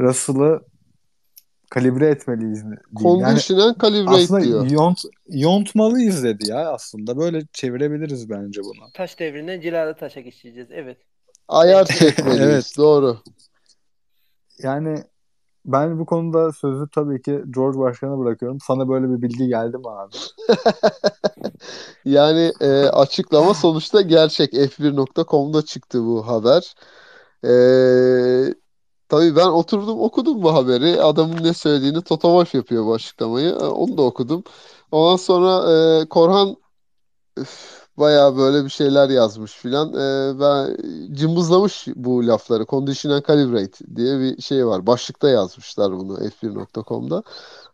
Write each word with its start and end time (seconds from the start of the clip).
Russell'ı 0.00 0.60
kalibre 1.70 2.08
etmeliyiz. 2.08 2.64
Conditional 2.94 3.66
yani 3.66 3.76
calibrate 3.80 4.22
aslında 4.22 4.44
diyor. 4.44 4.70
Yont, 4.70 4.98
yontmalıyız 5.28 6.24
dedi 6.24 6.50
ya 6.50 6.72
aslında. 6.72 7.16
Böyle 7.18 7.46
çevirebiliriz 7.52 8.30
bence 8.30 8.60
bunu. 8.60 8.92
Taş 8.94 9.18
devrine 9.18 9.60
cilalı 9.60 9.94
taşa 9.94 10.20
geçeceğiz. 10.20 10.68
Evet. 10.70 10.98
Ayar 11.48 11.84
çekmeliyiz. 11.84 12.40
evet. 12.50 12.72
Doğru. 12.76 13.18
Yani 14.58 15.04
ben 15.64 15.98
bu 15.98 16.06
konuda 16.06 16.52
sözü 16.52 16.88
tabii 16.94 17.22
ki 17.22 17.42
George 17.50 17.78
Başkan'a 17.78 18.18
bırakıyorum. 18.18 18.58
Sana 18.60 18.88
böyle 18.88 19.08
bir 19.10 19.22
bilgi 19.22 19.48
geldi 19.48 19.76
mi 19.76 19.88
abi? 19.88 20.16
yani 22.04 22.52
e, 22.60 22.68
açıklama 22.84 23.54
sonuçta 23.54 24.00
gerçek. 24.00 24.52
F1.com'da 24.52 25.62
çıktı 25.62 26.04
bu 26.04 26.26
haber. 26.26 26.74
E, 27.44 27.52
tabii 29.10 29.36
ben 29.36 29.46
oturdum 29.46 30.00
okudum 30.00 30.42
bu 30.42 30.54
haberi. 30.54 31.02
Adamın 31.02 31.44
ne 31.44 31.54
söylediğini 31.54 32.02
Toto 32.02 32.44
yapıyor 32.52 32.86
bu 32.86 32.94
açıklamayı. 32.94 33.48
E, 33.50 33.64
onu 33.64 33.96
da 33.98 34.02
okudum. 34.02 34.44
Ondan 34.92 35.16
sonra 35.16 35.72
e, 36.02 36.08
Korhan 36.08 36.56
üf, 37.36 37.80
Baya 38.00 38.36
böyle 38.36 38.64
bir 38.64 38.70
şeyler 38.70 39.08
yazmış 39.08 39.52
filan. 39.52 39.88
Ee, 39.94 40.40
ben 40.40 40.76
cımbızlamış 41.14 41.86
bu 41.96 42.26
lafları. 42.26 42.66
Conditional 42.66 43.22
Calibrate 43.28 43.96
diye 43.96 44.20
bir 44.20 44.42
şey 44.42 44.66
var. 44.66 44.86
Başlıkta 44.86 45.28
yazmışlar 45.28 45.92
bunu 45.92 46.18
f1.com'da. 46.18 47.22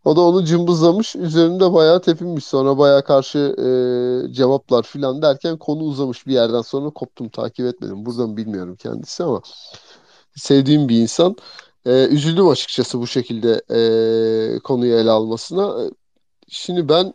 O 0.04 0.16
da 0.16 0.20
onu 0.20 0.44
cımbızlamış. 0.44 1.16
Üzerinde 1.16 1.72
bayağı 1.72 2.02
tepinmiş. 2.02 2.44
Sonra 2.44 2.78
bayağı 2.78 3.04
karşı 3.04 3.38
e, 3.38 4.32
cevaplar 4.32 4.82
filan 4.82 5.22
derken 5.22 5.56
konu 5.58 5.82
uzamış. 5.82 6.26
Bir 6.26 6.32
yerden 6.32 6.62
sonra 6.62 6.90
koptum 6.90 7.28
takip 7.28 7.66
etmedim. 7.66 8.06
Buradan 8.06 8.36
bilmiyorum 8.36 8.76
kendisi 8.76 9.24
ama 9.24 9.42
sevdiğim 10.36 10.88
bir 10.88 10.96
insan. 10.96 11.36
E, 11.86 12.06
üzüldüm 12.06 12.48
açıkçası 12.48 13.00
bu 13.00 13.06
şekilde 13.06 13.62
e, 13.70 14.58
konuyu 14.58 14.94
ele 14.96 15.10
almasına. 15.10 15.90
Şimdi 16.48 16.88
ben 16.88 17.14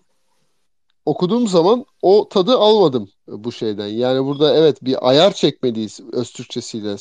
okuduğum 1.06 1.48
zaman 1.48 1.86
o 2.02 2.30
tadı 2.30 2.58
almadım 2.58 3.10
bu 3.28 3.52
şeyden. 3.52 3.88
Yani 3.88 4.26
burada 4.26 4.56
evet 4.56 4.84
bir 4.84 5.10
ayar 5.10 5.34
çekmeliyiz 5.34 6.00
öz 6.14 6.32
Türkçesiyle 6.32 6.96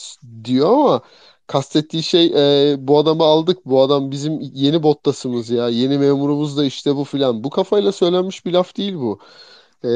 diyor 0.44 0.70
ama 0.72 1.02
kastettiği 1.46 2.02
şey 2.02 2.26
e, 2.26 2.76
bu 2.88 2.98
adamı 2.98 3.24
aldık. 3.24 3.66
Bu 3.66 3.82
adam 3.82 4.10
bizim 4.10 4.40
yeni 4.40 4.82
bottasımız 4.82 5.50
ya. 5.50 5.68
Yeni 5.68 5.98
memurumuz 5.98 6.56
da 6.56 6.64
işte 6.64 6.96
bu 6.96 7.04
filan. 7.04 7.44
Bu 7.44 7.50
kafayla 7.50 7.92
söylenmiş 7.92 8.46
bir 8.46 8.52
laf 8.52 8.76
değil 8.76 8.94
bu. 8.94 9.18
E, 9.84 9.90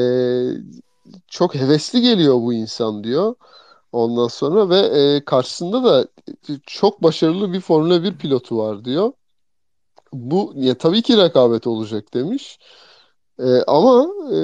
çok 1.27 1.55
hevesli 1.55 2.01
geliyor 2.01 2.35
bu 2.35 2.53
insan 2.53 3.03
diyor. 3.03 3.35
Ondan 3.95 4.27
sonra 4.27 4.69
ve 4.69 4.77
e, 4.79 5.25
karşısında 5.25 5.83
da 5.83 6.07
çok 6.67 7.03
başarılı 7.03 7.53
bir 7.53 7.61
Formula 7.61 8.03
1 8.03 8.17
pilotu 8.17 8.57
var 8.57 8.85
diyor. 8.85 9.13
Bu 10.13 10.53
ya 10.55 10.77
tabii 10.77 11.01
ki 11.01 11.17
rekabet 11.17 11.67
olacak 11.67 12.13
demiş. 12.13 12.59
E, 13.39 13.61
ama 13.67 14.07
e, 14.33 14.37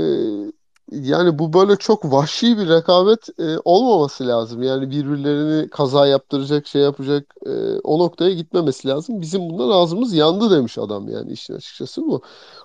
yani 0.91 1.39
bu 1.39 1.53
böyle 1.53 1.75
çok 1.75 2.11
vahşi 2.11 2.57
bir 2.57 2.69
rekabet 2.69 3.39
e, 3.39 3.57
olmaması 3.65 4.27
lazım. 4.27 4.63
Yani 4.63 4.91
birbirlerini 4.91 5.69
kaza 5.69 6.07
yaptıracak, 6.07 6.67
şey 6.67 6.81
yapacak 6.81 7.35
e, 7.45 7.79
o 7.83 7.99
noktaya 7.99 8.31
gitmemesi 8.33 8.87
lazım. 8.87 9.21
Bizim 9.21 9.49
bundan 9.49 9.69
ağzımız 9.69 10.13
yandı 10.13 10.51
demiş 10.57 10.77
adam 10.77 11.09
yani 11.09 11.31
işin 11.31 11.53
açıkçası 11.53 12.01
bu. 12.01 12.21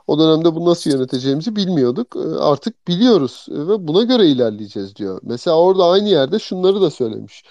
O 0.07 0.19
dönemde 0.19 0.55
bu 0.55 0.65
nasıl 0.65 0.91
yöneteceğimizi 0.91 1.57
bilmiyorduk. 1.57 2.17
E, 2.17 2.39
artık 2.39 2.89
biliyoruz 2.89 3.47
ve 3.51 3.89
buna 3.89 4.03
göre 4.03 4.27
ilerleyeceğiz 4.27 4.97
diyor. 4.97 5.21
Mesela 5.23 5.57
orada 5.59 5.85
aynı 5.85 6.09
yerde 6.09 6.39
şunları 6.39 6.81
da 6.81 6.91
söylemiş. 6.91 7.45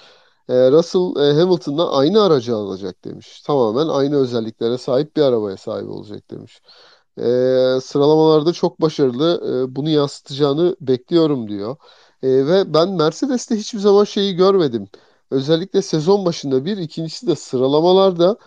E, 0.49 0.71
Russell 0.71 1.15
e, 1.29 1.41
Hamilton'la 1.41 1.91
aynı 1.91 2.21
aracı 2.23 2.55
alacak 2.55 3.05
demiş. 3.05 3.41
Tamamen 3.41 3.87
aynı 3.87 4.15
özelliklere 4.15 4.77
sahip 4.77 5.15
bir 5.15 5.21
arabaya 5.21 5.57
sahip 5.57 5.89
olacak 5.89 6.31
demiş 6.31 6.61
e, 7.17 7.81
sıralamalarda 7.81 8.53
çok 8.53 8.81
başarılı. 8.81 9.41
E, 9.71 9.75
bunu 9.75 9.89
yansıtacağını 9.89 10.75
bekliyorum 10.81 11.49
diyor. 11.49 11.77
E, 12.23 12.27
ve 12.47 12.73
ben 12.73 12.89
Mercedes'te 12.89 13.55
hiçbir 13.55 13.79
zaman 13.79 14.03
şeyi 14.03 14.35
görmedim. 14.35 14.87
Özellikle 15.31 15.81
sezon 15.81 16.25
başında 16.25 16.65
bir, 16.65 16.77
ikincisi 16.77 17.27
de 17.27 17.35
sıralamalarda 17.35 18.37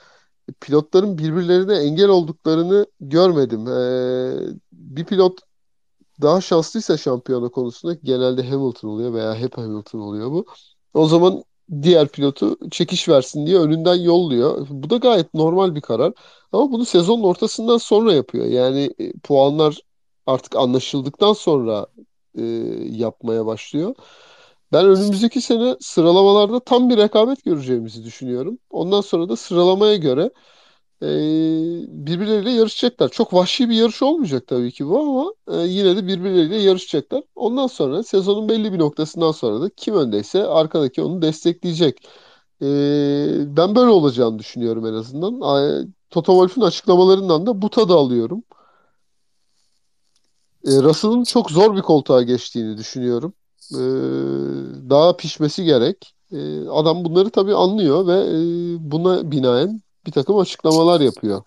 pilotların 0.61 1.19
birbirlerine 1.19 1.75
engel 1.77 2.09
olduklarını 2.09 2.87
görmedim. 3.01 3.69
E, 3.69 4.57
bir 4.73 5.05
pilot 5.05 5.41
daha 6.23 6.41
şanslıysa 6.41 6.97
şampiyona 6.97 7.49
konusunda 7.49 7.95
genelde 7.95 8.51
Hamilton 8.51 8.89
oluyor 8.89 9.13
veya 9.15 9.35
hep 9.35 9.59
Hamilton 9.59 9.99
oluyor 10.01 10.31
bu. 10.31 10.47
O 10.95 11.07
zaman 11.09 11.45
diğer 11.83 12.09
pilotu 12.09 12.57
çekiş 12.71 13.09
versin 13.09 13.47
diye 13.47 13.59
önünden 13.59 13.95
yolluyor. 13.95 14.67
Bu 14.71 14.91
da 14.91 14.97
gayet 14.97 15.35
normal 15.35 15.75
bir 15.75 15.81
karar. 15.81 16.13
Ama 16.53 16.73
bunu 16.73 16.85
sezonun 16.85 17.23
ortasından 17.23 17.79
sonra 17.79 18.13
yapıyor. 18.13 18.47
Yani 18.47 18.95
e, 18.99 19.13
puanlar 19.13 19.79
artık 20.27 20.57
anlaşıldıktan 20.57 21.33
sonra 21.33 21.87
e, 22.39 22.43
yapmaya 22.91 23.47
başlıyor. 23.47 23.95
Ben 24.73 24.87
önümüzdeki 24.87 25.41
sene 25.41 25.77
sıralamalarda 25.81 26.61
tam 26.61 26.91
bir 26.91 26.97
rekabet 26.97 27.45
göreceğimizi 27.45 28.05
düşünüyorum. 28.05 28.59
Ondan 28.71 29.01
sonra 29.01 29.29
da 29.29 29.37
sıralamaya 29.37 29.97
göre 29.97 30.31
e, 31.03 31.09
birbirleriyle 32.07 32.51
yarışacaklar. 32.51 33.09
Çok 33.09 33.35
vahşi 33.35 33.69
bir 33.69 33.75
yarış 33.75 34.03
olmayacak 34.03 34.47
tabii 34.47 34.73
ki 34.73 34.87
bu 34.87 34.99
ama 35.01 35.33
e, 35.49 35.67
yine 35.67 35.97
de 35.97 36.07
birbirleriyle 36.07 36.57
yarışacaklar. 36.57 37.23
Ondan 37.35 37.67
sonra 37.67 38.03
sezonun 38.03 38.49
belli 38.49 38.73
bir 38.73 38.79
noktasından 38.79 39.33
sonra 39.33 39.61
da 39.61 39.71
kim 39.71 39.95
öndeyse 39.95 40.47
arkadaki 40.47 41.03
onu 41.03 41.23
destekleyecek. 41.23 42.09
E, 42.63 42.67
ben 43.57 43.75
böyle 43.77 43.91
olacağını 43.91 44.39
düşünüyorum 44.39 44.87
en 44.87 44.93
azından. 44.95 45.41
Toto 46.11 46.33
Wolff'un 46.33 46.63
açıklamalarından 46.63 47.47
da 47.47 47.63
bu 47.63 47.71
tadı 47.71 47.95
alıyorum. 47.95 48.43
E, 50.67 50.71
Russell'ın 50.83 51.25
çok 51.25 51.51
zor 51.51 51.77
bir 51.77 51.83
koltuğa 51.83 52.23
geçtiğini 52.23 52.77
düşünüyorum. 52.79 53.33
E, 53.73 53.81
daha 54.91 55.17
pişmesi 55.17 55.65
gerek. 55.65 56.15
E, 56.33 56.69
adam 56.69 57.05
bunları 57.05 57.31
tabii 57.31 57.55
anlıyor 57.55 58.07
ve 58.07 58.15
e, 58.15 58.41
buna 58.93 59.31
binaen 59.31 59.83
bir 60.09 60.13
takım 60.13 60.39
açıklamalar 60.39 61.01
yapıyor. 61.01 61.43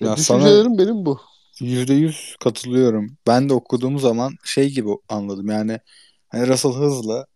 Ya 0.00 0.16
Düşüncelerim 0.16 0.78
benim 0.78 1.06
bu. 1.06 1.20
Yüzde 1.60 1.94
yüz 1.94 2.36
katılıyorum. 2.40 3.16
Ben 3.26 3.48
de 3.48 3.54
okuduğum 3.54 3.98
zaman 3.98 4.32
şey 4.44 4.70
gibi 4.70 4.90
anladım 5.08 5.50
yani 5.50 5.78
hani 6.28 6.48
Russell 6.48 6.72
hızlı 6.72 7.26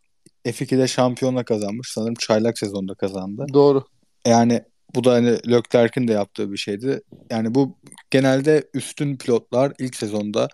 F2'de 0.45 0.89
şampiyonla 0.89 1.45
kazanmış. 1.45 1.93
Sanırım 1.93 2.15
çaylak 2.15 2.59
sezonda 2.59 2.95
kazandı. 2.95 3.47
Doğru. 3.53 3.85
Yani 4.27 4.63
bu 4.95 5.05
da 5.05 5.13
hani 5.13 5.31
Leclerc'in 5.51 6.09
de 6.09 6.13
yaptığı 6.13 6.53
bir 6.53 6.57
şeydi. 6.57 7.03
Yani 7.31 7.55
bu 7.55 7.77
genelde 8.11 8.69
üstün 8.75 9.17
pilotlar 9.17 9.73
ilk 9.79 9.97
sezonda 9.97 10.49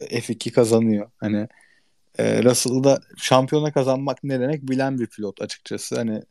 F2 0.00 0.50
kazanıyor. 0.50 1.10
Hani 1.16 1.48
e, 2.18 2.42
Russell'da 2.44 3.00
şampiyona 3.16 3.72
kazanmak 3.72 4.24
ne 4.24 4.40
demek 4.40 4.62
bilen 4.62 4.98
bir 4.98 5.06
pilot 5.06 5.42
açıkçası. 5.42 5.96
Hani 5.96 6.22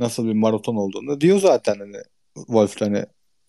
nasıl 0.00 0.26
bir 0.26 0.32
maraton 0.32 0.76
olduğunu 0.76 1.20
diyor 1.20 1.40
zaten 1.40 1.76
hani 1.78 1.96
Wolf 2.34 2.80
hani 2.80 3.04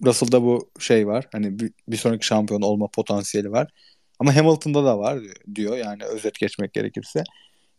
Russell'da 0.05 0.43
bu 0.43 0.71
şey 0.79 1.07
var. 1.07 1.27
Hani 1.31 1.59
bir, 1.59 1.71
bir 1.87 1.97
sonraki 1.97 2.25
şampiyon 2.25 2.61
olma 2.61 2.87
potansiyeli 2.87 3.51
var. 3.51 3.71
Ama 4.19 4.35
Hamilton'da 4.35 4.85
da 4.85 4.99
var 4.99 5.19
diyor. 5.55 5.77
Yani 5.77 6.03
özet 6.03 6.39
geçmek 6.39 6.73
gerekirse. 6.73 7.23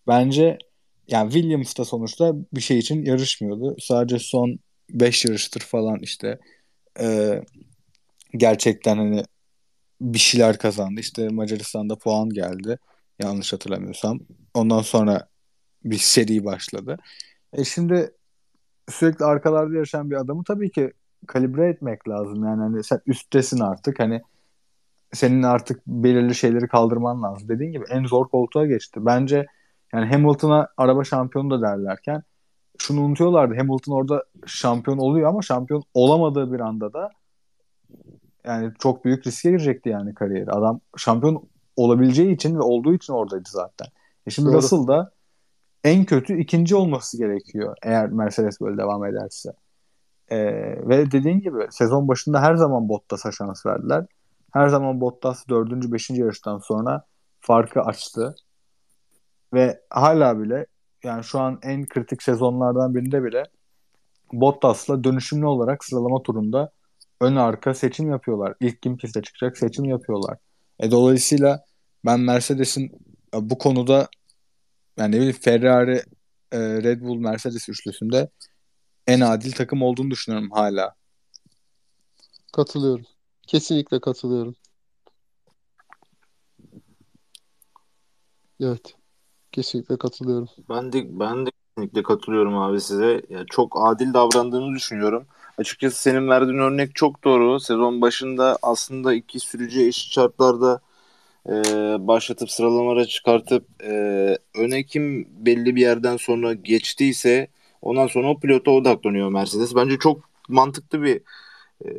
Bence 0.07 0.59
yani 1.09 1.33
Williams 1.33 1.79
da 1.79 1.85
sonuçta 1.85 2.33
bir 2.53 2.61
şey 2.61 2.79
için 2.79 3.05
yarışmıyordu. 3.05 3.77
Sadece 3.81 4.19
son 4.19 4.59
5 4.91 5.25
yarıştır 5.25 5.61
falan 5.61 5.99
işte 6.03 6.39
e, 7.01 7.41
gerçekten 8.37 8.97
hani 8.97 9.25
bir 10.01 10.19
şeyler 10.19 10.59
kazandı. 10.59 11.01
İşte 11.01 11.29
Macaristan'da 11.29 11.97
puan 11.99 12.31
geldi. 12.31 12.79
Yanlış 13.23 13.53
hatırlamıyorsam. 13.53 14.21
Ondan 14.55 14.83
sonra 14.83 15.29
bir 15.85 15.99
seri 15.99 16.45
başladı. 16.45 16.97
E 17.53 17.65
şimdi 17.65 18.11
sürekli 18.93 19.25
arkalarda 19.25 19.75
yarışan 19.75 20.11
bir 20.11 20.17
adamı 20.17 20.45
tabii 20.45 20.71
ki 20.71 20.93
kalibre 21.27 21.69
etmek 21.69 22.09
lazım. 22.09 22.45
Yani 22.45 22.61
hani 22.63 22.85
sen 22.85 23.01
üsttesin 23.07 23.61
artık. 23.61 24.01
Hani 24.01 24.23
senin 25.13 25.43
artık 25.43 25.87
belirli 25.87 26.35
şeyleri 26.35 26.69
kaldırman 26.69 27.23
lazım. 27.23 27.49
Dediğin 27.49 27.73
gibi 27.73 27.85
en 27.89 28.05
zor 28.05 28.29
koltuğa 28.29 28.67
geçti. 28.67 29.07
Bence 29.07 29.47
yani 29.93 30.07
Hamilton'a 30.07 30.69
araba 30.77 31.05
şampiyonu 31.05 31.51
da 31.51 31.63
derlerken 31.63 32.23
şunu 32.79 33.01
unutuyorlardı. 33.01 33.57
Hamilton 33.57 33.93
orada 33.93 34.25
şampiyon 34.47 34.99
oluyor 34.99 35.29
ama 35.29 35.43
şampiyon 35.43 35.83
olamadığı 35.95 36.53
bir 36.53 36.61
anda 36.61 36.93
da 36.93 37.11
yani 38.45 38.73
çok 38.79 39.05
büyük 39.05 39.27
riske 39.27 39.51
girecekti 39.51 39.89
yani 39.89 40.15
kariyeri. 40.15 40.51
Adam 40.51 40.81
şampiyon 40.97 41.49
olabileceği 41.77 42.35
için 42.35 42.57
ve 42.57 42.61
olduğu 42.61 42.95
için 42.95 43.13
oradaydı 43.13 43.49
zaten. 43.49 43.87
E 44.27 44.31
şimdi 44.31 44.49
Doğru. 44.49 44.57
Russell 44.57 44.87
da 44.87 45.13
en 45.85 46.05
kötü 46.05 46.39
ikinci 46.41 46.77
olması 46.77 47.19
gerekiyor 47.19 47.77
eğer 47.83 48.09
Mercedes 48.09 48.61
böyle 48.61 48.79
devam 48.79 49.05
ederse. 49.05 49.53
Ee, 50.29 50.39
ve 50.89 51.11
dediğin 51.11 51.41
gibi 51.41 51.67
sezon 51.71 52.09
başında 52.09 52.43
her 52.43 52.55
zaman 52.55 52.89
Bottas'a 52.89 53.33
şans 53.33 53.67
verdiler. 53.67 54.07
Her 54.53 54.69
zaman 54.69 55.01
Bottas 55.01 55.49
4. 55.49 55.93
5. 55.93 56.11
yarıştan 56.11 56.59
sonra 56.59 57.05
farkı 57.41 57.81
açtı. 57.81 58.35
Ve 59.55 59.81
hala 59.91 60.41
bile 60.41 60.67
yani 61.05 61.25
şu 61.25 61.41
an 61.41 61.59
en 61.63 61.87
kritik 61.87 62.23
sezonlardan 62.23 62.95
birinde 62.95 63.25
bile 63.25 63.45
Bottas'la 64.33 65.05
dönüşümlü 65.05 65.47
olarak 65.47 65.85
sıralama 65.85 66.23
turunda 66.23 66.73
ön 67.21 67.37
arka 67.37 67.75
seçim 67.75 68.11
yapıyorlar. 68.11 68.55
İlk 68.61 68.83
kim 68.83 68.97
piste 68.97 69.23
çıkacak 69.23 69.59
seçim 69.59 69.85
yapıyorlar. 69.85 70.39
E, 70.81 70.91
dolayısıyla 70.91 71.65
ben 72.05 72.21
Mercedes'in 72.21 72.85
e, 73.35 73.51
bu 73.51 73.59
konuda 73.59 74.09
yani 74.97 75.13
ne 75.13 75.17
bileyim 75.17 75.37
Ferrari, 75.41 76.03
e, 76.53 76.59
Red 76.59 77.01
Bull, 77.01 77.19
Mercedes 77.19 77.69
üçlüsünde 77.69 78.31
en 79.07 79.21
adil 79.21 79.53
takım 79.53 79.83
olduğunu 79.83 80.11
düşünüyorum 80.11 80.51
hala. 80.51 80.95
Katılıyorum. 82.53 83.05
Kesinlikle 83.47 84.01
katılıyorum. 84.01 84.55
Evet. 88.61 88.95
Kesinlikle 89.53 89.99
katılıyorum. 89.99 90.49
Ben 90.69 90.93
de 90.93 91.21
ben 91.21 91.47
de 91.47 91.51
kesinlikle 91.51 92.03
katılıyorum 92.03 92.59
abi 92.59 92.81
size. 92.81 93.23
Ya 93.29 93.45
çok 93.51 93.75
adil 93.77 94.15
davrandığını 94.15 94.75
düşünüyorum. 94.75 95.27
Açıkçası 95.59 96.03
senin 96.03 96.29
verdiğin 96.29 96.59
örnek 96.59 96.95
çok 96.95 97.25
doğru. 97.25 97.61
Sezon 97.61 98.01
başında 98.01 98.59
aslında 98.63 99.15
iki 99.15 99.41
sürücü 99.41 99.81
eşit 99.81 100.13
şartlarda 100.13 100.81
e, 101.49 101.53
başlatıp 102.07 102.51
sıralamalara 102.51 103.05
çıkartıp 103.05 103.67
e, 103.85 103.93
öne 104.57 104.83
kim 104.83 105.29
belli 105.47 105.77
bir 105.77 105.81
yerden 105.81 106.17
sonra 106.17 106.53
geçtiyse 106.55 107.49
ondan 107.83 108.07
sonra 108.07 108.29
o 108.31 108.39
pilota 108.41 108.71
odaklanıyor 108.71 109.29
Mercedes. 109.29 109.75
Bence 109.75 109.99
çok 109.99 110.21
mantıklı 110.49 111.03
bir 111.03 111.21
e, 111.85 111.91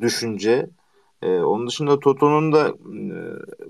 düşünce. 0.00 0.70
E, 1.22 1.28
onun 1.28 1.66
dışında 1.66 2.00
Toto'nun 2.00 2.52
da 2.52 2.68
e, 2.68 3.16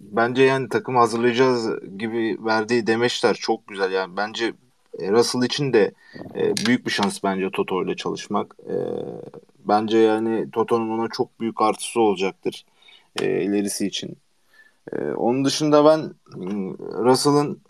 bence 0.00 0.42
yani 0.42 0.68
takım 0.68 0.96
hazırlayacağız 0.96 1.68
gibi 1.98 2.38
verdiği 2.44 2.86
demeçler 2.86 3.34
çok 3.34 3.68
güzel. 3.68 3.92
Yani 3.92 4.16
bence 4.16 4.52
e, 4.98 5.10
Russell 5.10 5.42
için 5.42 5.72
de 5.72 5.92
e, 6.34 6.56
büyük 6.66 6.86
bir 6.86 6.90
şans 6.90 7.24
bence 7.24 7.50
Toto 7.50 7.84
ile 7.84 7.96
çalışmak. 7.96 8.56
E, 8.68 8.74
bence 9.64 9.98
yani 9.98 10.50
Toto'nun 10.50 10.98
ona 10.98 11.08
çok 11.08 11.40
büyük 11.40 11.62
artısı 11.62 12.00
olacaktır 12.00 12.64
e, 13.20 13.42
ilerisi 13.42 13.86
için. 13.86 14.16
E, 14.92 15.12
onun 15.12 15.44
dışında 15.44 15.84
ben 15.84 15.98
mm, 16.36 16.78
Russell'ın 16.78 17.62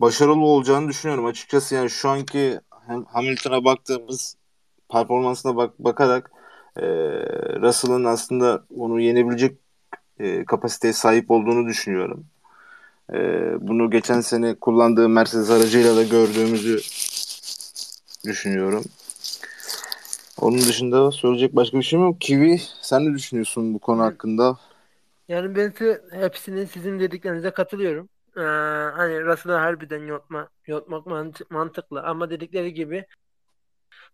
başarılı 0.00 0.44
olacağını 0.44 0.88
düşünüyorum. 0.88 1.26
Açıkçası 1.26 1.74
yani 1.74 1.90
şu 1.90 2.08
anki 2.08 2.60
Hamilton'a 3.06 3.64
baktığımız 3.64 4.36
performansına 4.90 5.56
bak 5.56 5.78
bakarak 5.78 6.30
e, 6.76 6.86
Russell'ın 7.60 8.04
aslında 8.04 8.64
onu 8.76 9.00
yenebilecek 9.00 9.58
e, 10.18 10.44
kapasiteye 10.44 10.92
sahip 10.92 11.30
olduğunu 11.30 11.66
düşünüyorum. 11.66 12.26
E, 13.12 13.18
bunu 13.60 13.90
geçen 13.90 14.20
sene 14.20 14.54
kullandığı 14.54 15.08
Mercedes 15.08 15.50
aracıyla 15.50 15.96
da 15.96 16.02
gördüğümüzü 16.02 16.80
düşünüyorum. 18.24 18.84
Onun 20.40 20.58
dışında 20.58 21.10
söyleyecek 21.12 21.56
başka 21.56 21.78
bir 21.78 21.82
şey 21.82 21.98
mi 21.98 22.04
yok? 22.04 22.20
Kiwi 22.20 22.60
sen 22.82 23.04
ne 23.04 23.14
düşünüyorsun 23.14 23.74
bu 23.74 23.78
konu 23.78 24.02
hakkında? 24.02 24.58
Yani 25.28 25.56
ben 25.56 25.70
size 25.70 26.02
hepsinin 26.12 26.64
sizin 26.64 27.00
dediklerinize 27.00 27.50
katılıyorum. 27.50 28.08
Ee, 28.36 28.40
hani 28.96 29.24
Russell'ı 29.24 29.54
harbiden 29.54 30.06
yotma, 30.06 30.48
yotmak 30.66 31.06
mantıklı 31.50 32.02
ama 32.02 32.30
dedikleri 32.30 32.74
gibi 32.74 33.06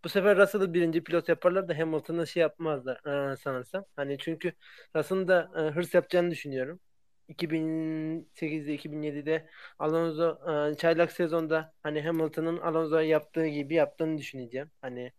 bu 0.04 0.08
sefer 0.08 0.36
Russell'ı 0.38 0.74
birinci 0.74 1.04
pilot 1.04 1.28
yaparlar 1.28 1.68
da 1.68 1.78
Hamilton'ı 1.78 2.26
şey 2.26 2.40
yapmazlar 2.40 3.32
e, 3.32 3.36
sanırsam. 3.36 3.84
Hani 3.96 4.18
çünkü 4.18 4.52
Russell'ın 4.96 5.28
da 5.28 5.50
e, 5.56 5.60
hırs 5.74 5.94
yapacağını 5.94 6.30
düşünüyorum. 6.30 6.80
2008'de 7.28 8.74
2007'de 8.74 9.48
Alonso 9.78 10.38
e, 10.72 10.76
çaylak 10.76 11.12
sezonda 11.12 11.72
hani 11.82 12.02
Hamilton'ın 12.02 12.58
Alonso'ya 12.58 13.08
yaptığı 13.08 13.46
gibi 13.46 13.74
yaptığını 13.74 14.18
düşüneceğim. 14.18 14.70
Hani 14.80 15.12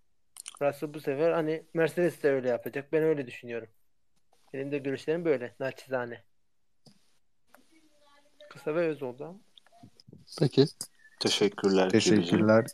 Russell 0.61 0.93
bu 0.93 0.99
sefer 1.01 1.31
hani 1.31 1.65
Mercedes 1.73 2.23
de 2.23 2.31
öyle 2.31 2.49
yapacak. 2.49 2.91
Ben 2.93 3.03
öyle 3.03 3.27
düşünüyorum. 3.27 3.69
Benim 4.53 4.71
de 4.71 4.77
görüşlerim 4.77 5.25
böyle. 5.25 5.55
Naçizane. 5.59 6.23
Kısa 8.49 8.75
ve 8.75 8.87
öz 8.87 9.03
oldu 9.03 9.25
ama. 9.25 9.39
Peki. 10.39 10.65
Teşekkürler. 11.19 11.89
Teşekkürler. 11.89 12.65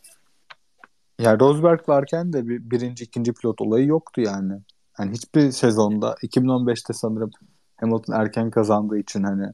Ya 1.18 1.40
Rosberg 1.40 1.88
varken 1.88 2.32
de 2.32 2.48
bir 2.48 2.70
birinci, 2.70 3.04
ikinci 3.04 3.32
pilot 3.32 3.60
olayı 3.60 3.86
yoktu 3.86 4.20
yani. 4.20 4.60
Yani 4.98 5.12
hiçbir 5.12 5.50
sezonda 5.50 6.14
2015'te 6.14 6.92
sanırım 6.92 7.30
Hamilton 7.76 8.14
erken 8.14 8.50
kazandığı 8.50 8.98
için 8.98 9.22
hani 9.22 9.46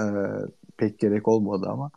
e, 0.00 0.04
pek 0.76 0.98
gerek 0.98 1.28
olmadı 1.28 1.66
ama 1.70 1.90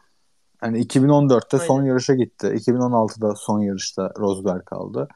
hani 0.58 0.86
2014'te 0.86 1.58
Aynen. 1.58 1.68
son 1.68 1.84
yarışa 1.84 2.16
gitti. 2.16 2.48
2016'da 2.48 3.36
son 3.36 3.60
yarışta 3.60 4.14
Rosberg 4.18 4.66
kaldı. 4.66 5.08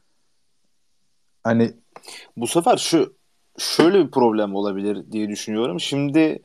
Hani 1.43 1.73
bu 2.37 2.47
sefer 2.47 2.77
şu 2.77 3.15
şöyle 3.57 4.05
bir 4.05 4.11
problem 4.11 4.55
olabilir 4.55 5.11
diye 5.11 5.29
düşünüyorum. 5.29 5.79
Şimdi 5.79 6.39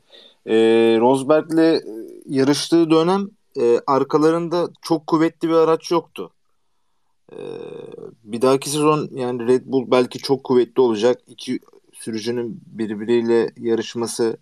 e, 0.45 0.55
Rosberg'le 0.99 1.81
yarıştığı 2.25 2.89
dönem 2.89 3.29
e, 3.59 3.79
arkalarında 3.87 4.69
çok 4.81 5.07
kuvvetli 5.07 5.49
bir 5.49 5.53
araç 5.53 5.91
yoktu. 5.91 6.31
E, 7.31 7.37
bir 8.23 8.41
dahaki 8.41 8.69
sezon 8.69 9.09
yani 9.13 9.47
Red 9.47 9.61
Bull 9.65 9.91
belki 9.91 10.19
çok 10.19 10.43
kuvvetli 10.43 10.81
olacak. 10.81 11.21
İki 11.27 11.59
sürücünün 11.93 12.61
birbiriyle 12.65 13.49
yarışması 13.57 14.37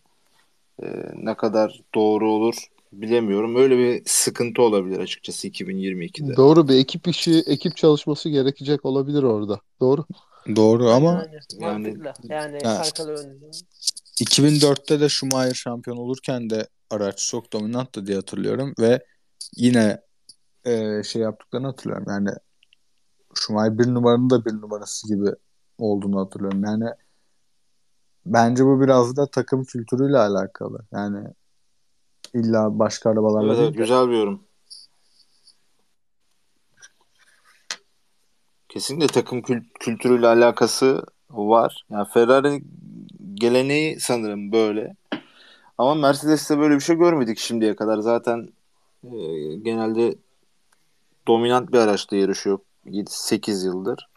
e, 0.84 0.86
ne 1.16 1.34
kadar 1.34 1.82
doğru 1.96 2.32
olur 2.32 2.56
bilemiyorum. 2.94 3.56
Öyle 3.56 3.78
bir 3.78 4.02
sıkıntı 4.06 4.62
olabilir 4.62 5.00
açıkçası 5.00 5.48
2022'de. 5.48 6.36
Doğru 6.36 6.68
bir 6.68 6.76
ekip 6.76 7.08
işi, 7.08 7.44
ekip 7.48 7.78
çalışması 7.78 8.30
gerekecek 8.30 8.86
olabilir 8.86 9.24
orada. 9.24 9.60
Doğru. 9.80 10.06
Doğru 10.56 10.90
ama 10.90 11.26
yani 11.60 11.88
yani, 11.90 11.98
yani 12.30 12.68
arkalı 12.68 13.12
önlü. 13.12 13.52
2004'te 14.22 15.00
de 15.00 15.10
Schumacher 15.10 15.54
şampiyon 15.54 15.98
olurken 15.98 16.50
de 16.50 16.68
araç 16.90 17.28
çok 17.28 17.54
dominanttı 17.54 18.06
diye 18.06 18.18
hatırlıyorum 18.18 18.74
ve 18.80 19.06
yine 19.56 20.02
e, 20.66 21.04
şey 21.04 21.22
yaptıklarını 21.22 21.68
hatırlıyorum. 21.68 22.06
Yani 22.10 22.30
Schumacher 23.34 23.80
bir 23.80 23.88
numaranın 23.88 24.30
da 24.30 24.46
bir 24.46 24.54
numarası 24.54 25.08
gibi 25.08 25.30
olduğunu 25.78 26.20
hatırlıyorum. 26.20 26.64
Yani 26.64 26.86
bence 28.26 28.66
bu 28.66 28.82
biraz 28.82 29.18
da 29.18 29.28
takım 29.28 29.64
kültürüyle 29.64 30.18
alakalı. 30.18 30.80
Yani 30.92 31.28
illa 32.34 32.80
başka 32.80 33.10
arabalarla 33.10 33.48
evet, 33.48 33.58
değil 33.58 33.74
de. 33.74 33.78
Güzel 33.78 34.10
bir 34.10 34.18
yorum. 34.18 34.47
Kesinlikle 38.70 39.08
takım 39.08 39.40
kül- 39.40 39.70
kültürüyle 39.80 40.28
alakası 40.28 41.04
var. 41.30 41.86
Yani 41.90 42.08
Ferrari 42.14 42.64
geleneği 43.34 44.00
sanırım 44.00 44.52
böyle. 44.52 44.96
Ama 45.78 45.96
Mercedes'te 45.96 46.60
böyle 46.60 46.76
bir 46.76 46.80
şey 46.80 46.96
görmedik 46.96 47.38
şimdiye 47.38 47.76
kadar. 47.76 47.98
Zaten 47.98 48.50
e, 49.04 49.18
genelde 49.56 50.16
dominant 51.28 51.74
bir 51.74 51.78
araçta 51.78 52.16
yarışıyor 52.16 52.60
7-8 52.86 53.66
yıldır. 53.66 54.08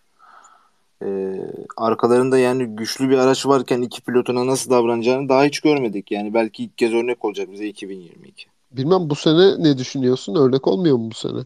E, 1.03 1.37
arkalarında 1.77 2.39
yani 2.39 2.65
güçlü 2.67 3.11
bir 3.11 3.19
araç 3.19 3.47
varken 3.47 3.83
iki 3.83 4.03
pilotuna 4.03 4.47
nasıl 4.47 4.71
davranacağını 4.71 5.29
daha 5.29 5.45
hiç 5.45 5.61
görmedik. 5.61 6.11
Yani 6.11 6.35
belki 6.35 6.65
ilk 6.65 6.79
kez 6.79 6.93
örnek 6.95 7.25
olacak 7.25 7.53
bize 7.53 7.67
2022. 7.67 8.47
Bilmem 8.73 9.11
bu 9.11 9.15
sene 9.15 9.63
ne 9.63 9.79
düşünüyorsun? 9.79 10.35
Örnek 10.35 10.67
olmuyor 10.67 10.97
mu 10.97 11.11
bu 11.11 11.15
sene? 11.15 11.41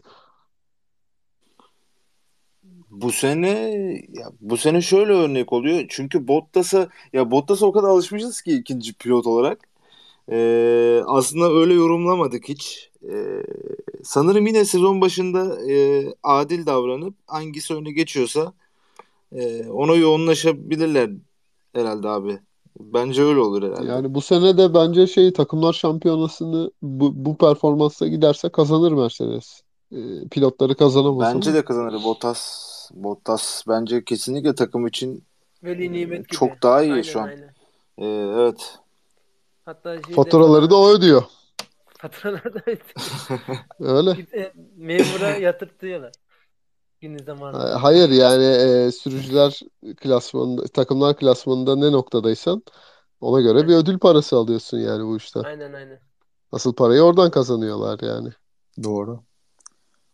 Bu 3.01 3.11
sene 3.11 3.49
ya 4.13 4.31
bu 4.41 4.57
sene 4.57 4.81
şöyle 4.81 5.13
örnek 5.13 5.53
oluyor. 5.53 5.85
Çünkü 5.89 6.27
Bottas'a 6.27 6.89
ya 7.13 7.31
Bottas'a 7.31 7.65
o 7.65 7.71
kadar 7.71 7.87
alışmışız 7.87 8.41
ki 8.41 8.51
ikinci 8.57 8.93
pilot 8.93 9.27
olarak. 9.27 9.59
Ee, 10.31 11.01
aslında 11.07 11.51
öyle 11.51 11.73
yorumlamadık 11.73 12.49
hiç. 12.49 12.91
Ee, 13.03 13.43
sanırım 14.03 14.47
yine 14.47 14.65
sezon 14.65 15.01
başında 15.01 15.71
e, 15.71 16.05
adil 16.23 16.65
davranıp 16.65 17.13
hangisi 17.27 17.73
öne 17.73 17.91
geçiyorsa 17.91 18.53
e, 19.31 19.69
ona 19.69 19.95
yoğunlaşabilirler 19.95 21.09
herhalde 21.73 22.09
abi. 22.09 22.39
Bence 22.79 23.23
öyle 23.23 23.39
olur 23.39 23.63
herhalde. 23.63 23.91
Yani 23.91 24.13
bu 24.13 24.21
sene 24.21 24.57
de 24.57 24.73
bence 24.73 25.07
şey 25.07 25.33
takımlar 25.33 25.73
şampiyonasını 25.73 26.71
bu, 26.81 27.25
bu 27.25 27.37
performansla 27.37 28.07
giderse 28.07 28.49
kazanır 28.49 28.91
Mercedes. 28.91 29.61
Ee, 29.91 30.27
pilotları 30.31 30.75
kazanamaz 30.75 31.35
Bence 31.35 31.49
ama. 31.49 31.57
de 31.57 31.65
kazanır. 31.65 32.03
Bottas 32.03 32.74
Bottas 32.93 33.63
bence 33.67 34.03
kesinlikle 34.03 34.55
takım 34.55 34.87
için 34.87 35.23
Veli 35.63 35.93
nimet 35.93 36.29
gibi. 36.29 36.37
çok 36.37 36.63
daha 36.63 36.83
iyi 36.83 36.91
Aynen, 36.91 37.01
şu 37.03 37.21
an. 37.21 37.27
aynen. 37.27 37.49
Ee, 37.97 38.05
evet. 38.05 38.79
Hatta 39.65 39.95
şeyde 40.03 40.15
Faturaları 40.15 40.69
da 40.69 40.75
o 40.75 40.89
ödüyor. 40.89 41.23
faturaları 41.97 42.53
da 42.53 42.61
Öyle. 43.79 44.17
e, 44.33 44.53
memura 44.77 45.29
yatırtıyorlar. 45.29 46.11
Günü 47.01 47.19
zamanında. 47.23 47.83
Hayır 47.83 48.09
yani 48.09 48.43
e, 48.43 48.91
sürücüler 48.91 49.59
klasmanında, 49.97 50.67
takımlar 50.67 51.17
klasmanında 51.17 51.75
ne 51.75 51.91
noktadaysan 51.91 52.63
ona 53.21 53.41
göre 53.41 53.67
bir 53.67 53.75
ödül 53.75 53.99
parası 53.99 54.35
alıyorsun 54.35 54.77
yani 54.77 55.05
bu 55.05 55.17
işten. 55.17 55.43
Aynen 55.43 55.73
aynen. 55.73 55.99
Asıl 56.51 56.73
parayı 56.75 57.01
oradan 57.01 57.31
kazanıyorlar 57.31 57.99
yani. 58.01 58.29
Doğru. 58.83 59.23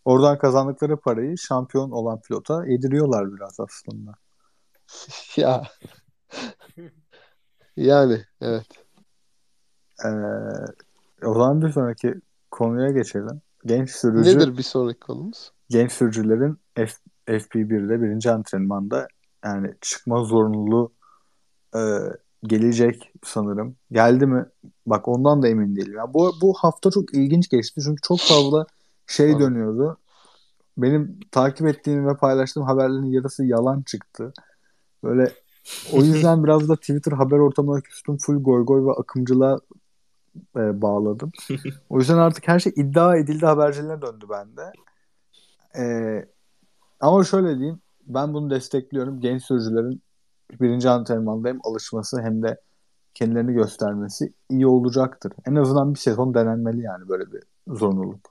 Oradan 0.05 0.37
kazandıkları 0.37 0.97
parayı 0.97 1.37
şampiyon 1.37 1.91
olan 1.91 2.21
pilota 2.21 2.65
yediriyorlar 2.65 3.35
biraz 3.35 3.59
aslında. 3.59 4.11
Ya. 5.35 5.63
Yani 7.75 8.25
evet. 8.41 8.67
Ee, 10.05 10.09
o 11.25 11.33
zaman 11.33 11.61
bir 11.61 11.69
sonraki 11.71 12.15
konuya 12.51 12.91
geçelim. 12.91 13.41
Genç 13.65 13.89
sürücü 13.91 14.37
Nedir 14.37 14.57
bir 14.57 14.63
sonraki 14.63 14.99
konumuz? 14.99 15.51
genç 15.69 15.91
sürücülerin 15.91 16.57
F, 16.75 16.91
FP1'de 17.27 18.01
birinci 18.01 18.31
antrenmanda 18.31 19.07
yani 19.45 19.73
çıkma 19.81 20.23
zorunluluğu 20.23 20.93
e, 21.75 21.79
gelecek 22.43 23.13
sanırım. 23.23 23.75
Geldi 23.91 24.25
mi? 24.25 24.45
Bak 24.85 25.07
ondan 25.07 25.41
da 25.41 25.47
emin 25.47 25.75
değilim. 25.75 25.93
Yani 25.97 26.13
bu, 26.13 26.33
bu 26.41 26.53
hafta 26.53 26.91
çok 26.91 27.13
ilginç 27.13 27.49
geçti. 27.49 27.81
Çünkü 27.83 28.01
çok 28.01 28.19
fazla 28.19 28.65
şey 29.07 29.31
Abi. 29.33 29.39
dönüyordu. 29.43 29.97
Benim 30.77 31.19
takip 31.31 31.67
ettiğim 31.67 32.07
ve 32.07 32.17
paylaştığım 32.17 32.63
haberlerin 32.63 33.11
yarısı 33.11 33.45
yalan 33.45 33.81
çıktı. 33.81 34.33
Böyle 35.03 35.31
o 35.93 35.97
yüzden 36.03 36.43
biraz 36.43 36.69
da 36.69 36.75
Twitter 36.75 37.11
haber 37.11 37.37
ortamına 37.37 37.81
küstüm. 37.81 38.17
Full 38.17 38.43
goy 38.43 38.65
goy 38.65 38.85
ve 38.85 38.91
akımcılığa 38.91 39.59
e, 40.57 40.81
bağladım. 40.81 41.31
O 41.89 41.99
yüzden 41.99 42.17
artık 42.17 42.47
her 42.47 42.59
şey 42.59 42.73
iddia 42.75 43.17
edildi 43.17 43.45
haberciliğine 43.45 44.01
döndü 44.01 44.25
bende. 44.29 44.71
E, 45.77 45.83
ama 46.99 47.23
şöyle 47.23 47.57
diyeyim. 47.57 47.79
Ben 48.07 48.33
bunu 48.33 48.49
destekliyorum. 48.49 49.19
Genç 49.19 49.43
sürücülerin 49.43 50.01
birinci 50.61 50.89
antrenmanda 50.89 51.49
hem 51.49 51.59
alışması 51.63 52.21
hem 52.21 52.43
de 52.43 52.61
kendilerini 53.13 53.53
göstermesi 53.53 54.33
iyi 54.49 54.67
olacaktır. 54.67 55.33
En 55.45 55.55
azından 55.55 55.93
bir 55.93 55.99
sezon 55.99 56.33
denenmeli 56.33 56.81
yani 56.81 57.09
böyle 57.09 57.31
bir 57.31 57.43
zorunluluk. 57.67 58.30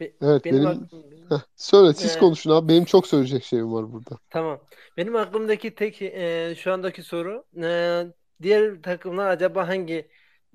Be- 0.00 0.12
Evet 0.22 0.44
benim 0.44 0.56
benim 0.56 0.68
aklım- 0.68 1.30
Heh, 1.30 1.40
söyle 1.56 1.92
siz 1.94 2.16
Ee, 2.16 2.18
konuşun 2.18 2.50
abi. 2.50 2.68
Benim 2.68 2.84
çok 2.84 3.06
söyleyecek 3.06 3.44
şeyim 3.44 3.72
var 3.72 3.92
burada. 3.92 4.18
Tamam. 4.30 4.60
Benim 4.96 5.16
aklımdaki 5.16 5.74
tek 5.74 6.02
e, 6.02 6.54
şu 6.58 6.72
andaki 6.72 7.02
soru 7.02 7.44
e, 7.62 8.02
diğer 8.42 8.82
takımlar 8.82 9.28
acaba 9.30 9.68
hangi 9.68 10.08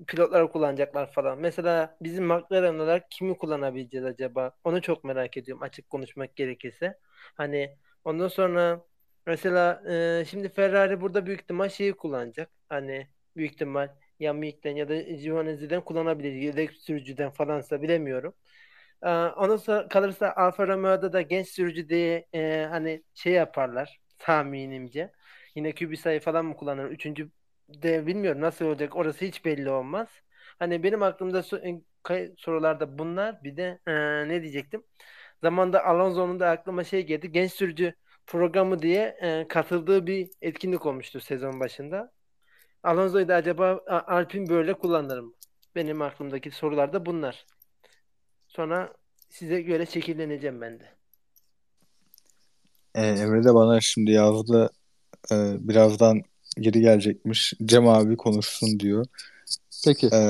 pilotları 0.06 0.48
kullanacaklar 0.52 1.12
falan. 1.12 1.38
Mesela 1.38 1.96
bizim 2.00 2.24
McLaren 2.26 2.74
olarak 2.78 3.10
kimi 3.10 3.38
kullanabileceğiz 3.38 4.06
acaba? 4.06 4.52
Onu 4.64 4.82
çok 4.82 5.04
merak 5.04 5.36
ediyorum 5.36 5.62
açık 5.62 5.90
konuşmak 5.90 6.36
gerekirse. 6.36 6.98
Hani 7.34 7.76
ondan 8.04 8.28
sonra 8.28 8.84
mesela 9.26 9.82
e, 10.20 10.24
şimdi 10.30 10.48
Ferrari 10.48 11.00
burada 11.00 11.26
büyük 11.26 11.40
ihtimal 11.40 11.68
şeyi 11.68 11.92
kullanacak. 11.92 12.50
Hani 12.68 13.06
büyük 13.36 13.52
ihtimal 13.52 13.88
ya 14.20 14.32
Mick'ten 14.32 14.76
ya 14.76 14.88
da 14.88 15.00
Giovinazzi'den 15.00 15.80
kullanabilir. 15.84 16.32
Yedek 16.32 16.72
sürücüden 16.72 17.30
falansa 17.30 17.82
bilemiyorum. 17.82 18.34
Ee, 19.06 19.08
sonra 19.58 19.88
kalırsa 19.88 20.32
Alfa 20.36 20.68
Romeo'da 20.68 21.12
da 21.12 21.22
genç 21.22 21.48
sürücü 21.48 21.88
diye 21.88 22.26
e, 22.34 22.66
hani 22.70 23.02
şey 23.14 23.32
yaparlar 23.32 24.00
tahminimce. 24.18 25.12
Yine 25.54 25.74
Kubica'yı 25.74 26.20
falan 26.20 26.44
mı 26.44 26.56
kullanır? 26.56 26.84
Üçüncü 26.90 27.30
de 27.68 28.06
bilmiyorum 28.06 28.40
nasıl 28.40 28.64
olacak. 28.64 28.96
Orası 28.96 29.24
hiç 29.24 29.44
belli 29.44 29.70
olmaz. 29.70 30.08
Hani 30.58 30.82
benim 30.82 31.02
aklımda 31.02 31.42
sorularda 32.38 32.98
bunlar. 32.98 33.44
Bir 33.44 33.56
de 33.56 33.78
e, 33.86 33.92
ne 34.28 34.42
diyecektim? 34.42 34.82
Zamanda 35.42 35.84
Alonso'nun 35.84 36.40
da 36.40 36.50
aklıma 36.50 36.84
şey 36.84 37.06
geldi. 37.06 37.32
Genç 37.32 37.52
sürücü 37.52 37.94
programı 38.26 38.82
diye 38.82 39.18
e, 39.22 39.48
katıldığı 39.48 40.06
bir 40.06 40.30
etkinlik 40.42 40.86
olmuştu 40.86 41.20
sezon 41.20 41.60
başında. 41.60 42.12
Alonso'yu 42.82 43.28
da 43.28 43.34
acaba 43.34 43.80
A- 43.88 44.14
Alpine 44.16 44.48
böyle 44.48 44.74
kullanır 44.74 45.18
mı? 45.20 45.32
Benim 45.76 46.02
aklımdaki 46.02 46.50
sorular 46.50 46.92
da 46.92 47.06
bunlar. 47.06 47.46
Sonra 48.56 48.92
size 49.30 49.60
göre 49.60 49.86
şekilleneceğim 49.86 50.60
ben 50.60 50.80
de. 50.80 50.84
E, 52.94 53.06
Emre 53.06 53.44
de 53.44 53.54
bana 53.54 53.80
şimdi 53.80 54.10
yazdı 54.10 54.70
e, 55.32 55.56
birazdan 55.60 56.22
geri 56.60 56.80
gelecekmiş. 56.80 57.54
Cem 57.64 57.88
abi 57.88 58.16
konuşsun 58.16 58.80
diyor. 58.80 59.06
Peki. 59.84 60.06
E, 60.12 60.20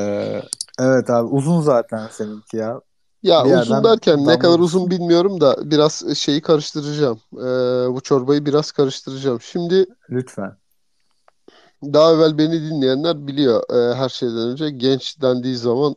evet 0.78 1.10
abi 1.10 1.28
uzun 1.28 1.60
zaten 1.60 2.08
seninki 2.12 2.56
ya. 2.56 2.80
Ya 3.22 3.44
bir 3.44 3.54
uzun 3.54 3.84
derken 3.84 4.26
ne 4.26 4.38
kadar 4.38 4.58
uzun 4.58 4.90
bilmiyorum 4.90 5.40
da 5.40 5.70
biraz 5.70 6.18
şeyi 6.18 6.40
karıştıracağım. 6.40 7.20
Ee, 7.34 7.94
bu 7.94 8.00
çorbayı 8.00 8.46
biraz 8.46 8.72
karıştıracağım. 8.72 9.40
Şimdi 9.40 9.86
Lütfen. 10.10 10.56
daha 11.82 12.12
evvel 12.12 12.38
beni 12.38 12.52
dinleyenler 12.52 13.26
biliyor. 13.26 13.62
Ee, 13.70 13.94
her 13.94 14.08
şeyden 14.08 14.48
önce 14.48 14.70
genç 14.70 15.22
dendiği 15.22 15.56
zaman 15.56 15.96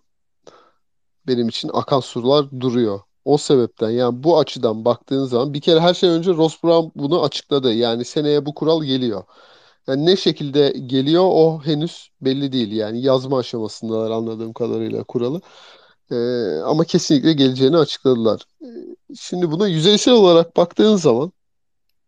benim 1.30 1.50
için 1.50 1.72
akan 1.74 2.02
sular 2.02 2.62
duruyor. 2.62 3.02
O 3.26 3.38
sebepten 3.38 3.90
yani 3.92 4.24
bu 4.24 4.40
açıdan 4.40 4.86
baktığın 4.86 5.26
zaman 5.26 5.54
bir 5.54 5.62
kere 5.62 5.80
her 5.80 5.94
şey 5.94 6.10
önce 6.10 6.32
Ross 6.34 6.64
Brown 6.64 7.02
bunu 7.02 7.24
açıkladı. 7.24 7.74
Yani 7.74 8.06
seneye 8.06 8.46
bu 8.46 8.56
kural 8.56 8.84
geliyor. 8.84 9.24
Yani 9.88 10.06
ne 10.06 10.16
şekilde 10.18 10.70
geliyor 10.88 11.24
o 11.26 11.62
henüz 11.66 12.10
belli 12.22 12.52
değil. 12.52 12.72
Yani 12.72 13.02
yazma 13.02 13.40
aşamasındalar 13.40 14.12
anladığım 14.12 14.54
kadarıyla 14.54 15.04
kuralı. 15.04 15.42
Ee, 16.12 16.16
ama 16.66 16.86
kesinlikle 16.86 17.34
geleceğini 17.34 17.78
açıkladılar. 17.78 18.42
Ee, 18.64 18.68
şimdi 19.20 19.52
buna 19.52 19.68
yüzeysel 19.68 20.14
olarak 20.14 20.58
baktığın 20.58 20.96
zaman 20.96 21.32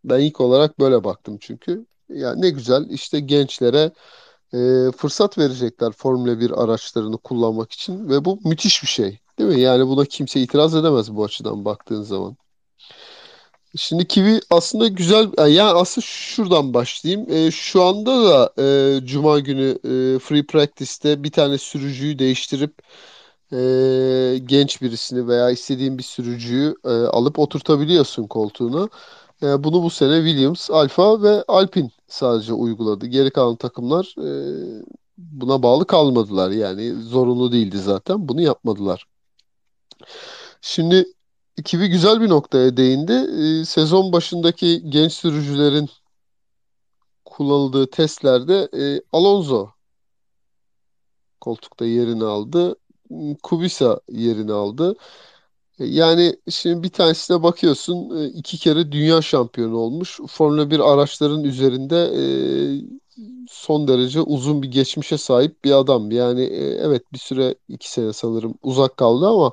ben 0.04 0.20
ilk 0.20 0.40
olarak 0.40 0.80
böyle 0.80 1.04
baktım 1.04 1.38
çünkü. 1.40 1.86
Ya 2.08 2.34
ne 2.34 2.50
güzel 2.50 2.90
işte 2.90 3.20
gençlere 3.20 3.92
e, 4.54 4.92
fırsat 4.96 5.38
verecekler 5.38 5.92
Formula 5.92 6.40
1 6.40 6.62
araçlarını 6.64 7.18
kullanmak 7.18 7.72
için 7.72 8.08
ve 8.08 8.24
bu 8.24 8.38
müthiş 8.44 8.82
bir 8.82 8.88
şey. 8.88 9.18
Değil 9.38 9.50
mi? 9.50 9.60
Yani 9.60 9.86
buna 9.88 10.04
kimse 10.04 10.40
itiraz 10.40 10.74
edemez 10.74 11.16
bu 11.16 11.24
açıdan 11.24 11.64
baktığın 11.64 12.02
zaman. 12.02 12.36
Şimdi 13.76 14.08
Kiwi 14.08 14.40
aslında 14.50 14.88
güzel 14.88 15.48
yani 15.48 15.70
aslında 15.78 16.06
şuradan 16.06 16.74
başlayayım. 16.74 17.30
E, 17.30 17.50
şu 17.50 17.82
anda 17.82 18.24
da 18.24 18.52
e, 18.62 19.06
Cuma 19.06 19.38
günü 19.40 19.78
e, 19.84 20.18
Free 20.18 20.46
Practice'te 20.46 21.24
bir 21.24 21.32
tane 21.32 21.58
sürücüyü 21.58 22.18
değiştirip 22.18 22.74
e, 23.52 24.38
genç 24.46 24.82
birisini 24.82 25.28
veya 25.28 25.50
istediğin 25.50 25.98
bir 25.98 26.02
sürücüyü 26.02 26.74
e, 26.84 26.88
alıp 26.88 27.38
oturtabiliyorsun 27.38 28.26
koltuğuna. 28.26 28.88
E, 29.42 29.64
bunu 29.64 29.82
bu 29.82 29.90
sene 29.90 30.16
Williams, 30.16 30.70
Alfa 30.70 31.22
ve 31.22 31.44
Alpine 31.48 31.90
sadece 32.08 32.52
uyguladı. 32.52 33.06
Geri 33.06 33.30
kalan 33.30 33.56
takımlar 33.56 34.14
e, 34.18 34.28
buna 35.18 35.62
bağlı 35.62 35.86
kalmadılar. 35.86 36.50
Yani 36.50 36.94
zorunlu 37.02 37.52
değildi 37.52 37.78
zaten. 37.78 38.28
Bunu 38.28 38.40
yapmadılar. 38.40 39.06
Şimdi 40.60 41.06
Kivi 41.64 41.88
güzel 41.88 42.20
bir 42.20 42.28
noktaya 42.28 42.76
değindi. 42.76 43.12
E, 43.12 43.64
sezon 43.64 44.12
başındaki 44.12 44.90
genç 44.90 45.12
sürücülerin 45.12 45.88
kullanıldığı 47.24 47.90
testlerde 47.90 48.68
Alonso 49.12 49.70
koltukta 51.40 51.84
yerini 51.86 52.24
aldı. 52.24 52.76
Kubica 53.42 54.00
yerini 54.08 54.52
aldı. 54.52 54.96
Yani 55.86 56.36
şimdi 56.50 56.82
bir 56.82 56.88
tanesine 56.88 57.42
bakıyorsun 57.42 58.16
e, 58.24 58.26
iki 58.28 58.58
kere 58.58 58.92
dünya 58.92 59.22
şampiyonu 59.22 59.76
olmuş. 59.76 60.20
Formula 60.28 60.70
1 60.70 60.80
araçların 60.92 61.44
üzerinde 61.44 61.96
e, 61.96 62.22
son 63.48 63.88
derece 63.88 64.20
uzun 64.20 64.62
bir 64.62 64.68
geçmişe 64.70 65.18
sahip 65.18 65.64
bir 65.64 65.72
adam. 65.72 66.10
Yani 66.10 66.42
e, 66.42 66.64
evet 66.64 67.12
bir 67.12 67.18
süre 67.18 67.54
iki 67.68 67.90
sene 67.92 68.12
sanırım 68.12 68.54
uzak 68.62 68.96
kaldı 68.96 69.26
ama 69.28 69.52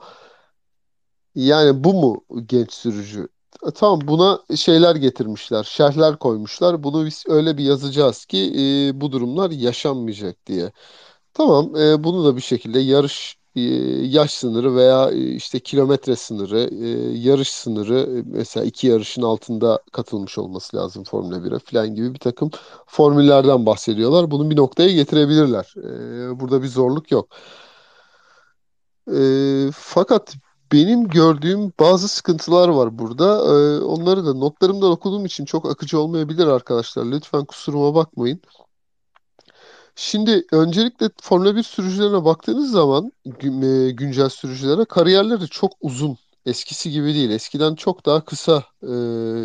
yani 1.36 1.84
bu 1.84 1.94
mu 1.94 2.26
genç 2.46 2.74
sürücü? 2.74 3.28
E, 3.68 3.72
Tamam 3.72 4.00
buna 4.08 4.40
şeyler 4.56 4.96
getirmişler, 4.96 5.64
şerhler 5.64 6.20
koymuşlar. 6.20 6.84
Bunu 6.84 7.06
biz 7.06 7.24
öyle 7.28 7.58
bir 7.58 7.64
yazacağız 7.64 8.26
ki 8.26 8.92
bu 8.96 9.12
durumlar 9.12 9.52
yaşanmayacak 9.52 10.46
diye. 10.46 10.72
Tamam, 11.34 11.74
bunu 12.04 12.26
da 12.26 12.36
bir 12.38 12.42
şekilde 12.42 12.80
yarış 12.82 13.39
yaş 14.04 14.34
sınırı 14.34 14.76
veya 14.76 15.10
e, 15.12 15.18
işte 15.18 15.60
kilometre 15.60 16.16
sınırı, 16.16 16.60
e, 16.60 16.88
yarış 17.18 17.50
sınırı 17.50 18.20
e, 18.20 18.24
mesela 18.26 18.66
iki 18.66 18.88
yarışın 18.88 19.22
altında 19.22 19.80
katılmış 19.92 20.38
olması 20.38 20.78
lazım 20.78 21.04
Formula 21.04 21.38
1'e 21.38 21.60
falan 21.60 21.96
gibi 21.96 22.14
bir 22.14 22.20
takım 22.20 22.52
formüllerden 22.88 23.66
bahsediyorlar. 23.66 24.32
Bunu 24.32 24.50
bir 24.50 24.58
noktaya 24.58 24.92
getirebilirler. 24.94 25.74
E, 25.78 26.40
burada 26.40 26.64
bir 26.64 26.68
zorluk 26.68 27.12
yok. 27.12 27.28
E, 29.16 29.22
fakat 29.74 30.36
benim 30.72 31.08
gördüğüm 31.08 31.74
bazı 31.80 32.08
sıkıntılar 32.08 32.70
var 32.70 33.00
burada. 33.00 33.26
E, 33.26 33.82
onları 33.82 34.26
da 34.26 34.34
notlarımdan 34.34 34.92
okuduğum 34.92 35.26
için 35.26 35.46
çok 35.46 35.66
akıcı 35.72 36.00
olmayabilir 36.00 36.48
arkadaşlar. 36.48 37.06
Lütfen 37.06 37.46
kusuruma 37.46 37.96
bakmayın. 37.96 38.42
Şimdi 40.02 40.46
öncelikle 40.52 41.10
Formula 41.22 41.56
1 41.56 41.64
sürücülerine 41.64 42.26
baktığınız 42.26 42.72
zaman 42.72 43.12
e, 43.26 43.92
güncel 43.92 44.30
sürücülere 44.30 44.86
kariyerleri 44.86 45.48
çok 45.48 45.72
uzun. 45.82 46.18
Eskisi 46.46 46.92
gibi 46.92 47.14
değil. 47.14 47.30
Eskiden 47.30 47.76
çok 47.76 48.06
daha 48.06 48.26
kısa 48.26 48.64
e, 48.84 48.88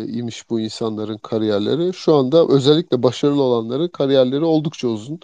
imiş 0.07 0.49
bu 0.49 0.59
insanların 0.59 1.17
kariyerleri. 1.17 1.93
Şu 1.93 2.15
anda 2.15 2.47
özellikle 2.47 3.03
başarılı 3.03 3.41
olanların 3.43 3.87
kariyerleri 3.87 4.43
oldukça 4.43 4.87
uzun. 4.87 5.19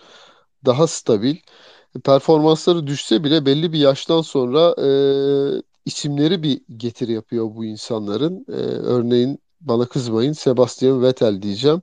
Daha 0.66 0.88
stabil. 0.88 1.36
Performansları 2.04 2.88
düşse 2.88 3.24
bile 3.24 3.46
belli 3.46 3.74
bir 3.74 3.80
yaştan 3.80 4.22
sonra 4.22 4.76
e, 4.88 4.90
isimleri 5.86 6.44
bir 6.44 6.62
getiri 6.78 7.12
yapıyor 7.12 7.56
bu 7.56 7.66
insanların. 7.66 8.46
E, 8.50 8.54
örneğin 8.96 9.40
bana 9.62 9.86
kızmayın 9.86 10.34
Sebastian 10.34 11.04
Vettel 11.04 11.42
diyeceğim. 11.42 11.82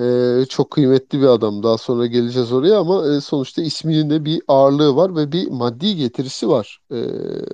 E, 0.00 0.46
çok 0.48 0.70
kıymetli 0.70 1.20
bir 1.20 1.26
adam. 1.26 1.62
Daha 1.62 1.78
sonra 1.78 2.06
geleceğiz 2.06 2.52
oraya 2.52 2.78
ama 2.80 3.08
e, 3.08 3.20
sonuçta 3.20 3.62
isminin 3.62 4.10
de 4.10 4.24
bir 4.24 4.42
ağırlığı 4.48 4.96
var 4.96 5.16
ve 5.16 5.32
bir 5.32 5.48
maddi 5.48 5.96
getirisi 5.96 6.48
var. 6.48 6.80
E, 6.92 6.98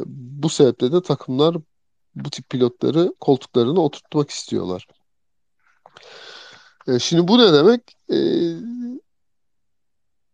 bu 0.07 0.49
sebeple 0.49 0.93
de 0.93 1.03
takımlar 1.03 1.57
bu 2.15 2.31
tip 2.31 2.50
pilotları 2.50 3.15
koltuklarına 3.21 3.81
oturtmak 3.81 4.31
istiyorlar. 4.31 4.87
E, 6.88 6.99
şimdi 6.99 7.29
bu 7.29 7.38
ne 7.38 7.53
demek? 7.53 7.81
E, 8.11 8.19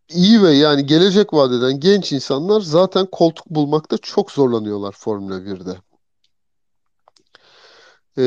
iyi 0.08 0.42
ve 0.42 0.52
yani 0.52 0.86
gelecek 0.86 1.34
vadeden 1.34 1.80
genç 1.80 2.12
insanlar 2.12 2.60
zaten 2.60 3.06
koltuk 3.06 3.46
bulmakta 3.50 3.98
çok 3.98 4.32
zorlanıyorlar 4.32 4.92
Formula 4.92 5.38
1'de. 5.38 5.76
E, 8.18 8.24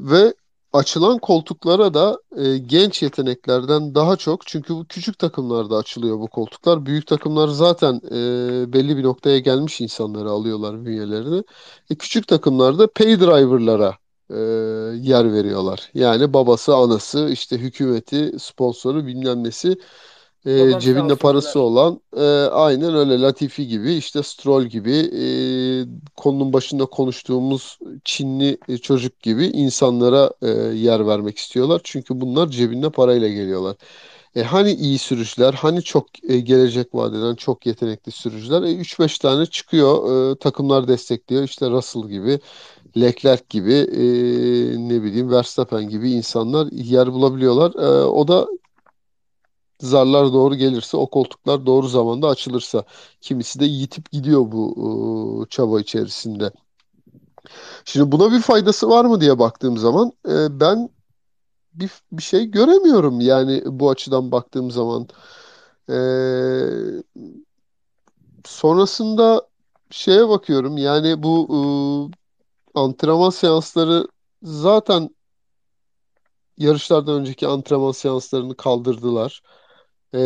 ve 0.00 0.34
açılan 0.72 1.18
koltuklara 1.18 1.94
da 1.94 2.20
e, 2.36 2.58
genç 2.58 3.02
yeteneklerden 3.02 3.94
daha 3.94 4.16
çok 4.16 4.46
çünkü 4.46 4.74
bu 4.74 4.86
küçük 4.86 5.18
takımlarda 5.18 5.76
açılıyor 5.76 6.18
bu 6.18 6.28
koltuklar. 6.28 6.86
Büyük 6.86 7.06
takımlar 7.06 7.48
zaten 7.48 8.00
e, 8.10 8.72
belli 8.72 8.96
bir 8.96 9.02
noktaya 9.02 9.38
gelmiş 9.38 9.80
insanları 9.80 10.30
alıyorlar 10.30 10.84
bünyelerine. 10.86 11.42
E, 11.90 11.94
küçük 11.94 12.28
takımlarda 12.28 12.92
pay 12.92 13.20
driver'lara 13.20 13.94
e, 14.30 14.36
yer 15.08 15.32
veriyorlar. 15.32 15.90
Yani 15.94 16.32
babası, 16.32 16.74
anası, 16.74 17.28
işte 17.32 17.58
hükümeti, 17.58 18.32
sponsoru 18.38 19.06
bilmem 19.06 19.44
nesi 19.44 19.76
e, 20.46 20.58
sağ 20.70 20.78
cebinde 20.80 21.16
parası 21.16 21.54
diyorlar. 21.54 21.72
olan 21.72 22.00
e, 22.16 22.50
aynen 22.50 22.94
öyle 22.94 23.20
Latifi 23.20 23.68
gibi 23.68 23.94
işte 23.94 24.22
Stroll 24.22 24.64
gibi 24.64 24.92
e, 24.96 25.24
konunun 26.16 26.52
başında 26.52 26.86
konuştuğumuz 26.86 27.78
Çinli 28.04 28.58
e, 28.68 28.78
çocuk 28.78 29.20
gibi 29.22 29.46
insanlara 29.46 30.32
e, 30.42 30.48
yer 30.74 31.06
vermek 31.06 31.38
istiyorlar. 31.38 31.80
Çünkü 31.84 32.20
bunlar 32.20 32.48
cebinde 32.48 32.90
parayla 32.90 33.28
geliyorlar. 33.28 33.76
E, 34.36 34.42
hani 34.42 34.72
iyi 34.72 34.98
sürücüler, 34.98 35.52
hani 35.54 35.82
çok 35.82 36.30
e, 36.30 36.40
gelecek 36.40 36.94
vadeden 36.94 37.34
çok 37.34 37.66
yetenekli 37.66 38.12
sürücüler. 38.12 38.62
E, 38.62 38.72
3-5 38.74 39.18
tane 39.18 39.46
çıkıyor, 39.46 40.32
e, 40.32 40.38
takımlar 40.38 40.88
destekliyor. 40.88 41.42
İşte 41.42 41.70
Russell 41.70 42.08
gibi, 42.08 42.40
Leclerc 42.96 43.44
gibi, 43.50 43.72
e, 43.74 44.02
ne 44.88 45.02
bileyim 45.02 45.30
Verstappen 45.30 45.88
gibi 45.88 46.10
insanlar 46.12 46.68
yer 46.72 47.12
bulabiliyorlar. 47.12 47.74
E, 47.74 48.04
o 48.04 48.28
da 48.28 48.48
zarlar 49.80 50.32
doğru 50.32 50.54
gelirse, 50.54 50.96
o 50.96 51.06
koltuklar 51.10 51.66
doğru 51.66 51.88
zamanda 51.88 52.28
açılırsa. 52.28 52.84
Kimisi 53.20 53.60
de 53.60 53.64
yitip 53.64 54.10
gidiyor 54.12 54.52
bu 54.52 55.44
e, 55.46 55.50
çaba 55.50 55.80
içerisinde. 55.80 56.52
Şimdi 57.84 58.12
buna 58.12 58.32
bir 58.32 58.40
faydası 58.40 58.88
var 58.88 59.04
mı 59.04 59.20
diye 59.20 59.38
baktığım 59.38 59.76
zaman 59.78 60.12
e, 60.28 60.60
ben 60.60 60.90
bir, 61.74 61.90
bir 62.12 62.22
şey 62.22 62.46
göremiyorum. 62.46 63.20
Yani 63.20 63.62
bu 63.66 63.90
açıdan 63.90 64.32
baktığım 64.32 64.70
zaman. 64.70 65.08
E, 65.90 65.96
sonrasında 68.44 69.48
şeye 69.90 70.28
bakıyorum. 70.28 70.76
Yani 70.78 71.22
bu 71.22 71.48
e, 72.74 72.80
antrenman 72.80 73.30
seansları 73.30 74.08
zaten 74.42 75.10
yarışlardan 76.58 77.20
önceki 77.20 77.46
antrenman 77.46 77.92
seanslarını 77.92 78.56
kaldırdılar. 78.56 79.42
Ee, 80.14 80.18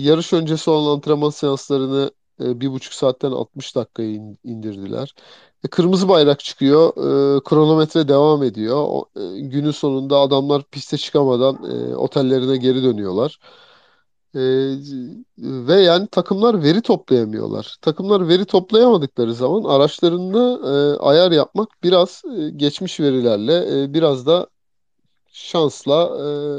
yarış 0.00 0.32
öncesi 0.32 0.70
olan 0.70 0.96
antrenman 0.96 1.30
seanslarını 1.30 2.10
e, 2.40 2.60
bir 2.60 2.70
buçuk 2.72 2.94
saatten 2.94 3.30
60 3.30 3.76
dakikaya 3.76 4.08
in- 4.10 4.38
indirdiler. 4.44 5.14
E, 5.64 5.68
kırmızı 5.68 6.08
bayrak 6.08 6.40
çıkıyor, 6.40 6.88
e, 7.38 7.40
kronometre 7.44 8.08
devam 8.08 8.42
ediyor. 8.42 8.76
O, 8.78 9.04
e, 9.16 9.40
günün 9.40 9.70
sonunda 9.70 10.18
adamlar 10.18 10.62
piste 10.70 10.96
çıkamadan 10.98 11.64
e, 11.64 11.96
otellerine 11.96 12.56
geri 12.56 12.82
dönüyorlar. 12.82 13.38
E, 14.34 14.40
ve 15.38 15.74
yani 15.74 16.06
takımlar 16.08 16.62
veri 16.62 16.82
toplayamıyorlar. 16.82 17.76
Takımlar 17.82 18.28
veri 18.28 18.44
toplayamadıkları 18.44 19.34
zaman 19.34 19.64
araçlarında 19.64 20.60
e, 20.96 20.98
ayar 20.98 21.32
yapmak 21.32 21.68
biraz 21.82 22.22
e, 22.38 22.50
geçmiş 22.50 23.00
verilerle, 23.00 23.82
e, 23.82 23.94
biraz 23.94 24.26
da 24.26 24.46
şansla 25.32 26.04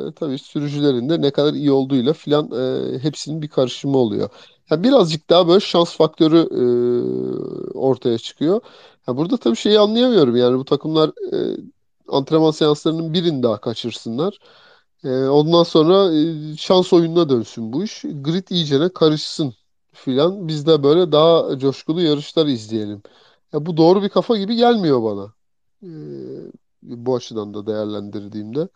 e, 0.10 0.14
tabii 0.16 0.38
sürücülerin 0.38 1.10
de 1.10 1.22
ne 1.22 1.32
kadar 1.32 1.54
iyi 1.54 1.72
olduğuyla 1.72 2.14
filan 2.14 2.52
e, 2.96 3.00
hepsinin 3.00 3.42
bir 3.42 3.48
karışımı 3.48 3.98
oluyor. 3.98 4.30
Ya 4.70 4.84
birazcık 4.84 5.30
daha 5.30 5.48
böyle 5.48 5.60
şans 5.60 5.96
faktörü 5.96 6.38
e, 7.74 7.78
ortaya 7.78 8.18
çıkıyor. 8.18 8.62
Ya 9.08 9.18
burada 9.18 9.38
tabii 9.38 9.56
şeyi 9.56 9.80
anlayamıyorum 9.80 10.36
yani 10.36 10.58
bu 10.58 10.66
takımlar 10.66 11.10
e, 11.34 11.58
antrenman 12.08 12.52
seanslarının 12.52 13.14
birini 13.14 13.44
daha 13.44 13.62
kaçırsınlar. 13.62 14.40
E, 15.04 15.10
ondan 15.28 15.64
sonra 15.64 16.14
e, 16.54 16.58
şans 16.58 16.94
oyununa 16.94 17.30
dönsün 17.30 17.74
bu 17.74 17.84
iş. 17.84 18.02
Grid 18.04 18.48
iyicene 18.50 18.90
karışsın 18.90 19.54
filan. 19.94 20.48
Biz 20.48 20.68
de 20.68 20.84
böyle 20.84 21.12
daha 21.12 21.60
coşkulu 21.60 22.02
yarışlar 22.02 22.46
izleyelim. 22.48 23.04
Ya 23.54 23.66
bu 23.66 23.78
doğru 23.78 24.04
bir 24.04 24.10
kafa 24.10 24.38
gibi 24.38 24.56
gelmiyor 24.56 25.04
bana. 25.04 25.34
E, 25.84 25.90
bu 26.82 27.16
açıdan 27.16 27.54
da 27.54 27.68
değerlendirdiğimde. 27.68 28.68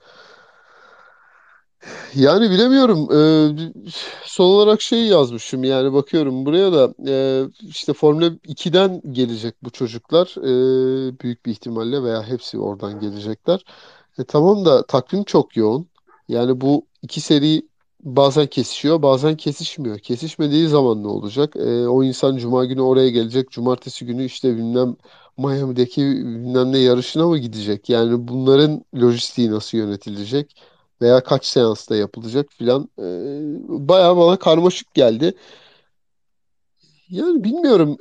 Yani 2.16 2.50
bilemiyorum. 2.50 3.08
Ee, 3.12 3.72
son 4.26 4.46
olarak 4.46 4.82
şey 4.82 5.06
yazmışım 5.08 5.64
yani 5.64 5.94
bakıyorum 5.94 6.46
buraya 6.46 6.74
da 6.74 6.94
e, 7.08 7.44
işte 7.68 7.94
Formula 7.94 8.26
2'den 8.48 9.02
gelecek 9.12 9.56
bu 9.64 9.70
çocuklar 9.70 10.36
e, 10.38 11.20
büyük 11.20 11.46
bir 11.46 11.52
ihtimalle 11.52 12.04
veya 12.04 12.24
hepsi 12.24 12.60
oradan 12.60 13.00
gelecekler. 13.00 13.66
E, 14.20 14.24
tamam 14.24 14.66
da 14.66 14.86
takvim 14.86 15.24
çok 15.24 15.58
yoğun. 15.58 15.88
Yani 16.28 16.62
bu 16.62 16.86
iki 17.02 17.22
seri 17.22 17.68
bazen 18.04 18.48
kesişiyor, 18.48 19.02
bazen 19.02 19.38
kesişmiyor. 19.38 20.00
Kesişmediği 20.00 20.68
zaman 20.68 21.04
ne 21.04 21.08
olacak? 21.08 21.56
E, 21.56 21.88
o 21.88 22.04
insan 22.04 22.38
Cuma 22.38 22.66
günü 22.66 22.82
oraya 22.82 23.10
gelecek, 23.10 23.52
Cumartesi 23.52 24.06
günü 24.06 24.26
işte 24.26 24.56
bilmem 24.58 24.96
Miami'deki 25.38 26.02
bilmem 26.02 26.72
ne 26.72 26.78
yarışına 26.78 27.28
mı 27.28 27.38
gidecek? 27.38 27.90
Yani 27.90 28.28
bunların 28.28 28.86
lojistiği 28.96 29.52
nasıl 29.52 29.78
yönetilecek? 29.78 30.56
veya 31.02 31.24
kaç 31.24 31.46
seansta 31.46 31.96
yapılacak 31.96 32.48
filan 32.52 32.90
e, 33.00 33.04
bayağı 33.88 34.18
bana 34.18 34.40
karmaşık 34.40 34.94
geldi. 34.94 35.34
Yani 37.10 37.44
bilmiyorum 37.44 37.98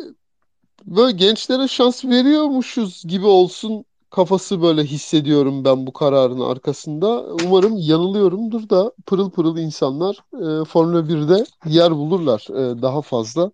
böyle 0.86 1.16
gençlere 1.16 1.68
şans 1.68 2.04
veriyormuşuz 2.04 3.02
gibi 3.08 3.26
olsun 3.26 3.84
kafası 4.10 4.62
böyle 4.62 4.84
hissediyorum 4.84 5.64
ben 5.64 5.86
bu 5.86 5.92
kararın 5.92 6.40
arkasında. 6.40 7.24
Umarım 7.34 7.76
yanılıyorumdur 7.76 8.68
da 8.70 8.92
pırıl 9.06 9.30
pırıl 9.30 9.58
insanlar 9.58 10.16
e, 10.62 10.64
Formula 10.64 11.08
1'de 11.08 11.44
yer 11.66 11.92
bulurlar 11.96 12.46
e, 12.50 12.82
daha 12.82 13.02
fazla. 13.02 13.52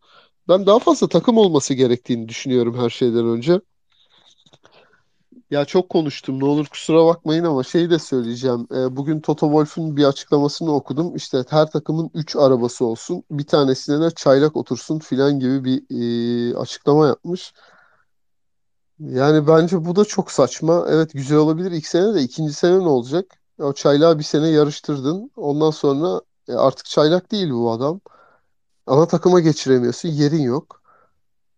Ben 0.50 0.66
daha 0.66 0.78
fazla 0.78 1.08
takım 1.08 1.38
olması 1.38 1.74
gerektiğini 1.74 2.28
düşünüyorum 2.28 2.78
her 2.78 2.90
şeyden 2.90 3.26
önce. 3.26 3.60
Ya 5.50 5.64
çok 5.64 5.88
konuştum 5.88 6.40
ne 6.40 6.44
olur 6.44 6.66
kusura 6.66 7.06
bakmayın 7.06 7.44
ama 7.44 7.62
şeyi 7.62 7.90
de 7.90 7.98
söyleyeceğim. 7.98 8.66
Ee, 8.72 8.96
bugün 8.96 9.20
Toto 9.20 9.46
Wolff'un 9.46 9.96
bir 9.96 10.04
açıklamasını 10.04 10.74
okudum. 10.74 11.16
İşte 11.16 11.44
her 11.50 11.70
takımın 11.70 12.10
3 12.14 12.36
arabası 12.36 12.84
olsun. 12.84 13.24
Bir 13.30 13.46
tanesine 13.46 14.00
de 14.00 14.10
çaylak 14.10 14.56
otursun 14.56 14.98
filan 14.98 15.38
gibi 15.40 15.64
bir 15.64 15.82
e, 15.90 16.56
açıklama 16.56 17.06
yapmış. 17.06 17.52
Yani 18.98 19.46
bence 19.46 19.84
bu 19.84 19.96
da 19.96 20.04
çok 20.04 20.30
saçma. 20.30 20.86
Evet 20.88 21.12
güzel 21.12 21.38
olabilir 21.38 21.70
ilk 21.70 21.86
sene 21.86 22.14
de 22.14 22.22
ikinci 22.22 22.52
sene 22.52 22.78
ne 22.78 22.88
olacak? 22.88 23.26
O 23.58 23.72
çaylağı 23.72 24.18
bir 24.18 24.24
sene 24.24 24.48
yarıştırdın. 24.48 25.30
Ondan 25.36 25.70
sonra 25.70 26.20
e, 26.48 26.52
artık 26.52 26.86
çaylak 26.86 27.32
değil 27.32 27.50
bu 27.50 27.70
adam. 27.70 28.00
Ana 28.86 29.06
takıma 29.08 29.40
geçiremiyorsun. 29.40 30.08
Yerin 30.08 30.42
yok. 30.42 30.82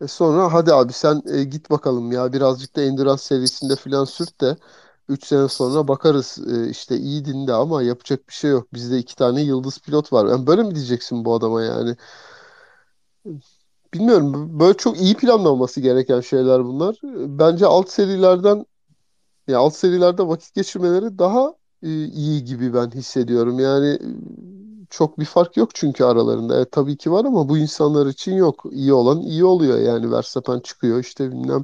E 0.03 0.09
sonra 0.09 0.53
hadi 0.55 0.75
abi 0.75 0.93
sen 0.93 1.23
e, 1.35 1.45
git 1.45 1.71
bakalım 1.71 2.13
ya 2.13 2.33
birazcık 2.33 2.77
da 2.77 2.83
Endurance 2.83 3.23
serisinde 3.23 3.77
filan 3.77 4.05
sürt 4.05 4.41
de 4.41 4.57
3 5.09 5.27
sene 5.27 5.49
sonra 5.49 5.89
bakarız 5.89 6.39
e, 6.49 6.71
işte 6.71 6.99
iyiydin 6.99 7.47
de 7.47 7.53
ama 7.55 7.83
yapacak 7.83 8.29
bir 8.29 8.35
şey 8.35 8.51
yok. 8.51 8.75
Bizde 8.75 8.99
iki 8.99 9.17
tane 9.17 9.43
yıldız 9.43 9.79
pilot 9.81 10.13
var. 10.13 10.27
Yani 10.27 10.47
böyle 10.47 10.63
mi 10.63 10.75
diyeceksin 10.75 11.25
bu 11.25 11.35
adama 11.35 11.63
yani? 11.63 11.97
Bilmiyorum. 13.95 14.61
Böyle 14.61 14.77
çok 14.77 15.01
iyi 15.01 15.17
planlanması 15.17 15.81
gereken 15.81 16.21
şeyler 16.21 16.65
bunlar. 16.65 16.97
Bence 17.39 17.67
alt 17.67 17.91
serilerden 17.91 18.67
ya 19.49 19.59
alt 19.61 19.77
serilerde 19.77 20.29
vakit 20.29 20.55
geçirmeleri 20.55 21.19
daha 21.19 21.55
e, 21.83 21.89
iyi 22.07 22.45
gibi 22.45 22.75
ben 22.75 22.91
hissediyorum. 22.91 23.61
Yani 23.61 23.89
e, 23.89 24.09
çok 24.93 25.19
bir 25.19 25.25
fark 25.25 25.57
yok 25.57 25.75
çünkü 25.75 26.05
aralarında. 26.05 26.57
Evet, 26.57 26.73
tabii 26.73 26.97
ki 26.97 27.13
var 27.13 27.25
ama 27.25 27.49
bu 27.49 27.59
insanlar 27.59 28.07
için 28.07 28.35
yok. 28.35 28.65
İyi 28.71 28.93
olan 28.93 29.21
iyi 29.21 29.45
oluyor. 29.45 29.79
Yani 29.79 30.13
Verstappen 30.13 30.61
çıkıyor 30.61 31.01
işte 31.01 31.31
bilmem 31.33 31.63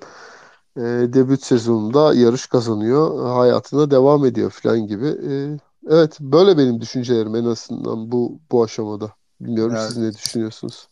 e, 0.77 0.83
debüt 1.12 1.45
sezonunda 1.45 2.14
yarış 2.14 2.47
kazanıyor. 2.47 3.27
Hayatına 3.27 3.91
devam 3.91 4.25
ediyor 4.25 4.51
falan 4.51 4.87
gibi. 4.87 5.07
E, 5.07 5.59
evet 5.88 6.21
böyle 6.21 6.59
benim 6.59 6.81
düşüncelerim 6.81 7.35
en 7.35 7.45
azından 7.45 8.12
bu 8.12 8.38
bu 8.51 8.64
aşamada. 8.64 9.12
Bilmiyorum 9.41 9.75
Evet. 9.77 9.88
siz 9.88 9.97
ne 9.97 10.12
düşünüyorsunuz? 10.12 10.88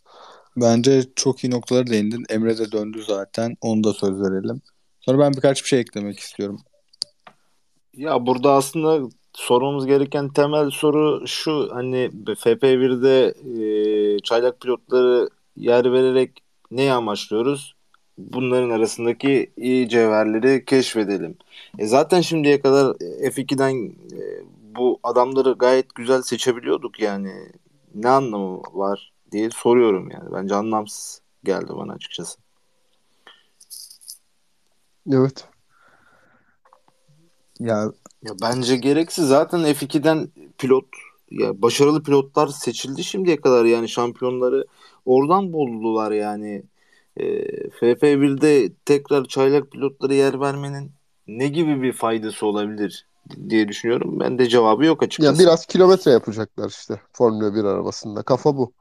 Bence 0.56 1.02
çok 1.16 1.44
iyi 1.44 1.50
noktalara 1.50 1.86
değindin. 1.86 2.24
Emre 2.28 2.58
de 2.58 2.72
döndü 2.72 3.02
zaten. 3.06 3.56
Onu 3.60 3.84
da 3.84 3.92
söz 3.92 4.20
verelim. 4.20 4.62
Sonra 5.00 5.18
ben 5.18 5.32
birkaç 5.32 5.62
bir 5.62 5.68
şey 5.68 5.80
eklemek 5.80 6.18
istiyorum. 6.18 6.60
Ya 7.94 8.26
burada 8.26 8.52
aslında 8.52 9.08
sormamız 9.36 9.86
gereken 9.86 10.28
temel 10.28 10.70
soru 10.70 11.26
şu 11.26 11.68
hani 11.72 12.10
FP1'de 12.26 13.34
e, 13.62 14.18
çaylak 14.18 14.60
pilotları 14.60 15.28
yer 15.56 15.92
vererek 15.92 16.42
neyi 16.70 16.92
amaçlıyoruz? 16.92 17.76
Bunların 18.18 18.70
arasındaki 18.70 19.52
iyi 19.56 19.88
cevherleri 19.88 20.64
keşfedelim. 20.64 21.36
E 21.78 21.86
zaten 21.86 22.20
şimdiye 22.20 22.60
kadar 22.60 22.94
F2'den 23.30 23.74
e, 24.18 24.44
bu 24.76 25.00
adamları 25.02 25.52
gayet 25.52 25.94
güzel 25.94 26.22
seçebiliyorduk 26.22 27.00
yani. 27.00 27.32
Ne 27.94 28.08
anlamı 28.08 28.62
var 28.72 29.12
diye 29.32 29.50
soruyorum 29.50 30.10
yani. 30.10 30.32
Bence 30.32 30.54
anlamsız 30.54 31.22
geldi 31.44 31.72
bana 31.76 31.92
açıkçası. 31.92 32.38
Evet. 35.12 35.48
Ya 37.60 37.92
Ya 38.26 38.32
bence 38.42 38.76
gereksiz. 38.76 39.28
Zaten 39.28 39.64
F2'den 39.74 40.28
pilot 40.58 40.84
ya 41.30 41.62
başarılı 41.62 42.02
pilotlar 42.02 42.48
seçildi 42.48 43.04
şimdiye 43.04 43.40
kadar 43.40 43.64
yani 43.64 43.88
şampiyonları 43.88 44.66
oradan 45.04 45.52
buldular 45.52 46.12
yani. 46.12 46.62
E, 47.16 47.70
FP1'de 47.70 48.72
tekrar 48.84 49.24
çaylak 49.24 49.72
pilotlara 49.72 50.14
yer 50.14 50.40
vermenin 50.40 50.92
ne 51.26 51.48
gibi 51.48 51.82
bir 51.82 51.92
faydası 51.92 52.46
olabilir 52.46 53.06
diye 53.48 53.68
düşünüyorum. 53.68 54.20
Ben 54.20 54.38
de 54.38 54.48
cevabı 54.48 54.84
yok 54.84 55.02
Ya 55.18 55.32
açıkçası. 55.32 55.38
biraz 55.38 55.66
kilometre 55.66 56.10
yapacaklar 56.10 56.68
işte 56.70 57.00
Formula 57.12 57.54
1 57.54 57.64
arabasında. 57.64 58.22
Kafa 58.22 58.56
bu. 58.56 58.72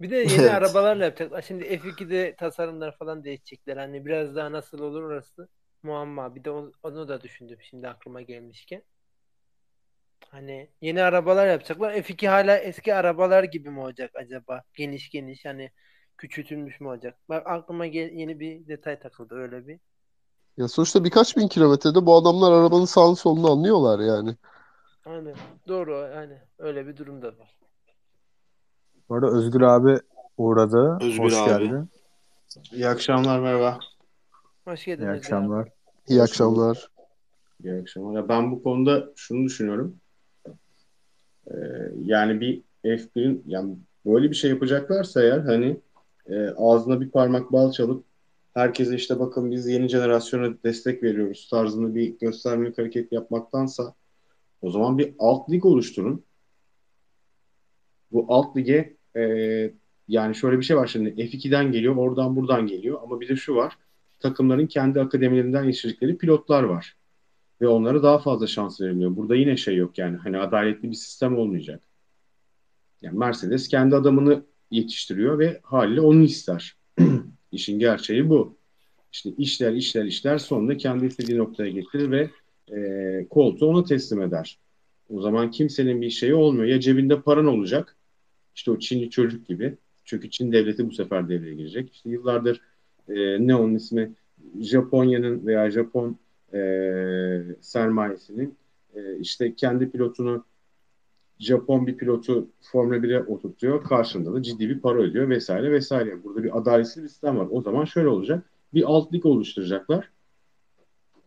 Bir 0.00 0.10
de 0.10 0.16
yeni 0.16 0.48
Evet. 0.50 0.50
arabalarla 0.50 1.04
yapacaklar. 1.04 1.42
Şimdi 1.42 1.64
F2'de 1.78 2.34
tasarımlar 2.38 2.96
falan 2.96 3.24
değişecekler. 3.24 3.76
Hani 3.76 4.06
biraz 4.06 4.36
daha 4.36 4.52
nasıl 4.52 4.78
olur 4.78 5.02
orası 5.02 5.48
muamma. 5.82 6.34
Bir 6.34 6.44
de 6.44 6.50
onu, 6.50 6.72
onu 6.82 7.08
da 7.08 7.22
düşündüm 7.22 7.58
şimdi 7.62 7.88
aklıma 7.88 8.22
gelmişken. 8.22 8.82
Hani 10.30 10.70
yeni 10.80 11.02
arabalar 11.02 11.46
yapacaklar. 11.46 12.02
F2 12.02 12.28
hala 12.28 12.58
eski 12.58 12.94
arabalar 12.94 13.44
gibi 13.44 13.70
mi 13.70 13.80
olacak 13.80 14.10
acaba? 14.14 14.62
Geniş 14.74 15.10
geniş 15.10 15.44
hani 15.44 15.70
küçültülmüş 16.18 16.80
mü 16.80 16.88
olacak? 16.88 17.18
Bak 17.28 17.46
aklıma 17.46 17.86
gel- 17.86 18.12
yeni 18.12 18.40
bir 18.40 18.68
detay 18.68 18.98
takıldı 18.98 19.34
öyle 19.34 19.66
bir. 19.66 19.80
Ya 20.56 20.68
sonuçta 20.68 21.04
birkaç 21.04 21.36
bin 21.36 21.48
kilometrede 21.48 22.06
bu 22.06 22.16
adamlar 22.16 22.52
arabanın 22.52 22.84
sağını 22.84 23.16
solunu 23.16 23.50
anlıyorlar 23.50 24.00
yani. 24.00 24.36
Aynen. 25.06 25.34
Doğru 25.68 26.10
yani 26.14 26.38
öyle 26.58 26.86
bir 26.86 26.96
durum 26.96 27.22
da 27.22 27.26
var. 27.26 27.58
bu 29.08 29.14
arada 29.14 29.30
Özgür 29.30 29.60
abi 29.60 29.98
uğradı. 30.36 30.98
Özgür 31.04 31.22
Hoş 31.22 31.34
abi. 31.34 31.68
geldi. 31.68 31.84
İyi 32.72 32.88
akşamlar 32.88 33.38
merhaba. 33.40 33.78
Hoş 34.70 34.84
geldin 34.84 35.02
İyi 35.02 35.10
akşamlar. 35.10 35.68
İyi 36.08 36.20
Hoş 36.20 36.30
akşamlar. 36.30 36.90
İyi 37.64 37.74
akşamlar. 37.74 38.20
Ya 38.20 38.28
Ben 38.28 38.52
bu 38.52 38.62
konuda 38.62 39.12
şunu 39.16 39.44
düşünüyorum. 39.44 39.96
Ee, 41.46 41.54
yani 42.04 42.40
bir 42.40 42.62
F1'in 42.84 43.44
yani 43.46 43.76
böyle 44.06 44.30
bir 44.30 44.34
şey 44.34 44.50
yapacaklarsa 44.50 45.22
eğer 45.22 45.38
hani 45.38 45.80
e, 46.26 46.48
ağzına 46.48 47.00
bir 47.00 47.10
parmak 47.10 47.52
bal 47.52 47.72
çalıp 47.72 48.04
herkese 48.54 48.94
işte 48.94 49.18
bakın 49.18 49.50
biz 49.50 49.66
yeni 49.66 49.88
jenerasyona 49.88 50.54
destek 50.64 51.02
veriyoruz 51.02 51.48
tarzında 51.50 51.94
bir 51.94 52.18
göstermelik 52.18 52.78
hareket 52.78 53.12
yapmaktansa 53.12 53.94
o 54.62 54.70
zaman 54.70 54.98
bir 54.98 55.14
alt 55.18 55.50
lig 55.50 55.64
oluşturun. 55.66 56.24
Bu 58.12 58.26
alt 58.28 58.56
lige 58.56 58.96
e, 59.16 59.22
yani 60.08 60.34
şöyle 60.34 60.58
bir 60.58 60.64
şey 60.64 60.76
var 60.76 60.86
şimdi 60.86 61.08
F2'den 61.10 61.72
geliyor 61.72 61.96
oradan 61.96 62.36
buradan 62.36 62.66
geliyor 62.66 63.00
ama 63.02 63.20
bir 63.20 63.28
de 63.28 63.36
şu 63.36 63.54
var 63.54 63.78
takımların 64.20 64.66
kendi 64.66 65.00
akademilerinden 65.00 65.64
yetiştirdikleri 65.64 66.18
pilotlar 66.18 66.62
var 66.62 66.96
ve 67.60 67.68
onlara 67.68 68.02
daha 68.02 68.18
fazla 68.18 68.46
şans 68.46 68.80
veriliyor. 68.80 69.16
Burada 69.16 69.36
yine 69.36 69.56
şey 69.56 69.76
yok 69.76 69.98
yani 69.98 70.16
hani 70.16 70.38
adaletli 70.38 70.90
bir 70.90 70.96
sistem 70.96 71.38
olmayacak. 71.38 71.82
Yani 73.02 73.18
Mercedes 73.18 73.68
kendi 73.68 73.96
adamını 73.96 74.44
yetiştiriyor 74.70 75.38
ve 75.38 75.60
haliyle 75.62 76.00
onu 76.00 76.22
ister. 76.22 76.76
İşin 77.52 77.78
gerçeği 77.78 78.28
bu. 78.28 78.58
İşte 79.12 79.30
işler 79.38 79.72
işler 79.72 80.04
işler 80.04 80.38
sonunda 80.38 80.76
kendi 80.76 81.06
istediği 81.06 81.38
noktaya 81.38 81.70
getirir 81.70 82.10
ve 82.10 82.30
e, 82.76 83.28
koltuğu 83.30 83.66
ona 83.66 83.84
teslim 83.84 84.22
eder. 84.22 84.58
O 85.08 85.20
zaman 85.20 85.50
kimsenin 85.50 86.00
bir 86.00 86.10
şeyi 86.10 86.34
olmuyor. 86.34 86.64
Ya 86.64 86.80
cebinde 86.80 87.20
paran 87.20 87.46
olacak. 87.46 87.96
İşte 88.54 88.70
o 88.70 88.78
Çinli 88.78 89.10
çocuk 89.10 89.46
gibi. 89.46 89.76
Çünkü 90.04 90.30
Çin 90.30 90.52
devleti 90.52 90.86
bu 90.86 90.92
sefer 90.92 91.28
devreye 91.28 91.54
girecek. 91.54 91.92
İşte 91.92 92.10
yıllardır 92.10 92.60
e, 93.10 93.46
ne 93.46 93.54
onun 93.54 93.74
ismi 93.74 94.12
Japonya'nın 94.60 95.46
veya 95.46 95.70
Japon 95.70 96.16
e, 96.54 96.60
sermayesinin 97.60 98.54
e, 98.94 99.18
işte 99.18 99.54
kendi 99.54 99.90
pilotunu 99.90 100.44
Japon 101.38 101.86
bir 101.86 101.96
pilotu 101.96 102.48
Formula 102.62 102.96
1'e 102.96 103.22
oturtuyor. 103.22 103.84
Karşında 103.84 104.34
da 104.34 104.42
ciddi 104.42 104.68
bir 104.68 104.80
para 104.80 104.98
ödüyor 104.98 105.28
vesaire 105.28 105.72
vesaire. 105.72 106.24
Burada 106.24 106.44
bir 106.44 106.58
adaletsiz 106.58 107.02
bir 107.02 107.08
sistem 107.08 107.38
var. 107.38 107.48
O 107.50 107.62
zaman 107.62 107.84
şöyle 107.84 108.08
olacak. 108.08 108.50
Bir 108.74 108.82
alt 108.82 109.12
lig 109.12 109.26
oluşturacaklar. 109.26 110.10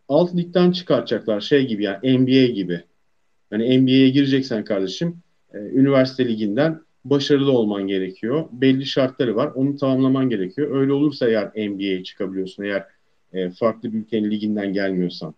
Alt 0.08 0.36
ligden 0.36 0.72
çıkartacaklar. 0.72 1.40
Şey 1.40 1.66
gibi 1.66 1.82
yani 1.82 2.18
NBA 2.18 2.52
gibi. 2.52 2.84
Hani 3.50 3.82
NBA'ye 3.82 4.08
gireceksen 4.08 4.64
kardeşim 4.64 5.16
e, 5.52 5.58
üniversite 5.58 6.28
liginden 6.28 6.80
başarılı 7.04 7.52
olman 7.52 7.86
gerekiyor. 7.86 8.44
Belli 8.52 8.86
şartları 8.86 9.36
var. 9.36 9.52
Onu 9.54 9.76
tamamlaman 9.76 10.28
gerekiyor. 10.28 10.80
Öyle 10.80 10.92
olursa 10.92 11.28
eğer 11.28 11.46
NBA'ye 11.46 12.04
çıkabiliyorsun. 12.04 12.62
Eğer 12.62 12.86
e, 13.32 13.50
farklı 13.50 13.92
bir 13.92 13.98
ülkenin 13.98 14.30
liginden 14.30 14.72
gelmiyorsan. 14.72 15.34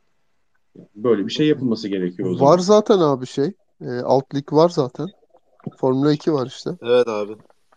Böyle 0.94 1.26
bir 1.26 1.32
şey 1.32 1.46
yapılması 1.46 1.88
gerekiyor 1.88 2.30
o 2.30 2.34
zaman. 2.34 2.52
Var 2.52 2.58
zaten 2.58 2.98
abi 2.98 3.26
şey. 3.26 3.52
E, 3.80 3.88
alt 3.88 4.34
lig 4.34 4.52
var 4.52 4.68
zaten. 4.68 5.06
Formula 5.78 6.12
2 6.12 6.32
var 6.32 6.46
işte. 6.46 6.70
Evet 6.82 7.08
abi. 7.08 7.32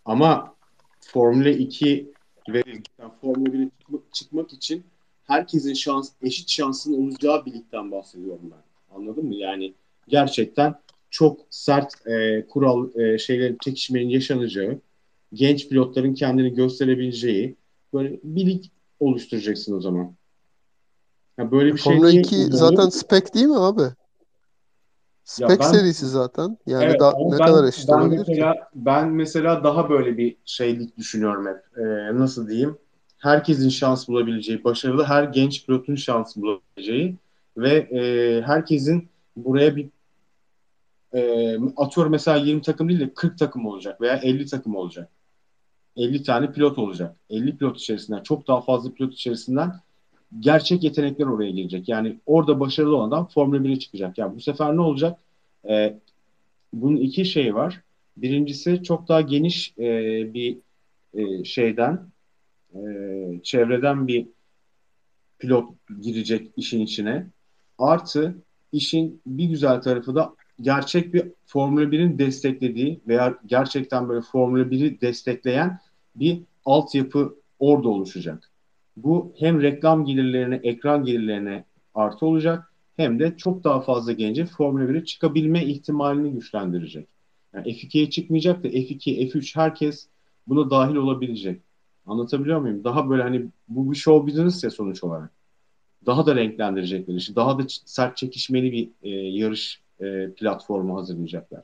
Ama 0.06 0.54
Formula 1.00 1.50
2 1.50 2.12
verilirken 2.50 3.12
Formula 3.22 3.50
1'e 3.50 3.70
çıkmak, 3.80 4.14
çıkmak 4.14 4.54
için 4.54 4.84
herkesin 5.24 5.74
şans, 5.74 6.12
eşit 6.22 6.50
şansın 6.50 6.94
olacağı 6.94 7.46
bir 7.46 7.54
ligden 7.54 7.92
bahsediyorum 7.92 8.52
ben. 8.52 8.96
Anladın 8.98 9.26
mı? 9.26 9.36
Yani 9.36 9.74
gerçekten 10.08 10.76
çok 11.10 11.40
sert 11.50 12.08
e, 12.08 12.46
kural 12.48 13.00
e, 13.00 13.18
şeylerin 13.18 13.58
çekişmenin 13.64 14.10
yaşanacağı, 14.10 14.82
genç 15.34 15.70
pilotların 15.70 16.14
kendini 16.14 16.54
gösterebileceği 16.54 17.56
böyle 17.94 18.20
bir 18.24 18.46
lig 18.46 18.64
oluşturacaksın 19.00 19.78
o 19.78 19.82
zaman. 19.82 20.16
Ya 21.38 21.52
böyle 21.52 21.74
bir 21.74 21.80
şey 21.80 21.94
Formula 21.94 22.10
niye 22.10 22.22
2 22.22 22.36
oluyor? 22.36 22.52
zaten 22.52 22.90
spec 22.90 23.34
değil 23.34 23.46
mi 23.46 23.60
abi? 23.60 23.82
Spec 25.24 25.60
ben- 25.60 25.66
serisi 25.66 26.08
zaten. 26.10 26.58
Yani 26.68 26.84
Evet, 26.86 27.00
da, 27.00 27.14
ne 27.20 27.32
ben, 27.32 27.38
kadar 27.38 27.68
eşit 27.68 27.90
ben 27.90 27.94
olabilir 27.94 28.26
ki? 28.26 28.32
mesela, 28.32 28.56
Ben 28.76 29.10
mesela 29.10 29.64
daha 29.64 29.90
böyle 29.90 30.18
bir 30.18 30.36
şeylik 30.46 30.98
düşünüyorum 30.98 31.48
hep. 31.48 31.58
Ee, 31.78 32.20
nasıl 32.20 32.50
diyeyim? 32.50 32.78
Herkesin 33.18 33.70
şans 33.70 34.08
bulabileceği, 34.08 34.64
başarılı 34.64 35.04
her 35.04 35.24
genç 35.24 35.66
pilotun 35.66 35.96
şans 35.96 36.38
bulabileceği 36.38 37.16
ve 37.58 37.70
e, 37.74 38.42
herkesin 38.42 39.10
buraya 39.36 39.76
bir 39.76 39.90
e, 41.14 41.56
atıyorum 41.78 42.12
mesela 42.12 42.38
20 42.38 42.62
takım 42.62 42.90
değil 42.90 43.00
de 43.00 43.14
40 43.14 43.38
takım 43.38 43.66
olacak 43.66 44.02
veya 44.02 44.16
50 44.16 44.46
takım 44.46 44.76
olacak. 44.76 45.10
50 45.98 46.24
tane 46.24 46.52
pilot 46.52 46.78
olacak. 46.78 47.16
50 47.30 47.58
pilot 47.58 47.78
içerisinden 47.78 48.24
çok 48.24 48.48
daha 48.48 48.62
fazla 48.62 48.94
pilot 48.94 49.14
içerisinden 49.14 49.74
gerçek 50.40 50.84
yetenekler 50.84 51.26
oraya 51.26 51.52
girecek. 51.52 51.90
Yani 51.90 52.20
orada 52.26 52.60
başarılı 52.60 52.96
olan 52.96 53.08
adam 53.08 53.28
Formula 53.28 53.58
1'e 53.58 53.80
çıkacak. 53.80 54.18
Yani 54.18 54.36
bu 54.36 54.42
sefer 54.42 54.76
ne 54.76 54.82
olacak? 54.82 55.20
Ee, 55.70 56.00
bunun 56.74 56.98
iki 56.98 57.26
şeyi 57.26 57.56
var. 57.56 57.82
Birincisi 58.18 58.84
çok 58.84 59.08
daha 59.08 59.22
geniş 59.22 59.74
e, 59.80 59.84
bir 60.34 60.58
e, 61.14 61.44
şeyden 61.44 62.08
e, 62.76 62.80
çevreden 63.44 64.08
bir 64.08 64.28
pilot 65.40 65.70
girecek 66.02 66.52
işin 66.58 66.82
içine. 66.82 67.28
Artı 67.78 68.36
işin 68.72 69.22
bir 69.26 69.46
güzel 69.46 69.82
tarafı 69.82 70.16
da 70.16 70.34
gerçek 70.62 71.14
bir 71.14 71.32
Formula 71.46 71.84
1'in 71.84 72.20
desteklediği 72.20 73.00
veya 73.08 73.40
gerçekten 73.46 74.10
böyle 74.10 74.22
Formula 74.22 74.64
1'i 74.64 75.02
destekleyen 75.02 75.80
bir 76.16 76.42
altyapı 76.66 77.36
orada 77.60 77.90
oluşacak. 77.90 78.52
Bu 78.98 79.34
hem 79.40 79.62
reklam 79.62 80.06
gelirlerine, 80.06 80.60
ekran 80.64 81.06
gelirlerine 81.06 81.64
artı 81.96 82.26
olacak 82.26 82.74
hem 82.98 83.20
de 83.20 83.38
çok 83.38 83.64
daha 83.64 83.82
fazla 83.82 84.12
gence 84.12 84.46
Formula 84.46 84.84
1'e 84.84 85.06
çıkabilme 85.06 85.66
ihtimalini 85.66 86.32
güçlendirecek. 86.32 87.08
Yani 87.54 87.68
F2'ye 87.68 88.10
çıkmayacak 88.10 88.64
da 88.64 88.68
F2, 88.68 89.30
F3 89.30 89.56
herkes 89.56 90.08
buna 90.48 90.70
dahil 90.70 90.96
olabilecek. 90.96 91.62
Anlatabiliyor 92.06 92.60
muyum? 92.60 92.84
Daha 92.84 93.10
böyle 93.10 93.24
hani 93.24 93.46
bu 93.68 93.92
bir 93.92 93.96
show 93.96 94.28
business 94.28 94.64
ya 94.64 94.70
sonuç 94.70 95.04
olarak. 95.04 95.32
Daha 96.06 96.26
da 96.26 96.36
renklendirecekler 96.36 97.16
işi. 97.16 97.36
Daha 97.36 97.60
da 97.60 97.64
sert 97.86 98.18
çekişmeli 98.18 98.72
bir 98.72 98.90
e, 99.04 99.10
yarış 99.10 99.82
e, 100.02 100.32
platformu 100.34 100.98
hazırlayacaklar. 100.98 101.62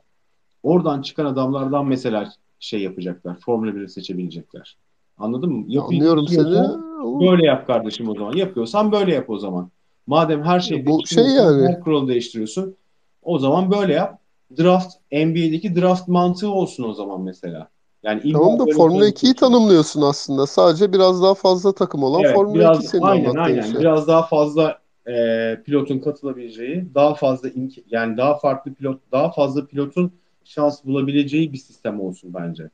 Oradan 0.62 1.02
çıkan 1.02 1.24
adamlardan 1.26 1.86
mesela 1.86 2.32
şey 2.60 2.80
yapacaklar. 2.82 3.36
Formula 3.40 3.70
1'i 3.70 3.88
seçebilecekler. 3.88 4.76
Anladın 5.18 5.52
mı? 5.52 5.64
Yapı 5.68 5.86
Anlıyorum 5.86 6.28
seni. 6.28 6.54
Böyle 7.30 7.46
yap 7.46 7.66
kardeşim 7.66 8.08
o 8.08 8.14
zaman. 8.14 8.32
Yapıyorsan 8.32 8.92
böyle 8.92 9.14
yap 9.14 9.30
o 9.30 9.38
zaman. 9.38 9.70
Madem 10.06 10.42
her 10.42 10.60
şey 10.60 10.86
Bu 10.86 11.06
şey 11.06 11.24
yani. 11.24 11.68
her 11.68 11.80
kuralı 11.80 12.08
değiştiriyorsun. 12.08 12.76
O 13.22 13.38
zaman 13.38 13.70
böyle 13.70 13.92
yap. 13.92 14.18
Draft 14.58 14.94
NBA'deki 15.12 15.76
draft 15.76 16.08
mantığı 16.08 16.50
olsun 16.50 16.84
o 16.84 16.92
zaman 16.92 17.20
mesela. 17.20 17.68
Yani 18.02 18.32
Tamam 18.32 18.58
da 18.58 18.64
Formula 18.76 19.00
böyle- 19.00 19.10
2'yi 19.12 19.34
tanımlıyorsun 19.34 20.02
aslında. 20.02 20.46
Sadece 20.46 20.92
biraz 20.92 21.22
daha 21.22 21.34
fazla 21.34 21.72
takım 21.74 22.02
olan 22.02 22.22
Evet, 22.24 22.34
Formula 22.34 22.54
biraz, 22.54 22.78
2 22.78 22.86
senin 22.86 23.02
aynen 23.02 23.34
aynen. 23.34 23.62
şey. 23.62 23.80
Biraz 23.80 24.08
daha 24.08 24.22
fazla 24.22 24.78
e, 25.08 25.56
pilotun 25.64 25.98
katılabileceği, 25.98 26.94
daha 26.94 27.14
fazla 27.14 27.48
imk- 27.48 27.84
yani 27.90 28.16
daha 28.16 28.38
farklı 28.38 28.74
pilot, 28.74 29.00
daha 29.12 29.32
fazla 29.32 29.66
pilotun 29.66 30.12
şans 30.44 30.84
bulabileceği 30.84 31.52
bir 31.52 31.58
sistem 31.58 32.00
olsun 32.00 32.34
bence. 32.34 32.70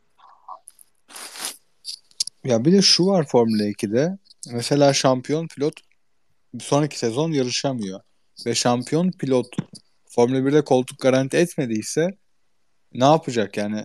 Ya 2.45 2.65
bir 2.65 2.73
de 2.73 2.83
şu 2.83 3.07
var 3.07 3.27
Formula 3.29 3.65
2'de. 3.65 4.19
Mesela 4.53 4.93
şampiyon 4.93 5.49
pilot 5.49 5.75
sonraki 6.61 6.99
sezon 6.99 7.33
yarışamıyor. 7.33 8.01
Ve 8.47 8.55
şampiyon 8.55 9.11
pilot 9.11 9.47
Formula 10.05 10.39
1'de 10.39 10.65
koltuk 10.65 10.99
garanti 10.99 11.37
etmediyse 11.37 12.11
ne 12.95 13.05
yapacak 13.05 13.57
yani? 13.57 13.85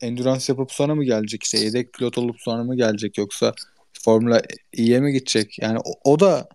Endurance 0.00 0.44
yapıp 0.48 0.72
sonra 0.72 0.94
mı 0.94 1.04
gelecek 1.04 1.42
işte 1.42 1.58
yedek 1.58 1.92
pilot 1.92 2.18
olup 2.18 2.36
sonra 2.40 2.64
mı 2.64 2.76
gelecek 2.76 3.18
yoksa 3.18 3.54
Formula 3.92 4.42
E'ye 4.72 5.00
mi 5.00 5.12
gidecek? 5.12 5.58
Yani 5.58 5.78
o, 5.84 6.12
o 6.12 6.20
da 6.20 6.48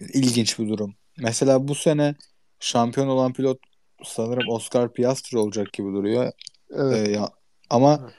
ilginç 0.00 0.58
bir 0.58 0.68
durum. 0.68 0.94
Mesela 1.18 1.68
bu 1.68 1.74
sene 1.74 2.14
şampiyon 2.60 3.08
olan 3.08 3.32
pilot 3.32 3.58
sanırım 4.04 4.48
Oscar 4.48 4.92
Piastri 4.92 5.38
olacak 5.38 5.72
gibi 5.72 5.86
duruyor. 5.88 6.32
Evet. 6.74 7.08
Ee, 7.08 7.10
ya, 7.12 7.30
ama 7.70 8.10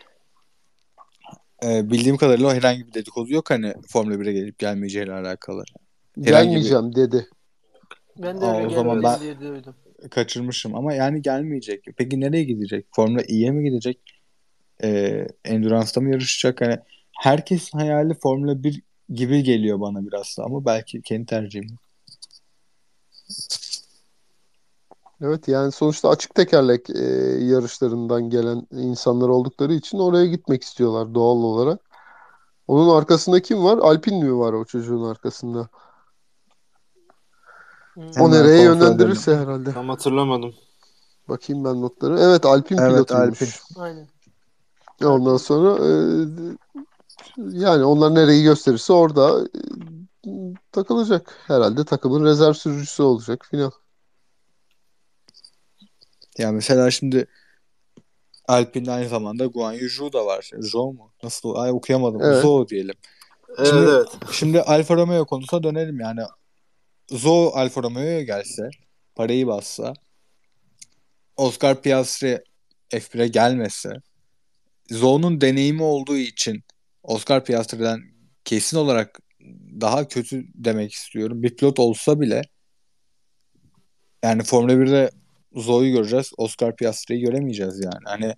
e, 1.64 1.90
bildiğim 1.92 2.18
kadarıyla 2.18 2.48
o 2.48 2.54
herhangi 2.54 2.88
bir 2.88 2.94
dedikodu 2.94 3.34
yok 3.34 3.50
hani 3.52 3.74
Formula 3.90 4.16
1'e 4.16 4.34
gelip 4.34 4.60
gelmeyeceğiyle 4.60 5.14
alakalı. 5.14 5.64
herhangi 6.24 6.48
bir- 6.48 6.52
Gelmeyeceğim 6.52 6.96
dedi. 6.96 7.28
Ben 8.18 8.42
de 8.42 8.46
Aa, 8.46 8.58
öyle 8.58 8.68
o 8.68 8.70
zaman 8.70 9.04
ben- 9.04 9.20
diye 9.20 9.40
duydum. 9.40 9.76
Kaçırmışım 10.12 10.76
ama 10.76 10.94
yani 10.94 11.22
gelmeyecek. 11.22 11.86
Peki 11.98 12.20
nereye 12.22 12.44
gidecek? 12.44 12.86
Formula 12.96 13.22
E'ye 13.22 13.52
mi 13.52 13.70
gidecek? 13.70 14.00
Ee, 14.84 15.28
Endurance'da 15.46 16.02
mı 16.02 16.10
yarışacak? 16.12 16.62
Hani 16.62 16.78
herkesin 17.22 17.78
hayali 17.80 18.14
Formula 18.14 18.64
1 18.64 18.82
gibi 19.10 19.44
geliyor 19.44 19.80
bana 19.80 20.08
biraz 20.08 20.36
da 20.38 20.44
ama 20.44 20.66
belki 20.66 21.02
kendi 21.02 21.26
tercihim. 21.26 21.78
Evet 25.22 25.48
yani 25.48 25.72
sonuçta 25.72 26.10
açık 26.10 26.36
tekerlek 26.36 26.90
e, 26.90 27.04
yarışlarından 27.46 28.30
gelen 28.30 28.68
insanlar 28.72 29.30
oldukları 29.30 29.74
için 29.74 30.00
oraya 30.00 30.26
gitmek 30.26 30.64
istiyorlar 30.64 31.14
doğal 31.14 31.38
olarak. 31.38 31.80
Onun 32.68 32.98
arkasında 32.98 33.42
kim 33.42 33.64
var? 33.64 33.78
Alpin 33.78 34.24
mi 34.24 34.38
var 34.38 34.54
o 34.54 34.66
çocuğun 34.66 35.04
arkasında? 35.04 35.70
Hı. 37.94 38.02
O 38.20 38.32
nereye 38.32 38.68
kontrol 38.68 38.86
yönlendirirse 38.86 39.38
herhalde. 39.38 39.74
Tam 39.74 39.90
hatırlamadım. 39.90 40.54
Bakayım 41.30 41.66
ben 41.66 41.82
notları. 41.82 42.20
Evet 42.20 42.46
Alpin 42.46 42.78
Evet, 42.78 42.92
pilotuymuş. 42.92 43.42
Alpin. 43.42 43.82
Aynen. 43.82 44.08
Ondan 45.04 45.38
sonra 45.38 45.86
e, 45.86 45.92
yani 47.38 47.84
onlar 47.84 48.16
nereyi 48.16 48.44
gösterirse 48.44 48.94
orada 48.94 49.48
e, 50.28 50.30
takılacak. 50.72 51.40
Herhalde 51.48 51.86
takımın 51.86 52.26
rezerv 52.26 52.54
sürücüsü 52.54 53.04
olacak 53.04 53.46
final. 53.52 53.72
Ya 56.38 56.52
mesela 56.52 56.92
şimdi 56.92 57.28
Alpine'de 58.48 58.92
aynı 58.92 59.10
zamanda 59.10 59.46
Guan 59.46 59.74
Yu 59.74 59.90
Zhou 59.90 60.14
da 60.14 60.26
var. 60.26 60.50
Zhou 60.60 60.94
mu? 60.94 61.12
Nasıl? 61.24 61.56
Ay 61.56 61.72
okuyamadım. 61.72 62.22
Evet. 62.22 62.42
Zhou 62.42 62.68
diyelim. 62.68 62.96
Evet 63.58 63.68
Şimdi- 63.70 63.90
evet. 63.90 64.08
Şimdi 64.32 64.62
Alfa 64.62 64.96
Romeo 64.96 65.26
konusuna 65.26 65.64
dönelim 65.64 66.00
yani. 66.00 66.22
Zhou 67.12 67.52
Alfa 67.54 67.84
Romeo'ya 67.84 68.22
gelse, 68.22 68.70
parayı 69.16 69.48
bassa, 69.48 69.94
Oscar 71.38 71.82
Piastri 71.82 72.44
F1'e 72.92 73.28
gelmese, 73.28 74.02
Zhou'nun 74.90 75.42
deneyimi 75.42 75.84
olduğu 75.84 76.18
için 76.18 76.64
Oscar 77.06 77.46
Piastri'den 77.46 78.00
kesin 78.46 78.78
olarak 78.78 79.20
daha 79.82 80.08
kötü 80.08 80.46
demek 80.56 80.92
istiyorum. 80.94 81.44
Bir 81.44 81.56
pilot 81.56 81.80
olsa 81.80 82.20
bile 82.22 82.42
yani 84.24 84.44
Formula 84.44 84.74
1'de 84.74 85.12
Zhou'yu 85.56 85.94
göreceğiz. 85.94 86.32
Oscar 86.38 86.76
Piastri'yi 86.76 87.22
göremeyeceğiz 87.22 87.80
yani. 87.84 88.04
Hani 88.06 88.34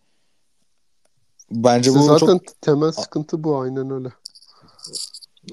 bence 1.52 1.90
İşte 1.90 2.00
bu 2.00 2.04
zaten 2.04 2.26
çok 2.26 2.62
temel 2.62 2.92
sıkıntı 2.92 3.44
bu 3.44 3.60
aynen 3.62 3.92
öyle. 3.92 4.10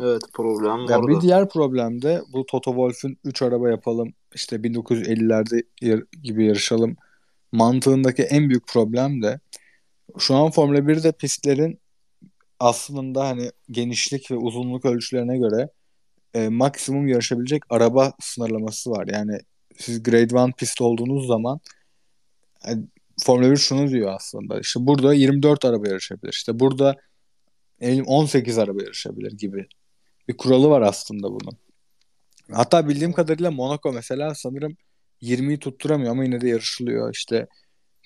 Evet 0.00 0.22
problem 0.32 0.86
Ya 0.88 0.98
orada. 0.98 1.08
bir 1.08 1.20
diğer 1.20 1.48
problem 1.48 2.02
de 2.02 2.22
bu 2.32 2.46
Toto 2.46 2.70
Wolff'ün 2.70 3.18
3 3.24 3.42
araba 3.42 3.70
yapalım 3.70 4.14
işte 4.34 4.56
1950'lerde 4.56 5.62
yar- 5.80 6.04
gibi 6.22 6.44
yarışalım 6.46 6.96
mantığındaki 7.52 8.22
en 8.22 8.48
büyük 8.48 8.66
problem 8.66 9.22
de 9.22 9.40
şu 10.18 10.34
an 10.34 10.50
Formula 10.50 10.78
1'de 10.78 11.12
pistlerin 11.12 11.80
aslında 12.64 13.28
hani 13.28 13.50
genişlik 13.70 14.30
ve 14.30 14.36
uzunluk 14.36 14.84
ölçülerine 14.84 15.38
göre 15.38 15.68
e, 16.34 16.48
maksimum 16.48 17.08
yarışabilecek 17.08 17.62
araba 17.70 18.12
sınırlaması 18.20 18.90
var. 18.90 19.08
Yani 19.12 19.38
siz 19.78 20.02
Grade 20.02 20.48
1 20.48 20.52
pist 20.52 20.80
olduğunuz 20.80 21.26
zaman 21.26 21.60
e, 22.68 22.70
Formula 23.24 23.50
1 23.50 23.56
şunu 23.56 23.90
diyor 23.90 24.14
aslında. 24.14 24.60
İşte 24.60 24.86
burada 24.86 25.14
24 25.14 25.64
araba 25.64 25.88
yarışabilir. 25.88 26.32
İşte 26.32 26.60
burada 26.60 26.96
ne 27.80 27.86
bileyim 27.86 28.06
18 28.06 28.58
araba 28.58 28.82
yarışabilir 28.82 29.32
gibi 29.32 29.66
bir 30.28 30.36
kuralı 30.36 30.70
var 30.70 30.82
aslında 30.82 31.28
bunun. 31.30 31.58
Hatta 32.52 32.88
bildiğim 32.88 33.12
kadarıyla 33.12 33.50
Monaco 33.50 33.92
mesela 33.92 34.34
sanırım 34.34 34.76
20'yi 35.22 35.58
tutturamıyor 35.58 36.12
ama 36.12 36.24
yine 36.24 36.40
de 36.40 36.48
yarışılıyor. 36.48 37.14
İşte 37.14 37.46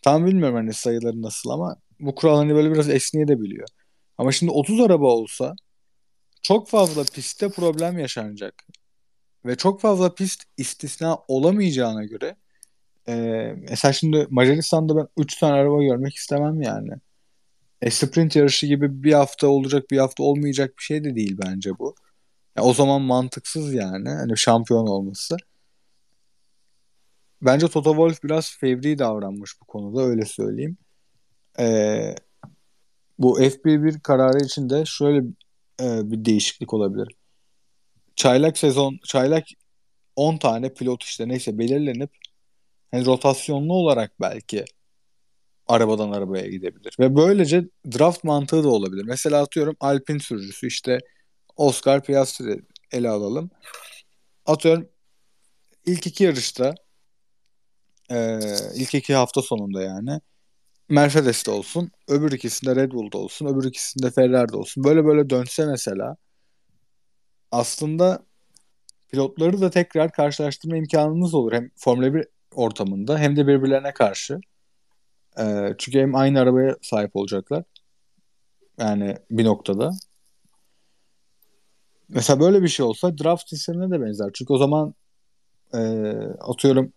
tam 0.03 0.27
bilmiyorum 0.27 0.57
hani 0.57 0.73
sayıları 0.73 1.23
nasıl 1.23 1.51
ama 1.51 1.77
bu 2.01 2.15
kural 2.15 2.37
hani 2.37 2.55
böyle 2.55 2.73
biraz 2.73 2.89
esneyebiliyor. 2.89 3.69
Ama 4.19 4.33
şimdi 4.33 4.53
30 4.53 4.81
araba 4.81 5.07
olsa 5.07 5.55
çok 6.43 6.69
fazla 6.69 7.05
pistte 7.05 7.49
problem 7.49 7.99
yaşanacak. 7.99 8.65
Ve 9.45 9.57
çok 9.57 9.81
fazla 9.81 10.15
pist 10.15 10.45
istisna 10.57 11.19
olamayacağına 11.29 12.05
göre 12.05 12.37
e, 13.09 13.15
mesela 13.71 13.93
şimdi 13.93 14.27
Macaristan'da 14.31 14.97
ben 14.97 15.09
3 15.17 15.39
tane 15.39 15.53
araba 15.53 15.83
görmek 15.83 16.15
istemem 16.15 16.63
yani. 16.63 16.91
E, 17.83 17.91
sprint 17.91 18.37
yarışı 18.37 18.67
gibi 18.67 19.05
bir 19.05 19.13
hafta 19.13 19.47
olacak 19.47 19.91
bir 19.91 19.99
hafta 19.99 20.23
olmayacak 20.23 20.79
bir 20.79 20.83
şey 20.83 21.05
de 21.05 21.17
değil 21.17 21.39
bence 21.47 21.79
bu. 21.79 21.95
Ya 22.57 22.63
o 22.65 22.75
zaman 22.75 23.03
mantıksız 23.03 23.75
yani. 23.75 24.09
Hani 24.09 24.39
şampiyon 24.39 24.87
olması. 24.87 25.37
Bence 27.43 27.69
Toto 27.69 27.91
Wolff 27.91 28.25
biraz 28.25 28.57
fevri 28.57 28.99
davranmış 28.99 29.61
bu 29.61 29.65
konuda 29.65 30.03
öyle 30.03 30.25
söyleyeyim. 30.25 30.77
Ee, 31.59 32.15
bu 33.19 33.41
FP1 33.41 34.01
kararı 34.01 34.45
için 34.45 34.71
de 34.71 34.85
şöyle 34.87 35.19
e, 35.81 36.11
bir 36.11 36.25
değişiklik 36.25 36.75
olabilir. 36.75 37.09
Çaylak 38.17 38.59
sezon, 38.59 38.99
çaylak 39.05 39.45
10 40.17 40.37
tane 40.37 40.75
pilot 40.75 41.03
işte 41.03 41.29
neyse 41.29 41.59
belirlenip 41.59 42.11
hani 42.91 43.07
rotasyonlu 43.07 43.75
olarak 43.75 44.21
belki 44.21 44.65
arabadan 45.67 46.11
arabaya 46.11 46.47
gidebilir. 46.47 46.97
Ve 47.01 47.17
böylece 47.17 47.65
draft 47.99 48.25
mantığı 48.25 48.65
da 48.65 48.69
olabilir. 48.69 49.05
Mesela 49.05 49.43
atıyorum 49.43 49.77
Alpine 49.81 50.19
sürücüsü 50.19 50.67
işte 50.67 50.99
Oscar 51.57 52.05
Piastri 52.05 52.63
ele 52.93 53.09
alalım. 53.09 53.51
Atıyorum 54.47 54.89
ilk 55.87 56.07
iki 56.07 56.25
yarışta 56.25 56.75
e, 58.11 58.39
ilk 58.75 58.95
iki 58.95 59.15
hafta 59.15 59.43
sonunda 59.43 59.83
yani 59.83 60.21
Mercedes'te 60.89 61.51
olsun, 61.51 61.91
öbür 62.09 62.33
ikisinde 62.33 62.77
Red 62.77 62.93
Bull'da 62.93 63.19
olsun, 63.19 63.47
öbür 63.47 63.65
ikisinde 63.65 64.11
Ferrari'de 64.11 64.57
olsun. 64.57 64.85
Böyle 64.85 65.05
böyle 65.05 65.31
dönse 65.31 65.67
mesela 65.67 66.17
aslında 67.53 68.23
pilotları 69.09 69.61
da 69.61 69.71
tekrar 69.71 70.13
karşılaştırma 70.13 70.77
imkanımız 70.77 71.35
olur. 71.35 71.53
Hem 71.53 71.71
Formula 71.77 72.15
1 72.15 72.27
ortamında 72.55 73.19
hem 73.19 73.37
de 73.37 73.47
birbirlerine 73.47 73.95
karşı. 73.95 74.41
E, 75.39 75.75
çünkü 75.79 75.99
hem 76.01 76.15
aynı 76.15 76.41
arabaya 76.41 76.77
sahip 76.83 77.17
olacaklar. 77.17 77.65
Yani 78.79 79.17
bir 79.31 79.45
noktada. 79.45 79.91
Mesela 82.09 82.41
böyle 82.41 82.63
bir 82.63 82.69
şey 82.69 82.87
olsa 82.87 83.19
draft 83.19 83.49
sistemine 83.49 83.91
de 83.91 84.01
benzer. 84.01 84.31
Çünkü 84.35 84.53
o 84.53 84.59
zaman 84.59 84.95
e, 85.75 85.79
atıyorum 86.41 86.93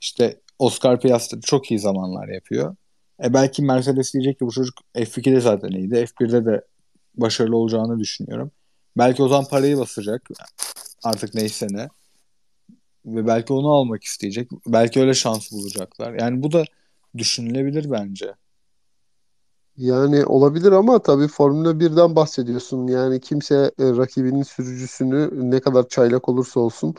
işte 0.00 0.40
Oscar 0.58 1.00
Piastri 1.00 1.40
çok 1.40 1.70
iyi 1.70 1.80
zamanlar 1.80 2.28
yapıyor. 2.28 2.76
E 3.24 3.34
belki 3.34 3.62
Mercedes 3.62 4.14
diyecek 4.14 4.38
ki 4.38 4.46
bu 4.46 4.52
çocuk 4.52 4.74
F2'de 4.94 5.40
zaten 5.40 5.68
iyiydi. 5.68 5.94
F1'de 5.94 6.44
de 6.44 6.64
başarılı 7.14 7.56
olacağını 7.56 7.98
düşünüyorum. 7.98 8.50
Belki 8.98 9.22
o 9.22 9.28
zaman 9.28 9.44
parayı 9.44 9.78
basacak. 9.78 10.28
Artık 11.04 11.34
neyse 11.34 11.66
ne. 11.70 11.88
Ve 13.06 13.26
belki 13.26 13.52
onu 13.52 13.72
almak 13.72 14.04
isteyecek. 14.04 14.50
Belki 14.66 15.00
öyle 15.00 15.14
şans 15.14 15.52
bulacaklar. 15.52 16.14
Yani 16.20 16.42
bu 16.42 16.52
da 16.52 16.64
düşünülebilir 17.18 17.90
bence. 17.90 18.34
Yani 19.76 20.24
olabilir 20.24 20.72
ama 20.72 21.02
tabii 21.02 21.28
Formula 21.28 21.80
1'den 21.80 22.16
bahsediyorsun. 22.16 22.86
Yani 22.86 23.20
kimse 23.20 23.54
e, 23.54 23.84
rakibinin 23.84 24.42
sürücüsünü 24.42 25.50
ne 25.50 25.60
kadar 25.60 25.88
çaylak 25.88 26.28
olursa 26.28 26.60
olsun 26.60 26.94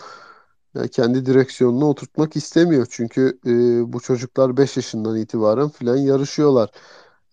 e, 0.75 0.87
kendi 0.87 1.25
direksiyonuna 1.25 1.85
oturtmak 1.85 2.35
istemiyor. 2.35 2.87
Çünkü 2.89 3.39
e, 3.45 3.51
bu 3.93 3.99
çocuklar 3.99 4.57
5 4.57 4.77
yaşından 4.77 5.17
itibaren 5.17 5.69
filan 5.69 5.97
yarışıyorlar. 5.97 6.69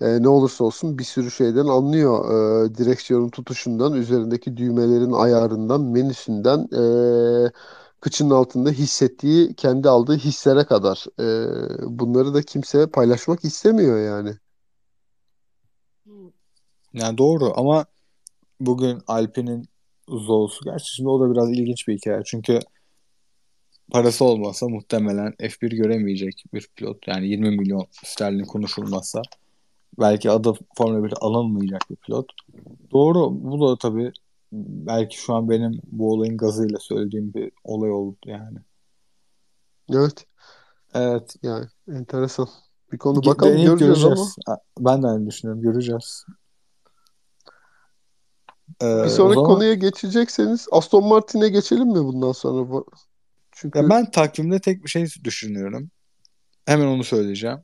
E, 0.00 0.22
ne 0.22 0.28
olursa 0.28 0.64
olsun 0.64 0.98
bir 0.98 1.04
sürü 1.04 1.30
şeyden 1.30 1.66
anlıyor. 1.66 2.24
E, 2.66 2.74
direksiyonun 2.74 3.30
tutuşundan, 3.30 3.92
üzerindeki 3.92 4.56
düğmelerin 4.56 5.12
ayarından, 5.12 5.80
menüsünden, 5.80 6.68
e, 6.78 6.82
kıçının 8.00 8.30
altında 8.30 8.70
hissettiği, 8.70 9.54
kendi 9.54 9.88
aldığı 9.88 10.16
hislere 10.16 10.64
kadar. 10.64 11.06
E, 11.20 11.26
bunları 11.98 12.34
da 12.34 12.42
kimse 12.42 12.86
paylaşmak 12.90 13.44
istemiyor 13.44 13.98
yani. 13.98 14.34
Yani 16.92 17.18
doğru 17.18 17.52
ama 17.56 17.86
bugün 18.60 18.98
Alpine'in 19.06 19.68
Zols'u 20.08 20.64
gerçi 20.64 20.94
şimdi 20.94 21.08
o 21.08 21.20
da 21.20 21.32
biraz 21.32 21.50
ilginç 21.50 21.88
bir 21.88 21.96
hikaye. 21.96 22.22
Çünkü 22.24 22.60
parası 23.92 24.24
olmasa 24.24 24.68
muhtemelen 24.68 25.32
F1 25.32 25.68
göremeyecek 25.76 26.44
bir 26.54 26.68
pilot. 26.76 27.08
Yani 27.08 27.28
20 27.28 27.50
milyon 27.50 27.86
sterlin 28.04 28.44
konuşulmazsa 28.44 29.22
belki 29.98 30.30
adı 30.30 30.52
Formula 30.76 31.04
1 31.04 31.14
alınmayacak 31.20 31.90
bir 31.90 31.96
pilot. 31.96 32.26
Doğru. 32.92 33.30
Bu 33.42 33.68
da 33.68 33.78
tabii 33.78 34.12
belki 34.52 35.18
şu 35.18 35.34
an 35.34 35.50
benim 35.50 35.80
bu 35.92 36.12
olayın 36.12 36.36
gazıyla 36.36 36.78
söylediğim 36.78 37.34
bir 37.34 37.52
olay 37.64 37.90
oldu 37.90 38.16
yani. 38.26 38.58
Evet. 39.92 40.26
Evet. 40.94 41.36
Yani 41.42 41.66
enteresan. 41.92 42.48
Bir 42.92 42.98
konu 42.98 43.24
bakalım 43.24 43.52
deneyip 43.52 43.68
göreceğiz 43.68 44.04
ama. 44.04 44.14
göreceğiz. 44.14 44.36
Ha, 44.46 44.58
Ben 44.78 45.02
de 45.02 45.06
aynı 45.06 45.26
düşünüyorum. 45.26 45.62
Göreceğiz. 45.62 46.24
Ee, 48.82 48.86
Bir 49.04 49.08
sonraki 49.08 49.34
zaman 49.34 49.34
konuya 49.34 49.74
geçecekseniz 49.74 50.66
Aston 50.72 51.04
Martin'e 51.04 51.48
geçelim 51.48 51.88
mi 51.88 52.04
bundan 52.04 52.32
sonra? 52.32 52.82
Çünkü 53.60 53.78
ya 53.78 53.88
ben 53.88 54.10
takvimde 54.10 54.60
tek 54.60 54.84
bir 54.84 54.88
şey 54.88 55.06
düşünüyorum. 55.24 55.90
Hemen 56.66 56.86
onu 56.86 57.04
söyleyeceğim. 57.04 57.58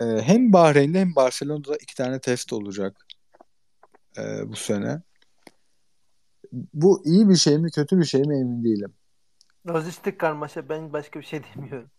Ee, 0.00 0.04
hem 0.04 0.52
Bahreyn'de 0.52 1.00
hem 1.00 1.16
Barcelona'da 1.16 1.76
iki 1.76 1.94
tane 1.94 2.20
test 2.20 2.52
olacak 2.52 3.06
e, 4.18 4.48
bu 4.48 4.56
sene. 4.56 5.02
Bu 6.52 7.02
iyi 7.04 7.28
bir 7.28 7.36
şey 7.36 7.58
mi 7.58 7.70
kötü 7.70 7.98
bir 7.98 8.04
şey 8.04 8.20
mi 8.22 8.38
emin 8.38 8.64
değilim. 8.64 8.92
Lojistik 9.68 10.18
karmaşa 10.20 10.68
ben 10.68 10.92
başka 10.92 11.20
bir 11.20 11.24
şey 11.24 11.42
demiyorum. 11.56 11.90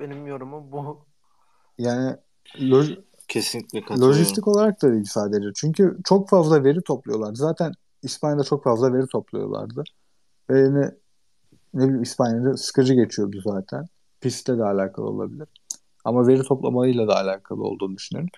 Benim 0.00 0.26
yorumum 0.26 0.72
bu. 0.72 1.06
Yani 1.78 2.16
loj- 2.56 3.04
Kesinlikle 3.28 3.80
katılıyorum. 3.80 4.14
lojistik 4.14 4.48
olarak 4.48 4.82
da 4.82 4.92
değil 4.92 5.04
sadece. 5.04 5.48
Çünkü 5.54 5.98
çok 6.04 6.28
fazla 6.28 6.64
veri 6.64 6.82
topluyorlar. 6.82 7.34
Zaten 7.34 7.72
İspanya'da 8.02 8.44
çok 8.44 8.64
fazla 8.64 8.92
veri 8.92 9.06
topluyorlardı. 9.06 9.84
Ve 10.50 10.60
yine 10.60 11.03
ne 11.74 11.84
bileyim 11.84 12.02
İspanya'da 12.02 12.56
sıkıcı 12.56 12.94
geçiyordu 12.94 13.40
zaten. 13.44 13.86
Pistte 14.20 14.58
de 14.58 14.64
alakalı 14.64 15.06
olabilir. 15.06 15.48
Ama 16.04 16.26
veri 16.26 16.42
toplamayla 16.42 17.08
da 17.08 17.16
alakalı 17.16 17.62
olduğunu 17.62 17.96
düşünüyorum. 17.96 18.30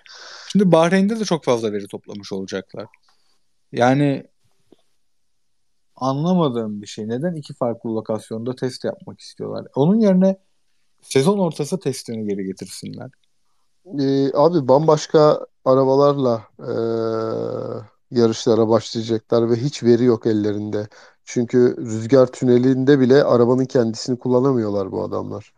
Şimdi 0.51 0.71
Bahreyn'de 0.71 1.19
de 1.19 1.25
çok 1.25 1.43
fazla 1.43 1.73
veri 1.73 1.87
toplamış 1.87 2.33
olacaklar. 2.33 2.87
Yani 3.71 4.27
anlamadığım 5.95 6.81
bir 6.81 6.87
şey. 6.87 7.07
Neden 7.07 7.35
iki 7.35 7.53
farklı 7.53 7.95
lokasyonda 7.95 8.55
test 8.55 8.83
yapmak 8.83 9.19
istiyorlar? 9.19 9.67
Onun 9.75 9.99
yerine 9.99 10.37
sezon 11.01 11.37
ortası 11.37 11.79
testini 11.79 12.27
geri 12.27 12.45
getirsinler. 12.45 13.11
e, 13.99 14.31
abi 14.33 14.67
bambaşka 14.67 15.45
arabalarla 15.65 16.43
e, 16.59 16.71
yarışlara 18.11 18.69
başlayacaklar 18.69 19.49
ve 19.49 19.55
hiç 19.55 19.83
veri 19.83 20.03
yok 20.03 20.25
ellerinde. 20.25 20.87
Çünkü 21.29 21.75
rüzgar 21.77 22.27
tünelinde 22.27 22.99
bile 22.99 23.23
arabanın 23.23 23.65
kendisini 23.65 24.19
kullanamıyorlar 24.19 24.91
bu 24.91 25.03
adamlar. 25.03 25.53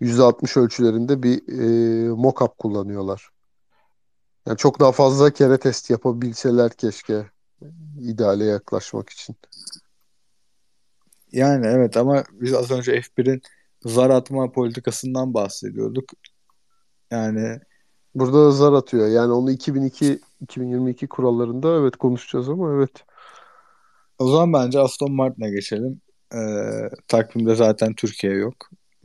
%60 0.00 0.60
ölçülerinde 0.60 1.22
bir 1.22 1.48
e, 1.48 2.08
mock-up 2.08 2.56
kullanıyorlar. 2.58 3.30
Yani 4.46 4.56
çok 4.56 4.80
daha 4.80 4.92
fazla 4.92 5.30
kere 5.30 5.58
test 5.58 5.90
yapabilseler 5.90 6.72
keşke 6.72 7.26
ideale 8.00 8.44
yaklaşmak 8.44 9.10
için. 9.10 9.36
Yani 11.32 11.66
evet 11.66 11.96
ama 11.96 12.24
biz 12.32 12.54
az 12.54 12.70
önce 12.70 13.00
F1'in 13.00 13.42
zar 13.84 14.10
atma 14.10 14.52
politikasından 14.52 15.34
bahsediyorduk. 15.34 16.12
Yani 17.10 17.60
Burada 18.16 18.46
da 18.46 18.50
zar 18.50 18.72
atıyor. 18.72 19.08
Yani 19.08 19.32
onu 19.32 19.50
2002-2022 19.52 21.06
kurallarında 21.06 21.76
evet 21.76 21.96
konuşacağız 21.96 22.48
ama 22.48 22.72
evet. 22.72 23.04
O 24.18 24.30
zaman 24.30 24.52
bence 24.52 24.80
Aston 24.80 25.12
Martin'e 25.12 25.50
geçelim. 25.50 26.00
Ee, 26.34 26.38
takvimde 27.08 27.54
zaten 27.54 27.94
Türkiye 27.94 28.32
yok. 28.32 28.54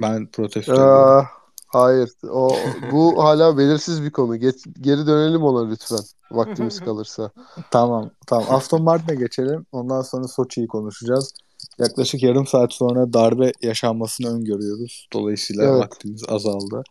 Ben 0.01 0.27
protesto 0.27 0.73
ediyorum. 0.73 1.25
Hayır. 1.67 2.09
O 2.31 2.55
bu 2.91 3.23
hala 3.23 3.57
belirsiz 3.57 4.03
bir 4.03 4.11
konu. 4.11 4.35
Geç, 4.35 4.55
geri 4.81 5.07
dönelim 5.07 5.43
ona 5.43 5.69
lütfen. 5.69 5.99
Vaktimiz 6.31 6.79
kalırsa. 6.85 7.31
Tamam, 7.71 8.11
tamam. 8.27 8.45
Aston 8.49 8.83
Martin'e 8.83 9.15
geçelim. 9.15 9.65
Ondan 9.71 10.01
sonra 10.01 10.27
Sochi'yi 10.27 10.67
konuşacağız. 10.67 11.33
Yaklaşık 11.79 12.23
yarım 12.23 12.47
saat 12.47 12.73
sonra 12.73 13.13
darbe 13.13 13.51
yaşanmasını 13.61 14.27
öngörüyoruz. 14.35 15.07
Dolayısıyla 15.13 15.63
Evet. 15.63 15.83
vaktimiz 15.83 16.23
azaldı. 16.29 16.83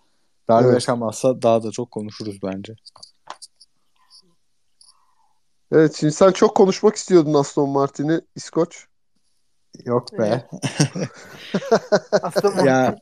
Darbe 0.49 0.65
Evet. 0.65 0.75
yaşanmazsa 0.75 1.43
daha 1.43 1.63
da 1.63 1.71
çok 1.71 1.91
konuşuruz 1.91 2.39
bence. 2.43 2.75
Evet, 5.73 5.97
şimdi 6.01 6.13
sen 6.13 6.33
çok 6.33 6.55
konuşmak 6.57 6.97
istiyordun 6.97 7.35
Aston 7.35 7.69
Martin'i 7.69 8.21
İskoç. 8.37 8.87
Yok 9.85 10.19
be. 10.19 10.49
Aston 12.23 12.67
Ya 12.67 12.83
Martin. 12.83 13.01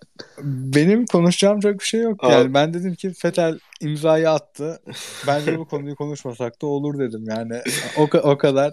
benim 0.74 1.06
konuşacağım 1.06 1.60
çok 1.60 1.74
bir 1.80 1.84
şey 1.84 2.00
yok. 2.00 2.24
Abi- 2.24 2.32
Yani 2.32 2.54
ben 2.54 2.74
dedim 2.74 2.94
ki 2.94 3.12
Fetel 3.12 3.58
imzayı 3.80 4.30
attı. 4.30 4.80
Bence 5.26 5.58
bu 5.58 5.68
konuyu 5.68 5.96
konuşmasak 5.96 6.62
da 6.62 6.66
olur 6.66 6.98
dedim. 6.98 7.24
Yani 7.28 7.62
o, 7.98 8.02
o 8.22 8.38
kadar 8.38 8.72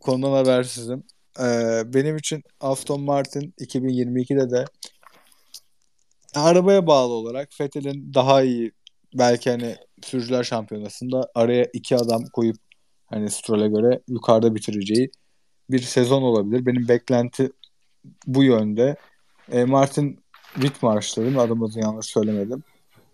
konudan 0.00 0.32
habersizim. 0.32 1.04
Ee, 1.40 1.82
benim 1.86 2.16
için 2.16 2.42
Aston 2.60 3.00
Martin 3.00 3.54
2022'de 3.60 4.50
de 4.50 4.64
arabaya 6.34 6.86
bağlı 6.86 7.12
olarak 7.12 7.60
Vettel'in 7.60 8.14
daha 8.14 8.42
iyi 8.42 8.72
belki 9.14 9.50
hani 9.50 9.76
sürücüler 10.02 10.44
şampiyonasında 10.44 11.30
araya 11.34 11.64
iki 11.72 11.96
adam 11.96 12.22
koyup 12.32 12.56
hani 13.12 13.30
Stroll'e 13.30 13.68
göre 13.68 14.00
yukarıda 14.08 14.54
bitireceği 14.54 15.10
bir 15.70 15.78
sezon 15.78 16.22
olabilir. 16.22 16.66
Benim 16.66 16.88
beklenti 16.88 17.52
bu 18.26 18.44
yönde. 18.44 18.96
E, 19.52 19.64
Martin 19.64 20.20
Whitmarsh 20.54 21.16
dedim. 21.16 21.38
Adımızı 21.38 21.80
yanlış 21.80 22.06
söylemedim. 22.06 22.62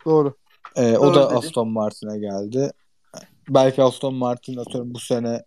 Doğru. 0.04 0.34
E, 0.76 0.96
o 0.96 1.02
Doğru 1.02 1.14
da 1.14 1.26
dedin. 1.26 1.36
Aston 1.36 1.68
Martin'e 1.68 2.18
geldi. 2.18 2.70
Belki 3.48 3.82
Aston 3.82 4.14
Martin 4.14 4.56
atıyorum 4.56 4.94
bu 4.94 5.00
sene 5.00 5.42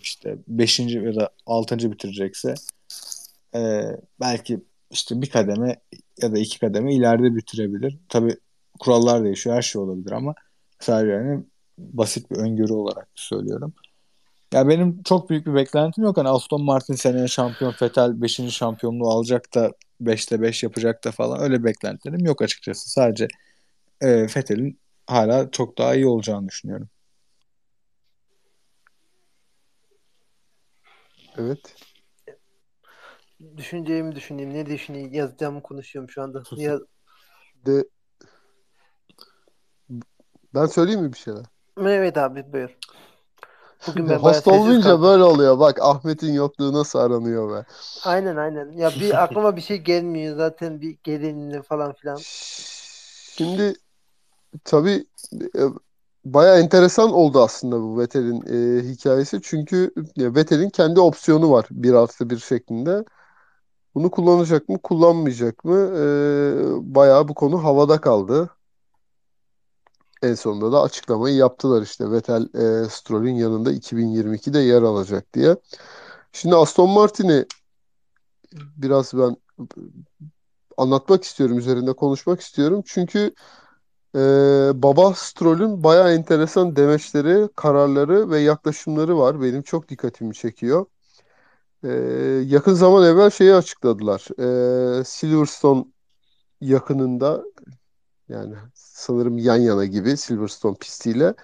işte 0.00 0.38
5. 0.48 0.78
ya 0.78 1.14
da 1.14 1.30
6. 1.46 1.92
bitirecekse 1.92 2.54
e, 3.54 3.82
belki 4.20 4.64
işte 4.90 5.22
bir 5.22 5.30
kademe 5.30 5.76
ya 6.22 6.32
da 6.32 6.38
iki 6.38 6.58
kademe 6.58 6.94
ileride 6.94 7.36
bitirebilir. 7.36 7.98
Tabii 8.08 8.36
kurallar 8.80 9.24
değişiyor. 9.24 9.56
Her 9.56 9.62
şey 9.62 9.82
olabilir 9.82 10.12
ama 10.12 10.34
sadece 10.80 11.12
yani 11.12 11.44
basit 11.92 12.30
bir 12.30 12.36
öngörü 12.36 12.72
olarak 12.72 13.08
söylüyorum. 13.14 13.74
Ya 14.52 14.68
benim 14.68 15.02
çok 15.02 15.30
büyük 15.30 15.46
bir 15.46 15.54
beklentim 15.54 16.04
yok. 16.04 16.16
Hani 16.16 16.28
Aston 16.28 16.64
Martin 16.64 16.94
seneye 16.94 17.28
şampiyon, 17.28 17.74
Vettel 17.82 18.22
5. 18.22 18.50
şampiyonluğu 18.50 19.08
alacak 19.10 19.54
da 19.54 19.72
5'te 20.00 20.42
5 20.42 20.62
yapacak 20.62 21.04
da 21.04 21.10
falan 21.12 21.40
öyle 21.40 21.64
beklentilerim 21.64 22.26
yok 22.26 22.42
açıkçası. 22.42 22.90
Sadece 22.90 23.28
e, 24.00 24.22
Vettel'in 24.22 24.80
hala 25.06 25.50
çok 25.50 25.78
daha 25.78 25.94
iyi 25.94 26.06
olacağını 26.06 26.48
düşünüyorum. 26.48 26.88
Evet. 31.38 31.76
Düşüneceğimi 33.56 34.14
düşüneyim. 34.14 34.54
Ne 34.54 34.66
düşüneyim? 34.66 35.12
Yazacağımı 35.12 35.62
konuşuyorum 35.62 36.10
şu 36.10 36.22
anda. 36.22 36.42
Ya, 36.56 36.78
De 37.66 37.84
ben 40.54 40.66
söyleyeyim 40.66 41.00
mi 41.02 41.12
bir 41.12 41.18
şeyler? 41.18 41.44
Evet 41.80 42.18
abi 42.18 42.52
buyur. 42.52 42.70
Bugün 43.88 44.08
ben 44.08 44.18
Host 44.18 44.44
kaldım. 44.44 45.02
böyle 45.02 45.22
oluyor. 45.22 45.58
Bak 45.58 45.78
Ahmet'in 45.82 46.32
yokluğu 46.32 46.72
nasıl 46.72 46.98
aranıyor 46.98 47.56
be. 47.56 47.66
Aynen 48.04 48.36
aynen. 48.36 48.72
Ya 48.72 48.90
bir 49.00 49.22
aklıma 49.22 49.56
bir 49.56 49.60
şey 49.60 49.78
gelmiyor 49.78 50.36
zaten 50.36 50.80
bir 50.80 50.96
gelinli 51.04 51.62
falan 51.62 51.92
filan. 51.92 52.18
Şimdi 53.36 53.74
tabii 54.64 55.06
e, 55.56 55.62
bayağı 56.24 56.60
enteresan 56.60 57.12
oldu 57.12 57.42
aslında 57.42 57.80
bu 57.80 57.98
Vettel'in 57.98 58.42
e, 58.42 58.82
hikayesi. 58.88 59.40
Çünkü 59.42 59.90
Vettel'in 60.18 60.70
kendi 60.70 61.00
opsiyonu 61.00 61.50
var. 61.50 61.66
Bir 61.70 61.94
artı 61.94 62.30
bir 62.30 62.38
şeklinde. 62.38 63.04
Bunu 63.94 64.10
kullanacak 64.10 64.68
mı, 64.68 64.78
kullanmayacak 64.82 65.64
mı? 65.64 65.76
E, 65.76 66.94
bayağı 66.94 67.28
bu 67.28 67.34
konu 67.34 67.64
havada 67.64 68.00
kaldı. 68.00 68.50
En 70.22 70.34
sonunda 70.34 70.72
da 70.72 70.82
açıklamayı 70.82 71.36
yaptılar 71.36 71.82
işte 71.82 72.10
Vettel 72.10 72.42
e, 72.42 72.88
Stroll'ün 72.88 73.34
yanında 73.34 73.72
2022'de 73.72 74.58
yer 74.58 74.82
alacak 74.82 75.34
diye. 75.34 75.56
Şimdi 76.32 76.56
Aston 76.56 76.90
Martin'i 76.90 77.46
biraz 78.76 79.14
ben 79.14 79.36
anlatmak 80.76 81.24
istiyorum, 81.24 81.58
üzerinde 81.58 81.92
konuşmak 81.92 82.40
istiyorum. 82.40 82.82
Çünkü 82.86 83.34
e, 84.16 84.18
baba 84.74 85.14
Stroll'ün 85.14 85.84
bayağı 85.84 86.12
enteresan 86.14 86.76
demeçleri, 86.76 87.48
kararları 87.56 88.30
ve 88.30 88.40
yaklaşımları 88.40 89.18
var. 89.18 89.42
Benim 89.42 89.62
çok 89.62 89.88
dikkatimi 89.88 90.34
çekiyor. 90.34 90.86
E, 91.84 91.88
yakın 92.46 92.74
zaman 92.74 93.04
evvel 93.04 93.30
şeyi 93.30 93.54
açıkladılar. 93.54 94.28
E, 95.00 95.04
Silverstone 95.04 95.84
yakınında 96.60 97.44
yani 98.28 98.54
sanırım 99.02 99.38
yan 99.38 99.56
yana 99.56 99.84
gibi 99.84 100.16
Silverstone 100.16 100.76
pistiyle 100.76 101.34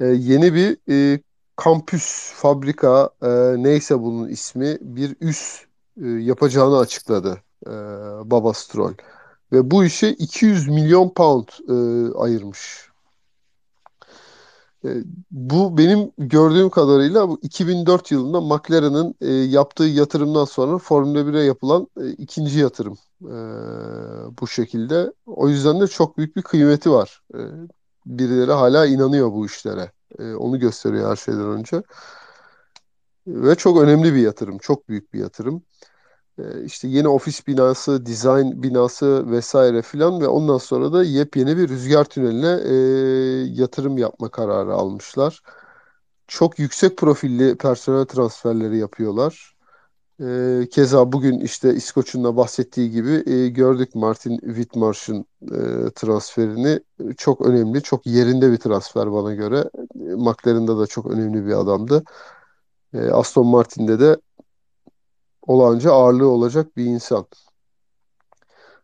e, 0.00 0.06
yeni 0.06 0.54
bir 0.54 0.78
e, 0.90 1.20
kampüs, 1.56 2.32
fabrika 2.34 3.10
e, 3.22 3.28
neyse 3.62 4.00
bunun 4.00 4.28
ismi 4.28 4.78
bir 4.80 5.16
üs 5.20 5.64
e, 6.02 6.06
yapacağını 6.08 6.78
açıkladı 6.78 7.42
e, 7.66 7.70
Baba 8.30 8.52
Stroll. 8.54 8.94
Ve 9.52 9.70
bu 9.70 9.84
işe 9.84 10.10
200 10.10 10.68
milyon 10.68 11.08
pound 11.10 11.48
e, 11.68 11.74
ayırmış. 12.18 12.90
E, 14.86 15.02
bu 15.30 15.78
benim 15.78 16.12
gördüğüm 16.18 16.70
kadarıyla 16.70 17.28
bu 17.28 17.38
2004 17.42 18.10
yılında 18.10 18.40
McLaren'ın 18.40 19.14
e, 19.20 19.32
yaptığı 19.32 19.84
yatırımdan 19.84 20.44
sonra 20.44 20.78
Formula 20.78 21.18
1'e 21.20 21.42
yapılan 21.42 21.88
e, 22.00 22.10
ikinci 22.10 22.58
yatırım 22.58 22.98
e, 23.22 23.36
bu 24.40 24.48
şekilde. 24.48 25.12
O 25.26 25.48
yüzden 25.48 25.80
de 25.80 25.86
çok 25.86 26.18
büyük 26.18 26.36
bir 26.36 26.42
kıymeti 26.42 26.90
var. 26.90 27.22
E, 27.34 27.40
birileri 28.06 28.52
hala 28.52 28.86
inanıyor 28.86 29.32
bu 29.32 29.46
işlere. 29.46 29.92
E, 30.18 30.34
onu 30.34 30.58
gösteriyor 30.58 31.10
her 31.10 31.16
şeyden 31.16 31.48
önce. 31.48 31.82
Ve 33.26 33.54
çok 33.54 33.80
önemli 33.80 34.14
bir 34.14 34.20
yatırım, 34.20 34.58
çok 34.58 34.88
büyük 34.88 35.12
bir 35.12 35.18
yatırım. 35.18 35.62
E, 36.38 36.64
işte 36.64 36.88
yeni 36.88 37.08
ofis 37.08 37.46
binası, 37.46 38.06
dizayn 38.06 38.62
binası 38.62 39.30
vesaire 39.30 39.82
filan 39.82 40.20
ve 40.20 40.28
ondan 40.28 40.58
sonra 40.58 40.92
da 40.92 41.04
yepyeni 41.04 41.56
bir 41.56 41.68
rüzgar 41.68 42.04
tüneline 42.04 42.60
e, 42.64 42.74
yatırım 43.62 43.98
yapma 43.98 44.30
kararı 44.30 44.74
almışlar. 44.74 45.40
Çok 46.28 46.58
yüksek 46.58 46.96
profilli 46.98 47.56
personel 47.58 48.04
transferleri 48.06 48.78
yapıyorlar. 48.78 49.56
E, 50.20 50.68
keza 50.70 51.12
bugün 51.12 51.40
işte 51.40 51.74
İskoç'un 51.74 52.24
da 52.24 52.36
bahsettiği 52.36 52.90
gibi 52.90 53.22
e, 53.26 53.48
gördük 53.48 53.94
Martin 53.94 54.38
Whitmarsh'ın 54.38 55.26
e, 55.42 55.90
transferini. 55.94 56.80
Çok 57.16 57.40
önemli, 57.46 57.82
çok 57.82 58.06
yerinde 58.06 58.52
bir 58.52 58.56
transfer 58.56 59.12
bana 59.12 59.34
göre. 59.34 59.70
E, 59.94 59.98
McLaren'da 59.98 60.78
da 60.78 60.86
çok 60.86 61.06
önemli 61.06 61.46
bir 61.46 61.52
adamdı. 61.52 62.04
E, 62.94 63.10
Aston 63.10 63.46
Martin'de 63.46 64.00
de 64.00 64.16
olağanca 65.46 65.92
ağırlığı 65.92 66.28
olacak 66.28 66.76
bir 66.76 66.84
insan. 66.84 67.26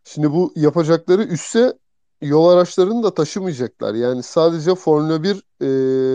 Şimdi 0.03 0.31
bu 0.31 0.53
yapacakları 0.55 1.23
üsse 1.23 1.73
yol 2.21 2.49
araçlarını 2.49 3.03
da 3.03 3.13
taşımayacaklar. 3.13 3.93
Yani 3.93 4.23
sadece 4.23 4.75
Formula 4.75 5.23
1 5.23 5.43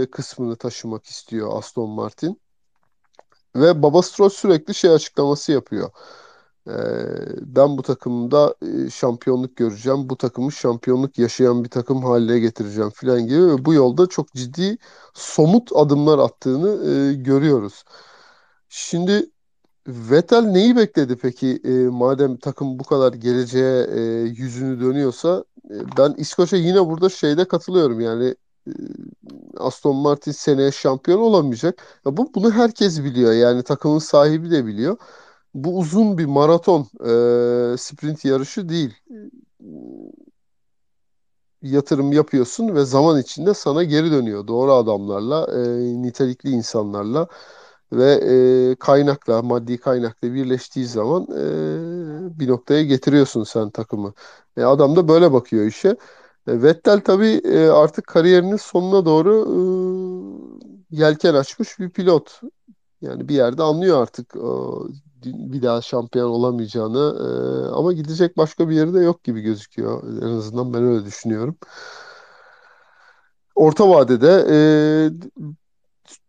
e, 0.03 0.11
kısmını 0.11 0.57
taşımak 0.57 1.07
istiyor 1.07 1.59
Aston 1.59 1.91
Martin. 1.91 2.41
Ve 3.57 3.83
Baba 3.83 4.03
Stroll 4.03 4.29
sürekli 4.29 4.75
şey 4.75 4.91
açıklaması 4.91 5.53
yapıyor. 5.53 5.91
E, 6.69 6.73
ben 7.41 7.79
bu 7.79 7.83
takımda 7.83 8.55
e, 8.63 8.91
şampiyonluk 8.91 9.57
göreceğim. 9.57 10.11
Bu 10.11 10.17
takımı 10.17 10.53
şampiyonluk 10.53 11.19
yaşayan 11.19 11.65
bir 11.65 11.71
takım 11.71 12.03
haline 12.05 12.39
getireceğim 12.39 12.91
falan 12.91 13.27
gibi. 13.27 13.47
Ve 13.47 13.65
bu 13.65 13.75
yolda 13.75 14.07
çok 14.07 14.33
ciddi 14.33 14.79
somut 15.15 15.71
adımlar 15.75 16.19
attığını 16.19 16.91
e, 16.91 17.15
görüyoruz. 17.15 17.85
Şimdi 18.69 19.31
Vettel 19.89 20.43
neyi 20.43 20.77
bekledi 20.77 21.17
peki? 21.17 21.61
E, 21.65 21.71
madem 21.71 22.37
takım 22.37 22.79
bu 22.79 22.85
kadar 22.85 23.13
geleceğe 23.13 23.87
e, 23.91 24.01
yüzünü 24.21 24.81
dönüyorsa 24.81 25.45
e, 25.71 25.75
ben 25.99 26.15
İskoç'a 26.19 26.57
yine 26.57 26.87
burada 26.87 27.09
şeyde 27.09 27.49
katılıyorum. 27.49 28.01
Yani 28.01 28.35
e, 28.67 28.73
Aston 29.59 29.97
Martin 29.97 30.33
seneye 30.33 30.73
şampiyon 30.73 31.19
olamayacak. 31.21 31.83
Ya 32.07 32.17
bu 32.17 32.35
bunu 32.35 32.51
herkes 32.53 33.05
biliyor. 33.05 33.33
Yani 33.33 33.63
takımın 33.63 33.99
sahibi 33.99 34.51
de 34.51 34.67
biliyor. 34.67 34.97
Bu 35.55 35.79
uzun 35.79 36.19
bir 36.19 36.27
maraton 36.27 36.81
e, 37.73 37.77
sprint 37.79 38.25
yarışı 38.25 38.69
değil. 38.69 38.95
Yatırım 41.63 42.13
yapıyorsun 42.13 42.75
ve 42.75 42.85
zaman 42.85 43.21
içinde 43.21 43.55
sana 43.55 43.85
geri 43.85 44.11
dönüyor. 44.11 44.47
Doğru 44.47 44.73
adamlarla, 44.73 45.47
e, 45.55 45.59
nitelikli 46.03 46.51
insanlarla 46.51 47.29
ve 47.93 48.13
e, 48.73 48.77
kaynakla, 48.77 49.43
maddi 49.43 49.79
kaynakla 49.79 50.35
birleştiği 50.35 50.87
zaman 50.87 51.23
e, 51.23 52.41
bir 52.41 52.49
noktaya 52.49 52.83
getiriyorsun 52.85 53.45
sen 53.45 53.71
takımı. 53.71 54.15
E, 54.57 54.63
adam 54.63 54.97
da 54.97 55.09
böyle 55.09 55.33
bakıyor 55.33 55.67
işe. 55.67 55.89
E, 56.49 56.63
Vettel 56.63 57.01
tabii 57.01 57.41
e, 57.45 57.69
artık 57.69 58.07
kariyerinin 58.07 58.57
sonuna 58.57 59.05
doğru 59.07 59.35
e, 60.91 60.97
yelken 60.97 61.35
açmış 61.35 61.79
bir 61.79 61.91
pilot. 61.91 62.41
Yani 63.01 63.29
bir 63.29 63.35
yerde 63.35 63.63
anlıyor 63.63 64.03
artık 64.03 64.37
e, 64.37 64.41
bir 65.25 65.63
daha 65.63 65.83
şampiyon 65.83 66.31
olamayacağını 66.31 67.17
e, 67.21 67.29
ama 67.75 67.93
gidecek 67.93 68.37
başka 68.37 68.69
bir 68.69 68.75
yeri 68.75 68.95
de 68.95 69.01
yok 69.01 69.25
gibi 69.25 69.41
gözüküyor. 69.41 70.23
En 70.23 70.37
azından 70.37 70.75
ben 70.75 70.83
öyle 70.83 71.05
düşünüyorum. 71.07 71.57
Orta 73.55 73.89
vadede 73.89 74.47
e, 74.51 74.57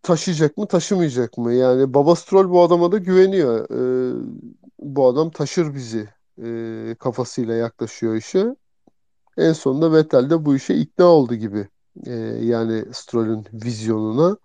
taşıyacak 0.04 0.58
mı 0.58 0.68
taşımayacak 0.68 1.38
mı? 1.38 1.54
Yani 1.54 1.94
Baba 1.94 2.16
Stroll 2.16 2.50
bu 2.50 2.62
adama 2.64 2.92
da 2.92 2.98
güveniyor. 2.98 3.70
Ee, 3.70 4.14
bu 4.80 5.08
adam 5.08 5.32
taşır 5.32 5.76
bizi 5.76 6.10
e, 6.44 6.96
kafasıyla 7.00 7.54
yaklaşıyor 7.56 8.16
işe. 8.16 8.56
En 9.38 9.54
sonunda 9.54 9.94
Vettel 9.94 10.30
de 10.30 10.46
bu 10.46 10.56
işe 10.56 10.74
ikna 10.76 11.06
oldu 11.06 11.36
gibi. 11.36 11.68
E, 12.06 12.14
yani 12.42 12.86
Stroll'ün 12.94 13.46
vizyonuna. 13.54 14.38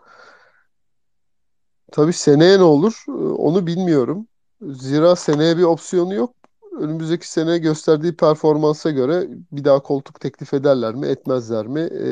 Tabii 1.93 2.13
seneye 2.13 2.59
ne 2.59 2.63
olur 2.63 3.05
onu 3.39 3.67
bilmiyorum. 3.67 4.29
Zira 4.63 5.17
seneye 5.17 5.59
bir 5.59 5.63
opsiyonu 5.63 6.15
yok 6.15 6.44
önümüzdeki 6.81 7.31
sene 7.31 7.59
gösterdiği 7.59 8.17
performansa 8.17 8.91
göre 8.91 9.29
bir 9.53 9.65
daha 9.65 9.83
koltuk 9.83 10.21
teklif 10.21 10.55
ederler 10.55 10.95
mi, 10.95 11.07
etmezler 11.07 11.67
mi? 11.67 11.81
E, 11.81 12.09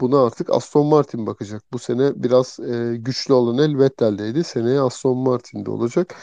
buna 0.00 0.26
artık 0.26 0.50
Aston 0.50 0.86
Martin 0.86 1.26
bakacak. 1.26 1.62
Bu 1.72 1.78
sene 1.78 2.22
biraz 2.22 2.60
e, 2.60 2.96
güçlü 2.96 3.34
olan 3.34 3.58
el 3.58 3.78
Vettel'deydi. 3.78 4.44
Seneye 4.44 4.80
Aston 4.80 5.18
Martin'de 5.18 5.70
olacak. 5.70 6.14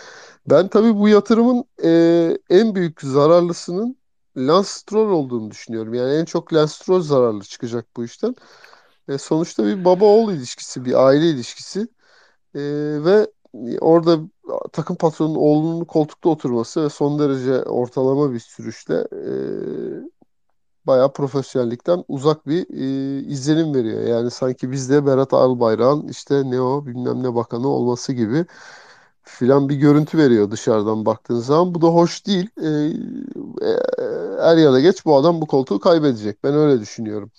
Ben 0.49 0.67
tabii 0.67 0.95
bu 0.95 1.09
yatırımın 1.09 1.65
e, 1.83 2.37
en 2.49 2.75
büyük 2.75 3.01
zararlısının 3.01 3.97
Lance 4.37 4.69
Stroll 4.69 5.11
olduğunu 5.11 5.51
düşünüyorum. 5.51 5.93
Yani 5.93 6.13
en 6.13 6.25
çok 6.25 6.53
Lance 6.53 6.73
Stroll 6.73 7.01
zararlı 7.01 7.43
çıkacak 7.43 7.85
bu 7.97 8.05
işten. 8.05 8.35
E, 9.07 9.17
sonuçta 9.17 9.65
bir 9.65 9.85
baba 9.85 10.05
oğul 10.05 10.33
ilişkisi, 10.33 10.85
bir 10.85 11.05
aile 11.07 11.29
ilişkisi. 11.29 11.87
E, 12.55 12.61
ve 13.05 13.27
orada 13.81 14.19
takım 14.73 14.95
patronunun 14.95 15.35
oğlunun 15.35 15.85
koltukta 15.85 16.29
oturması 16.29 16.83
ve 16.83 16.89
son 16.89 17.19
derece 17.19 17.63
ortalama 17.63 18.33
bir 18.33 18.39
sürüşle 18.39 18.95
e, 18.95 19.29
bayağı 20.87 21.13
profesyonellikten 21.13 22.03
uzak 22.07 22.47
bir 22.47 22.67
e, 22.69 23.23
izlenim 23.27 23.73
veriyor. 23.75 24.01
Yani 24.01 24.31
sanki 24.31 24.71
bizde 24.71 25.05
Berat 25.05 25.33
Albayrak'ın 25.33 26.07
işte 26.07 26.51
ne 26.51 26.61
o 26.61 26.85
bilmem 26.85 27.23
ne 27.23 27.35
bakanı 27.35 27.67
olması 27.67 28.13
gibi 28.13 28.45
filan 29.23 29.69
bir 29.69 29.75
görüntü 29.75 30.17
veriyor 30.17 30.51
dışarıdan 30.51 31.05
baktığın 31.05 31.39
zaman. 31.39 31.75
Bu 31.75 31.81
da 31.81 31.87
hoş 31.87 32.27
değil. 32.27 32.49
E, 32.63 32.67
e, 33.67 33.69
er 34.39 34.57
ya 34.57 34.73
da 34.73 34.79
geç 34.79 35.05
bu 35.05 35.15
adam 35.17 35.41
bu 35.41 35.47
koltuğu 35.47 35.79
kaybedecek. 35.79 36.43
Ben 36.43 36.53
öyle 36.53 36.81
düşünüyorum. 36.81 37.31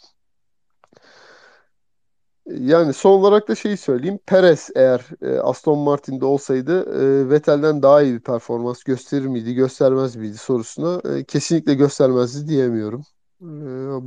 Yani 2.47 2.93
son 2.93 3.11
olarak 3.11 3.49
da 3.49 3.55
şeyi 3.55 3.77
söyleyeyim. 3.77 4.19
Perez 4.27 4.71
eğer 4.75 5.07
e, 5.23 5.39
Aston 5.39 5.79
Martin'de 5.79 6.25
olsaydı 6.25 6.83
e, 7.03 7.31
Vettel'den 7.31 7.83
daha 7.83 8.03
iyi 8.03 8.15
bir 8.15 8.21
performans 8.21 8.83
gösterir 8.83 9.27
miydi, 9.27 9.55
göstermez 9.55 10.17
miydi 10.17 10.39
sorusuna 10.39 11.17
e, 11.17 11.25
kesinlikle 11.25 11.75
göstermezdi 11.75 12.49
diyemiyorum. 12.49 13.03
E, 13.43 13.47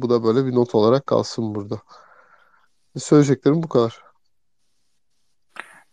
bu 0.01 0.09
da 0.09 0.23
böyle 0.23 0.45
bir 0.45 0.55
not 0.55 0.75
olarak 0.75 1.07
kalsın 1.07 1.55
burada. 1.55 1.81
Söyleyeceklerim 2.97 3.63
bu 3.63 3.67
kadar. 3.69 4.01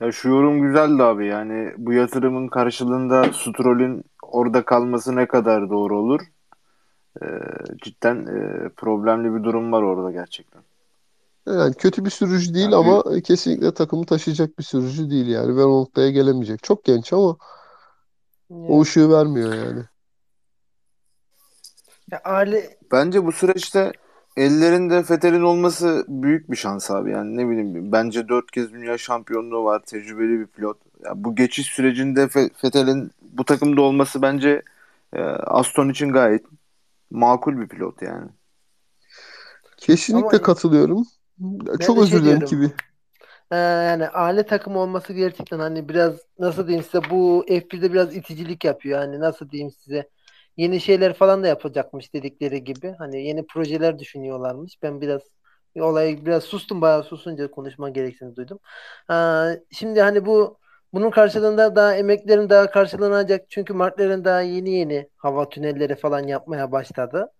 Ya 0.01 0.13
şu 0.13 0.29
yorum 0.29 0.63
güzeldi 0.63 1.03
abi 1.03 1.27
yani 1.27 1.75
bu 1.79 1.93
yatırımın 1.93 2.49
karşılığında 2.49 3.33
Stroll'ün 3.33 4.05
orada 4.23 4.65
kalması 4.65 5.17
ne 5.17 5.27
kadar 5.27 5.71
doğru 5.71 5.99
olur? 5.99 6.21
Ee, 7.23 7.27
cidden 7.83 8.27
e, 8.27 8.69
problemli 8.69 9.35
bir 9.35 9.45
durum 9.45 9.73
var 9.73 9.83
orada 9.83 10.11
gerçekten. 10.11 10.63
Yani 11.47 11.75
kötü 11.75 12.05
bir 12.05 12.11
sürücü 12.11 12.55
değil 12.55 12.65
yani 12.65 12.75
ama 12.75 13.21
kesinlikle 13.21 13.75
takımı 13.75 14.07
taşıyacak 14.07 14.59
bir 14.59 14.65
sürücü 14.65 15.11
değil 15.11 15.27
yani. 15.27 15.57
Ve 15.57 15.65
o 15.65 15.81
noktaya 15.81 16.11
gelemeyecek. 16.11 16.63
Çok 16.63 16.85
genç 16.85 17.13
ama 17.13 17.37
yani. 18.51 18.67
o 18.69 18.83
ışığı 18.83 19.11
vermiyor 19.11 19.55
yani. 19.55 19.83
Ya 22.11 22.21
aile 22.25 22.79
bence 22.93 23.27
bu 23.27 23.33
süreçte 23.33 23.93
ellerinde 24.37 25.03
Fetel'in 25.03 25.43
olması 25.43 26.05
büyük 26.09 26.51
bir 26.51 26.57
şans 26.57 26.91
abi 26.91 27.11
yani 27.11 27.37
ne 27.37 27.49
bileyim 27.49 27.93
bence 27.93 28.29
dört 28.29 28.51
kez 28.51 28.73
dünya 28.73 28.99
şampiyonluğu 28.99 29.65
var 29.65 29.83
tecrübeli 29.87 30.41
bir 30.41 30.47
pilot. 30.47 30.79
Ya 31.05 31.13
bu 31.15 31.35
geçiş 31.35 31.67
sürecinde 31.67 32.29
Fetel'in 32.29 33.11
bu 33.23 33.45
takımda 33.45 33.81
olması 33.81 34.23
bence 34.23 34.63
e, 35.13 35.21
Aston 35.23 35.89
için 35.89 36.13
gayet 36.13 36.45
makul 37.11 37.61
bir 37.61 37.69
pilot 37.69 38.03
yani. 38.03 38.29
Kesinlikle 39.77 40.37
Ama 40.37 40.43
katılıyorum. 40.43 41.07
Çok 41.81 41.99
özür 41.99 42.11
şey 42.11 42.21
dilerim 42.23 42.41
ki 42.41 42.61
bir. 42.61 42.71
Ee, 43.53 43.57
yani 43.57 44.09
aile 44.09 44.43
takım 44.47 44.77
olması 44.77 45.13
gerçekten 45.13 45.59
hani 45.59 45.89
biraz 45.89 46.21
nasıl 46.39 46.67
diyeyim 46.69 46.85
size 46.85 47.11
bu 47.11 47.45
F1'de 47.49 47.93
biraz 47.93 48.17
iticilik 48.17 48.65
yapıyor. 48.65 48.99
Hani 48.99 49.21
nasıl 49.21 49.51
diyeyim 49.51 49.71
size 49.71 50.09
yeni 50.57 50.81
şeyler 50.81 51.15
falan 51.15 51.43
da 51.43 51.49
yapacakmış 51.49 52.15
dedikleri 52.15 52.65
gibi. 52.65 52.95
Hani 52.99 53.25
yeni 53.27 53.47
projeler 53.47 53.99
düşünüyorlarmış. 53.99 54.83
Ben 54.83 55.01
biraz 55.01 55.23
olayı 55.81 56.27
biraz 56.27 56.45
sustum 56.45 56.81
bayağı 56.81 57.03
susunca 57.05 57.51
konuşma 57.51 57.91
gereksinimi 57.91 58.37
duydum. 58.37 58.59
Ee, 59.11 59.15
şimdi 59.73 60.01
hani 60.01 60.27
bu 60.27 60.59
bunun 60.93 61.11
karşılığında 61.11 61.77
daha 61.77 61.95
emeklerin 61.97 62.51
daha 62.51 62.71
karşılanacak. 62.71 63.51
Çünkü 63.51 63.73
markların 63.75 64.25
daha 64.25 64.41
yeni 64.41 64.71
yeni 64.71 65.09
hava 65.17 65.49
tünelleri 65.49 65.97
falan 65.97 66.21
yapmaya 66.27 66.73
başladı. 66.73 67.31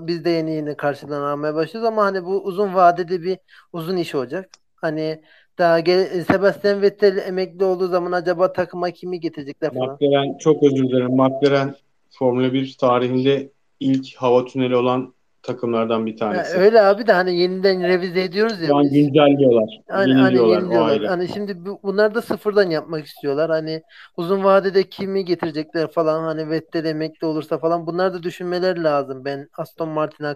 Biz 0.00 0.24
de 0.24 0.30
yeni 0.30 0.54
yeni 0.54 0.76
karşılanmaya 0.76 1.54
başlıyoruz 1.54 1.88
ama 1.88 2.04
hani 2.04 2.24
bu 2.24 2.44
uzun 2.44 2.74
vadede 2.74 3.22
bir 3.22 3.38
uzun 3.72 3.96
iş 3.96 4.14
olacak. 4.14 4.50
Hani 4.76 5.22
daha 5.58 5.80
gel 5.80 6.24
Sebastian 6.24 6.82
Vettel 6.82 7.16
emekli 7.16 7.64
olduğu 7.64 7.88
zaman 7.88 8.12
acaba 8.12 8.52
takıma 8.52 8.90
kimi 8.90 9.20
getirecekler 9.20 9.74
falan. 9.74 9.98
McLaren 10.00 10.38
çok 10.38 10.62
özür 10.62 10.88
dilerim. 10.88 11.16
McLaren 11.16 11.74
Formula 12.10 12.52
1 12.52 12.76
tarihinde 12.80 13.50
ilk 13.80 14.16
hava 14.16 14.44
tüneli 14.44 14.76
olan 14.76 15.14
takımlardan 15.46 16.06
bir 16.06 16.16
tanesi. 16.16 16.56
Ya 16.56 16.62
öyle 16.62 16.82
abi 16.82 17.06
de 17.06 17.12
hani 17.12 17.38
yeniden 17.38 17.82
revize 17.82 18.22
ediyoruz 18.22 18.60
ya. 18.60 18.66
Şu 18.66 18.76
an 18.76 18.90
güncelliyorlar. 18.90 19.80
Hani, 19.88 20.10
yeniliyorlar, 20.10 20.62
hani 20.62 20.74
yeniliyorlar. 20.74 21.04
Hani 21.04 21.28
şimdi 21.28 21.66
bu, 21.66 21.80
bunlar 21.82 22.14
da 22.14 22.22
sıfırdan 22.22 22.70
yapmak 22.70 23.06
istiyorlar. 23.06 23.50
Hani 23.50 23.82
uzun 24.16 24.44
vadede 24.44 24.82
kimi 24.88 25.24
getirecekler 25.24 25.90
falan 25.90 26.22
hani 26.22 26.50
Vettel 26.50 26.84
emekli 26.84 27.26
olursa 27.26 27.58
falan 27.58 27.86
bunlar 27.86 28.14
da 28.14 28.22
düşünmeleri 28.22 28.82
lazım. 28.82 29.24
Ben 29.24 29.48
Aston 29.58 29.88
Martin 29.88 30.26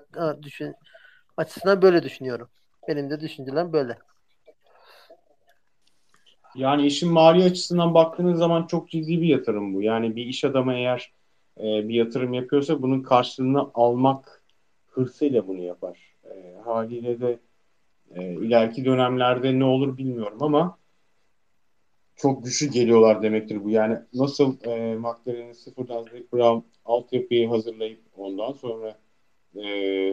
düşün 0.43 0.75
açısından 1.37 1.83
böyle 1.83 2.03
düşünüyorum. 2.03 2.49
Benim 2.89 3.11
de 3.11 3.21
düşüncelerim 3.21 3.73
böyle. 3.73 3.99
Yani 6.55 6.87
işin 6.87 7.13
mali 7.13 7.45
açısından 7.45 7.95
baktığınız 7.95 8.39
zaman 8.39 8.67
çok 8.67 8.89
ciddi 8.89 9.21
bir 9.21 9.27
yatırım 9.27 9.75
bu. 9.75 9.83
Yani 9.83 10.17
bir 10.17 10.27
iş 10.27 10.45
adamı 10.45 10.75
eğer 10.75 11.13
e, 11.59 11.89
bir 11.89 11.95
yatırım 11.95 12.33
yapıyorsa 12.33 12.83
bunun 12.83 13.03
karşılığını 13.03 13.71
almak 13.75 14.40
hırsıyla 14.91 15.49
bunu 15.49 15.63
yapar. 15.63 16.17
E, 16.25 16.55
haliyle 16.65 17.21
de 17.21 17.39
e, 18.15 18.33
ileriki 18.33 18.85
dönemlerde 18.85 19.59
ne 19.59 19.65
olur 19.65 19.97
bilmiyorum 19.97 20.39
ama 20.43 20.79
çok 22.17 22.45
güçlü 22.45 22.67
geliyorlar 22.67 23.23
demektir 23.23 23.65
bu. 23.65 23.71
Yani 23.71 23.99
nasıl 24.15 24.57
e, 24.65 24.95
McLaren'in 24.95 25.53
sıfırdan 25.53 26.03
Zac 26.03 26.33
Brown 26.33 26.67
altyapıyı 26.85 27.49
hazırlayıp 27.49 28.01
ondan 28.17 28.53
sonra 28.53 28.99
e, 29.57 29.65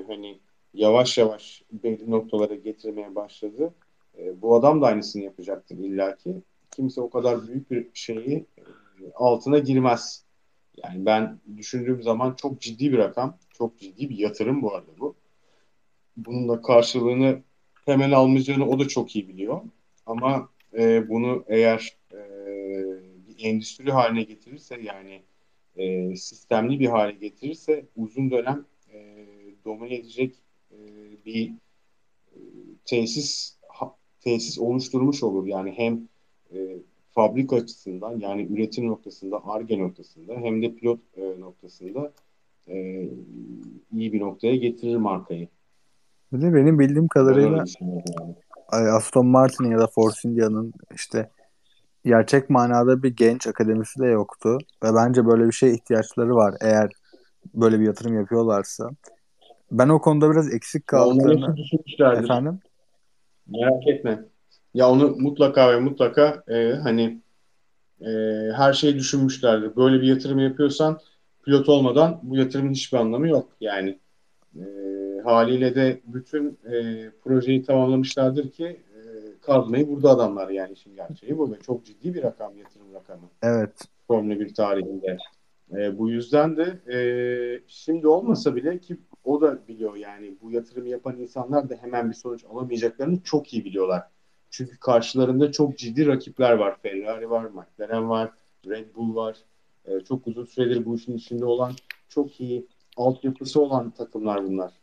hani 0.07 0.39
yavaş 0.73 1.17
yavaş 1.17 1.63
belli 1.71 2.11
noktalara 2.11 2.55
getirmeye 2.55 3.15
başladı. 3.15 3.73
E, 4.17 4.41
bu 4.41 4.55
adam 4.55 4.81
da 4.81 4.85
aynısını 4.85 5.23
yapacaktır 5.23 5.77
illaki. 5.77 6.35
Kimse 6.71 7.01
o 7.01 7.09
kadar 7.09 7.47
büyük 7.47 7.71
bir 7.71 7.87
şeyi 7.93 8.45
e, 8.57 8.63
altına 9.15 9.59
girmez. 9.59 10.23
Yani 10.83 11.05
ben 11.05 11.39
düşündüğüm 11.57 12.03
zaman 12.03 12.33
çok 12.33 12.61
ciddi 12.61 12.91
bir 12.91 12.97
rakam, 12.97 13.37
çok 13.57 13.79
ciddi 13.79 14.09
bir 14.09 14.17
yatırım 14.17 14.61
bu 14.61 14.75
arada 14.75 14.91
bu. 14.99 15.15
Bunun 16.17 16.49
da 16.49 16.61
karşılığını 16.61 17.43
hemen 17.85 18.11
almayacağını 18.11 18.69
o 18.69 18.79
da 18.79 18.87
çok 18.87 19.15
iyi 19.15 19.27
biliyor. 19.27 19.61
Ama 20.05 20.49
e, 20.77 21.09
bunu 21.09 21.45
eğer 21.47 21.97
e, 22.11 22.17
bir 23.27 23.45
endüstri 23.45 23.91
haline 23.91 24.23
getirirse 24.23 24.81
yani 24.81 25.21
e, 25.75 26.15
sistemli 26.15 26.79
bir 26.79 26.87
hale 26.87 27.11
getirirse 27.11 27.85
uzun 27.95 28.31
dönem 28.31 28.65
e, 28.93 29.25
domine 29.65 29.95
edecek 29.95 30.35
e, 30.71 30.77
bir 31.25 31.51
e, 32.31 32.39
tesis 32.85 33.57
tesis 34.21 34.59
oluşturmuş 34.59 35.23
olur. 35.23 35.47
Yani 35.47 35.71
hem 35.71 36.07
e, 36.53 36.77
fabrika 37.11 37.55
açısından 37.55 38.19
yani 38.19 38.47
üretim 38.53 38.87
noktasında, 38.87 39.45
ARGE 39.45 39.79
noktasında 39.79 40.33
hem 40.35 40.61
de 40.61 40.75
pilot 40.75 40.99
e, 41.17 41.39
noktasında 41.39 42.13
e, 42.67 43.09
iyi 43.93 44.13
bir 44.13 44.19
noktaya 44.19 44.55
getirir 44.55 44.95
markayı. 44.95 45.47
Bir 46.33 46.41
de 46.41 46.53
benim 46.53 46.79
bildiğim 46.79 47.07
kadarıyla 47.07 47.63
yani. 47.81 48.89
Aston 48.89 49.27
Martin 49.27 49.71
ya 49.71 49.79
da 49.79 49.87
Force 49.87 50.29
India'nın 50.29 50.73
işte 50.95 51.29
gerçek 52.05 52.49
manada 52.49 53.03
bir 53.03 53.15
genç 53.15 53.47
akademisi 53.47 53.99
de 53.99 54.05
yoktu. 54.05 54.57
Ve 54.83 54.87
bence 54.95 55.25
böyle 55.25 55.47
bir 55.47 55.51
şeye 55.51 55.73
ihtiyaçları 55.73 56.35
var 56.35 56.55
eğer 56.61 56.89
böyle 57.53 57.79
bir 57.79 57.85
yatırım 57.85 58.15
yapıyorlarsa. 58.19 58.89
Ben 59.71 59.89
o 59.89 60.01
konuda 60.01 60.31
biraz 60.31 60.53
eksik 60.53 60.87
kaldığını... 60.87 61.55
Efendim? 61.99 62.59
Merak 63.47 63.87
etme. 63.87 64.23
Ya 64.73 64.89
onu 64.89 65.15
mutlaka 65.19 65.71
ve 65.71 65.79
mutlaka 65.79 66.43
e, 66.47 66.71
hani 66.83 67.21
e, 68.01 68.09
her 68.55 68.73
şeyi 68.73 68.95
düşünmüşlerdir. 68.95 69.75
Böyle 69.75 70.01
bir 70.01 70.07
yatırım 70.07 70.39
yapıyorsan 70.39 70.99
pilot 71.47 71.69
olmadan 71.69 72.19
bu 72.23 72.37
yatırımın 72.37 72.71
hiçbir 72.71 72.97
anlamı 72.97 73.27
yok. 73.27 73.49
Yani 73.61 73.99
e, 74.55 74.63
haliyle 75.23 75.75
de 75.75 76.01
bütün 76.05 76.59
e, 76.65 77.09
projeyi 77.23 77.63
tamamlamışlardır 77.63 78.51
ki 78.51 78.65
e, 78.65 79.01
kazmayı 79.41 79.87
burada 79.87 80.09
adamlar 80.09 80.49
yani 80.49 80.73
işin 80.73 80.95
gerçeği 80.95 81.37
bu 81.37 81.51
ve 81.51 81.59
çok 81.59 81.85
ciddi 81.85 82.13
bir 82.13 82.23
rakam 82.23 82.57
yatırım 82.57 82.93
rakamı. 82.93 83.29
Evet. 83.43 83.71
Formula 84.07 84.39
1 84.39 84.53
tarihinde. 84.53 85.17
E, 85.71 85.97
bu 85.97 86.09
yüzden 86.09 86.57
de 86.57 86.93
e, 86.93 86.99
şimdi 87.67 88.07
olmasa 88.07 88.55
bile 88.55 88.79
ki 88.79 88.97
o 89.23 89.41
da 89.41 89.67
biliyor 89.67 89.95
yani 89.95 90.37
bu 90.41 90.51
yatırımı 90.51 90.87
yapan 90.87 91.17
insanlar 91.17 91.69
da 91.69 91.75
hemen 91.75 92.09
bir 92.09 92.15
sonuç 92.15 92.45
alamayacaklarını 92.45 93.21
çok 93.23 93.53
iyi 93.53 93.65
biliyorlar. 93.65 94.03
Çünkü 94.49 94.79
karşılarında 94.79 95.51
çok 95.51 95.77
ciddi 95.77 96.07
rakipler 96.07 96.51
var. 96.53 96.77
Ferrari 96.81 97.29
var, 97.29 97.43
McLaren 97.43 98.09
var, 98.09 98.31
Red 98.65 98.95
Bull 98.95 99.15
var. 99.15 99.37
E, 99.87 99.99
çok 99.99 100.27
uzun 100.27 100.45
süredir 100.45 100.85
bu 100.85 100.95
işin 100.95 101.17
içinde 101.17 101.45
olan 101.45 101.73
çok 102.09 102.41
iyi 102.41 102.67
altyapısı 102.97 103.61
olan 103.61 103.91
takımlar 103.91 104.45
bunlar. 104.45 104.73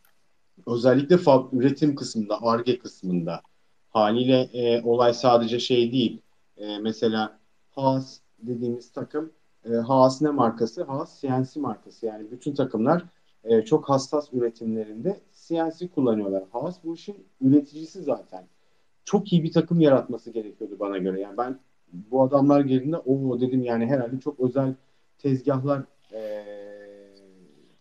Özellikle 0.67 1.17
üretim 1.53 1.95
kısmında, 1.95 2.43
ARGE 2.43 2.79
kısmında. 2.79 3.41
Haliyle 3.89 4.41
e, 4.53 4.83
olay 4.83 5.15
sadece 5.15 5.59
şey 5.59 5.93
değil. 5.93 6.21
E, 6.57 6.79
mesela 6.79 7.39
Haas 7.71 8.19
dediğimiz 8.39 8.93
takım 8.93 9.33
e, 9.65 9.73
Haas 9.73 10.23
ne 10.23 10.31
markası? 10.31 10.83
Haas 10.83 11.21
CNC 11.21 11.61
markası. 11.61 12.07
Yani 12.07 12.31
bütün 12.31 12.55
takımlar 12.55 13.05
e, 13.45 13.63
çok 13.63 13.89
hassas 13.89 14.33
üretimlerinde 14.33 15.21
CNC 15.49 15.89
kullanıyorlar. 15.89 16.45
Haas 16.53 16.77
bu 16.85 16.95
işin 16.95 17.27
üreticisi 17.41 18.03
zaten 18.03 18.47
çok 19.05 19.33
iyi 19.33 19.45
bir 19.45 19.53
takım 19.53 19.81
yaratması 19.81 20.31
gerekiyordu 20.31 20.77
bana 20.81 20.99
göre. 20.99 21.21
Yani 21.21 21.37
ben 21.39 21.59
bu 21.93 22.23
adamlar 22.23 22.61
geldiğinde 22.61 22.97
o 22.97 23.41
dedim 23.41 23.63
yani 23.63 23.87
herhalde 23.87 24.21
çok 24.21 24.41
özel 24.41 24.75
tezgahlar 25.25 25.83
e, 26.13 26.45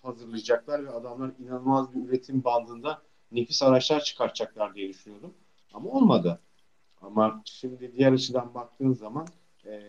hazırlayacaklar 0.01 0.85
ve 0.85 0.89
adamlar 0.89 1.31
inanılmaz 1.39 1.95
bir 1.95 2.09
üretim 2.09 2.43
bandında 2.43 3.01
nefis 3.31 3.63
araçlar 3.63 3.99
çıkartacaklar 3.99 4.75
diye 4.75 4.89
düşünüyordum. 4.89 5.33
Ama 5.73 5.89
olmadı. 5.89 6.39
Ama 7.01 7.41
şimdi 7.45 7.93
diğer 7.97 8.11
açıdan 8.11 8.53
baktığın 8.53 8.93
zaman 8.93 9.27
e, 9.65 9.81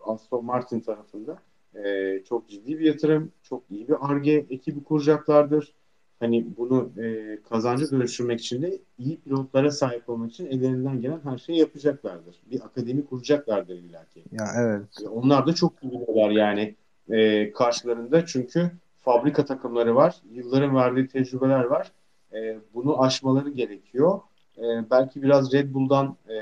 Aston 0.00 0.44
Martin 0.44 0.80
tarafında 0.80 1.38
e, 1.74 2.22
çok 2.28 2.48
ciddi 2.48 2.78
bir 2.78 2.84
yatırım, 2.84 3.32
çok 3.42 3.62
iyi 3.70 3.88
bir 3.88 4.10
ARGE 4.10 4.46
ekibi 4.50 4.84
kuracaklardır 4.84 5.74
hani 6.20 6.46
bunu 6.56 6.90
e, 6.98 7.38
kazancı 7.48 7.90
dönüştürmek 7.90 8.40
için 8.40 8.62
de 8.62 8.78
iyi 8.98 9.16
pilotlara 9.16 9.70
sahip 9.70 10.08
olmak 10.08 10.30
için 10.30 10.46
ellerinden 10.46 11.00
gelen 11.00 11.20
her 11.24 11.38
şeyi 11.38 11.58
yapacaklardır. 11.58 12.36
Bir 12.50 12.60
akademi 12.60 13.06
kuracaklardır 13.06 13.74
illaki. 13.74 14.24
Ya 14.32 14.46
evet. 14.58 14.82
E, 15.04 15.08
onlar 15.08 15.46
da 15.46 15.54
çok 15.54 15.82
biliyorlar 15.82 16.30
yani 16.30 16.74
e, 17.10 17.52
karşılarında 17.52 18.26
çünkü 18.26 18.70
fabrika 19.00 19.44
takımları 19.44 19.94
var. 19.94 20.16
Yılların 20.32 20.76
verdiği 20.76 21.08
tecrübeler 21.08 21.64
var. 21.64 21.92
E, 22.32 22.58
bunu 22.74 23.02
aşmaları 23.02 23.50
gerekiyor. 23.50 24.20
E, 24.58 24.90
belki 24.90 25.22
biraz 25.22 25.52
Red 25.52 25.74
Bull'dan 25.74 26.16
e, 26.28 26.36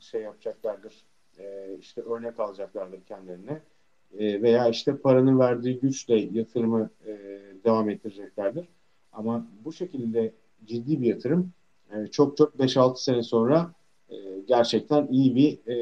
şey 0.00 0.22
yapacaklardır. 0.22 0.94
E, 1.38 1.76
işte 1.80 2.00
örnek 2.00 2.40
alacaklardır 2.40 3.00
kendilerine. 3.08 3.60
E, 4.18 4.42
veya 4.42 4.68
işte 4.68 4.96
paranın 4.96 5.38
verdiği 5.38 5.80
güçle 5.80 6.28
yatırımı 6.32 6.90
e, 7.06 7.12
devam 7.64 7.90
ettireceklerdir. 7.90 8.68
Ama 9.12 9.46
bu 9.64 9.72
şekilde 9.72 10.34
ciddi 10.64 11.00
bir 11.00 11.06
yatırım 11.06 11.52
e, 11.92 12.06
çok 12.06 12.36
çok 12.36 12.58
5-6 12.58 13.02
sene 13.04 13.22
sonra 13.22 13.72
e, 14.08 14.14
gerçekten 14.48 15.06
iyi 15.06 15.36
bir 15.36 15.58
e, 15.66 15.76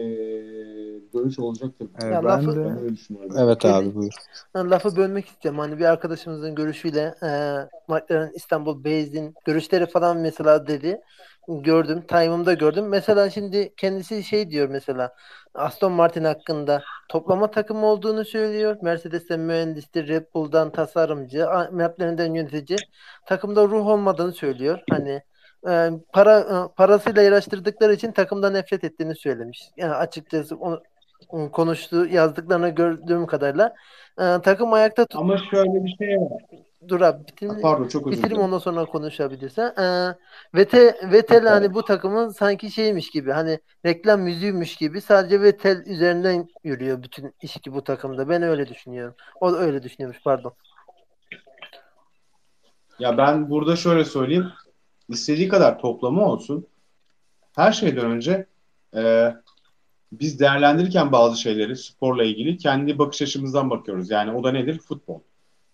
dönüş 1.14 1.38
olacaktır. 1.38 1.88
Ee, 2.02 2.06
Ya 2.06 2.24
ben 2.24 2.28
lafı- 2.46 2.56
de 2.56 2.80
öyle 2.80 2.92
düşünüyorum. 2.92 3.36
evet 3.38 3.64
abi 3.64 3.94
buyur. 3.94 4.12
Lafı 4.56 4.96
bölmek 4.96 5.26
istiyorum. 5.26 5.58
Hani 5.60 5.78
bir 5.78 5.84
arkadaşımızın 5.84 6.54
görüşüyle 6.54 7.14
e, 7.22 7.28
McLaren 7.88 8.32
İstanbul 8.34 8.84
Base'in 8.84 9.34
görüşleri 9.44 9.86
falan 9.86 10.16
mesela 10.16 10.66
dedi. 10.66 11.00
Gördüm. 11.48 12.02
Time'ımda 12.08 12.54
gördüm. 12.54 12.88
Mesela 12.88 13.30
şimdi 13.30 13.74
kendisi 13.76 14.24
şey 14.24 14.50
diyor 14.50 14.68
mesela 14.68 15.14
Aston 15.54 15.92
Martin 15.92 16.24
hakkında 16.24 16.82
toplama 17.08 17.50
takımı 17.50 17.86
olduğunu 17.86 18.24
söylüyor. 18.24 18.76
Mercedes'ten 18.82 19.40
mühendistir, 19.40 20.08
Red 20.08 20.24
Bull'dan 20.34 20.72
tasarımcı, 20.72 21.46
McLaren'den 21.72 22.34
yönetici. 22.34 22.78
Takımda 23.26 23.64
ruh 23.64 23.86
olmadığını 23.86 24.32
söylüyor. 24.32 24.80
Hani 24.90 25.22
e, 25.68 25.90
para 26.12 26.38
e, 26.40 26.74
parasıyla 26.76 27.22
yarıştırdıkları 27.22 27.94
için 27.94 28.12
takımdan 28.12 28.54
nefret 28.54 28.84
ettiğini 28.84 29.14
söylemiş. 29.14 29.70
Yani 29.76 29.94
açıkçası 29.94 30.56
onu 30.56 30.82
konuştuğu 31.52 32.06
yazdıklarını 32.06 32.68
gördüğüm 32.68 33.26
kadarıyla 33.26 33.74
e, 34.18 34.24
takım 34.42 34.72
ayakta 34.72 35.06
tut. 35.06 35.20
Ama 35.20 35.38
şöyle 35.38 35.84
bir 35.84 35.96
şey 35.98 36.16
var. 36.16 36.42
Dur 36.88 37.00
abi 37.00 37.26
bitir, 37.26 37.50
Pardon 37.62 37.88
çok 37.88 38.06
özür 38.06 38.22
dilerim. 38.22 38.38
ondan 38.38 38.58
sonra 38.58 38.84
konuşabilirsen. 38.84 39.74
E, 39.78 40.16
Vettel, 40.54 41.12
Vettel 41.12 41.46
hani 41.46 41.74
bu 41.74 41.84
takımın 41.84 42.28
sanki 42.28 42.70
şeymiş 42.70 43.10
gibi 43.10 43.32
hani 43.32 43.58
reklam 43.86 44.20
müziğiymiş 44.20 44.76
gibi 44.76 45.00
sadece 45.00 45.42
Vettel 45.42 45.86
üzerinden 45.86 46.48
yürüyor 46.64 47.02
bütün 47.02 47.34
iş 47.42 47.56
ki 47.56 47.74
bu 47.74 47.84
takımda. 47.84 48.28
Ben 48.28 48.42
öyle 48.42 48.68
düşünüyorum. 48.68 49.14
O 49.40 49.52
da 49.52 49.58
öyle 49.58 49.82
düşünüyormuş 49.82 50.22
pardon. 50.24 50.52
Ya 52.98 53.18
ben 53.18 53.50
burada 53.50 53.76
şöyle 53.76 54.04
söyleyeyim. 54.04 54.52
İstediği 55.08 55.48
kadar 55.48 55.78
toplama 55.78 56.26
olsun. 56.26 56.66
Her 57.56 57.72
şeyden 57.72 58.10
önce 58.10 58.46
e, 58.96 59.32
biz 60.12 60.40
değerlendirirken 60.40 61.12
bazı 61.12 61.40
şeyleri 61.40 61.76
sporla 61.76 62.24
ilgili 62.24 62.56
kendi 62.56 62.98
bakış 62.98 63.22
açımızdan 63.22 63.70
bakıyoruz. 63.70 64.10
Yani 64.10 64.32
o 64.32 64.44
da 64.44 64.52
nedir? 64.52 64.78
Futbol. 64.78 65.20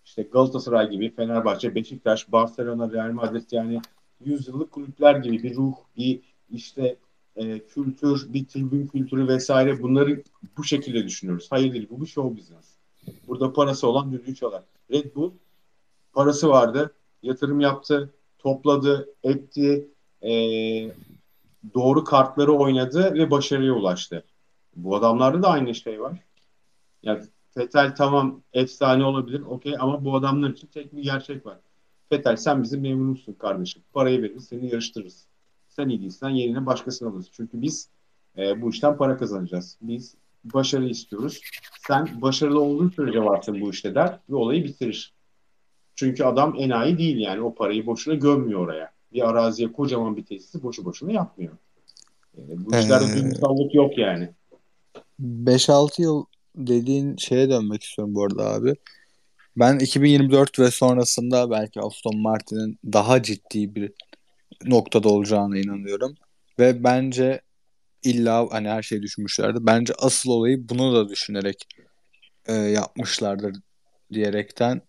İşte 0.09 0.23
Galatasaray 0.23 0.89
gibi, 0.89 1.15
Fenerbahçe, 1.15 1.75
Beşiktaş, 1.75 2.31
Barcelona, 2.31 2.91
Real 2.91 3.11
Madrid 3.11 3.51
yani 3.51 3.81
yüzyıllık 4.25 4.71
kulüpler 4.71 5.15
gibi 5.15 5.43
bir 5.43 5.55
ruh, 5.55 5.73
bir 5.97 6.19
işte 6.49 6.95
e, 7.35 7.59
kültür, 7.59 8.33
bir 8.33 8.45
tribün 8.45 8.87
kültürü 8.87 9.27
vesaire 9.27 9.81
bunları 9.81 10.23
bu 10.57 10.63
şekilde 10.63 11.05
düşünüyoruz. 11.05 11.47
Hayır 11.49 11.73
değil, 11.73 11.87
bu 11.89 12.01
bir 12.01 12.07
show 12.07 12.37
business. 12.37 12.75
Burada 13.27 13.53
parası 13.53 13.87
olan 13.87 14.11
düdüğü 14.11 14.35
çalar. 14.35 14.63
Red 14.91 15.15
Bull 15.15 15.31
parası 16.13 16.49
vardı, 16.49 16.93
yatırım 17.23 17.59
yaptı, 17.59 18.13
topladı, 18.39 19.09
etti, 19.23 19.87
e, 20.21 20.31
doğru 21.73 22.03
kartları 22.03 22.53
oynadı 22.53 23.13
ve 23.13 23.31
başarıya 23.31 23.73
ulaştı. 23.73 24.23
Bu 24.75 24.95
adamlarda 24.95 25.43
da 25.43 25.49
aynı 25.49 25.75
şey 25.75 26.01
var. 26.01 26.13
Yani 27.03 27.23
Fetel 27.53 27.95
tamam 27.95 28.41
efsane 28.53 29.05
olabilir 29.05 29.41
okey 29.41 29.75
ama 29.79 30.05
bu 30.05 30.15
adamlar 30.15 30.49
için 30.49 30.67
tek 30.67 30.95
bir 30.95 31.03
gerçek 31.03 31.45
var. 31.45 31.57
Fetel 32.09 32.35
sen 32.35 32.63
bizim 32.63 32.81
memnunsun 32.81 33.33
kardeşim. 33.33 33.81
Parayı 33.93 34.21
veririz 34.21 34.47
seni 34.47 34.71
yarıştırırız. 34.71 35.25
Sen 35.69 35.89
iyi 35.89 36.01
değilsen 36.01 36.29
yerine 36.29 36.65
başkasını 36.65 37.09
alırız. 37.09 37.29
Çünkü 37.31 37.61
biz 37.61 37.89
e, 38.37 38.61
bu 38.61 38.69
işten 38.69 38.97
para 38.97 39.17
kazanacağız. 39.17 39.77
Biz 39.81 40.15
başarı 40.43 40.89
istiyoruz. 40.89 41.41
Sen 41.87 42.21
başarılı 42.21 42.61
olduğun 42.61 42.89
sürece 42.89 43.23
varsın 43.23 43.61
bu 43.61 43.69
işte 43.69 43.95
der 43.95 44.19
ve 44.29 44.35
olayı 44.35 44.63
bitirir. 44.63 45.13
Çünkü 45.95 46.23
adam 46.23 46.55
enayi 46.57 46.97
değil 46.97 47.17
yani 47.17 47.41
o 47.41 47.55
parayı 47.55 47.85
boşuna 47.85 48.15
gömmüyor 48.15 48.59
oraya. 48.59 48.91
Bir 49.13 49.29
araziye 49.29 49.71
kocaman 49.71 50.17
bir 50.17 50.25
tesisi 50.25 50.63
boşu 50.63 50.85
boşuna 50.85 51.11
yapmıyor. 51.11 51.53
Yani 52.37 52.65
bu 52.65 52.77
işlerde 52.77 53.05
Ee, 53.05 53.23
duygusallık 53.23 53.75
yok 53.75 53.97
yani. 53.97 54.29
5-6 55.21 56.01
yıl 56.01 56.25
dediğin 56.67 57.17
şeye 57.17 57.49
dönmek 57.49 57.83
istiyorum 57.83 58.15
bu 58.15 58.23
arada 58.23 58.53
abi. 58.53 58.75
Ben 59.57 59.79
2024 59.79 60.59
ve 60.59 60.71
sonrasında 60.71 61.51
belki 61.51 61.81
Aston 61.81 62.17
Martin'in 62.17 62.79
daha 62.85 63.23
ciddi 63.23 63.75
bir 63.75 63.91
noktada 64.65 65.09
olacağına 65.09 65.57
inanıyorum. 65.57 66.15
Ve 66.59 66.83
bence 66.83 67.41
illa 68.03 68.47
hani 68.51 68.69
her 68.69 68.81
şeyi 68.81 69.01
düşünmüşlerdi. 69.01 69.57
Bence 69.61 69.93
asıl 69.97 70.29
olayı 70.29 70.69
bunu 70.69 70.95
da 70.95 71.09
düşünerek 71.09 71.67
e, 72.47 72.53
yapmışlardır 72.53 73.55
diyerekten 74.13 74.81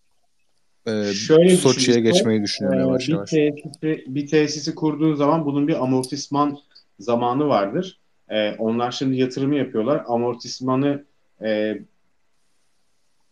e, 0.86 1.04
Şöyle 1.12 1.56
Soçi'ye 1.56 2.00
geçmeyi 2.00 2.42
düşünüyorum 2.42 2.78
Ee, 2.78 2.82
yavaş 2.82 3.08
bir 3.08 3.12
yavaş. 3.12 3.30
tesisi, 3.30 4.04
bir 4.06 4.26
tesisi 4.26 4.74
kurduğun 4.74 5.14
zaman 5.14 5.44
bunun 5.44 5.68
bir 5.68 5.82
amortisman 5.82 6.58
zamanı 6.98 7.48
vardır. 7.48 8.00
Ee, 8.28 8.54
onlar 8.58 8.90
şimdi 8.90 9.16
yatırımı 9.16 9.56
yapıyorlar. 9.56 10.04
Amortismanı 10.06 11.04
e, 11.42 11.78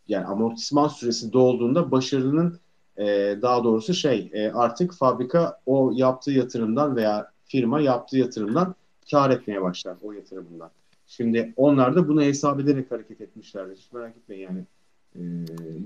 yani 0.08 0.26
amortisman 0.26 0.88
süresi 0.88 1.32
dolduğunda 1.32 1.90
başarının 1.90 2.60
e, 2.96 3.04
daha 3.42 3.64
doğrusu 3.64 3.94
şey 3.94 4.30
e, 4.32 4.50
artık 4.52 4.92
fabrika 4.92 5.60
o 5.66 5.92
yaptığı 5.94 6.32
yatırımdan 6.32 6.96
veya 6.96 7.32
firma 7.44 7.80
yaptığı 7.80 8.18
yatırımdan 8.18 8.74
kar 9.10 9.30
etmeye 9.30 9.62
başlar 9.62 9.96
o 10.02 10.12
yatırımından. 10.12 10.70
Şimdi 11.06 11.52
onlar 11.56 11.96
da 11.96 12.08
bunu 12.08 12.22
hesap 12.22 12.60
ederek 12.60 12.90
hareket 12.90 13.20
etmişlerdir. 13.20 13.76
Hiç 13.76 13.92
merak 13.92 14.16
etmeyin 14.16 14.42
yani. 14.42 14.64
Ee, 15.16 15.20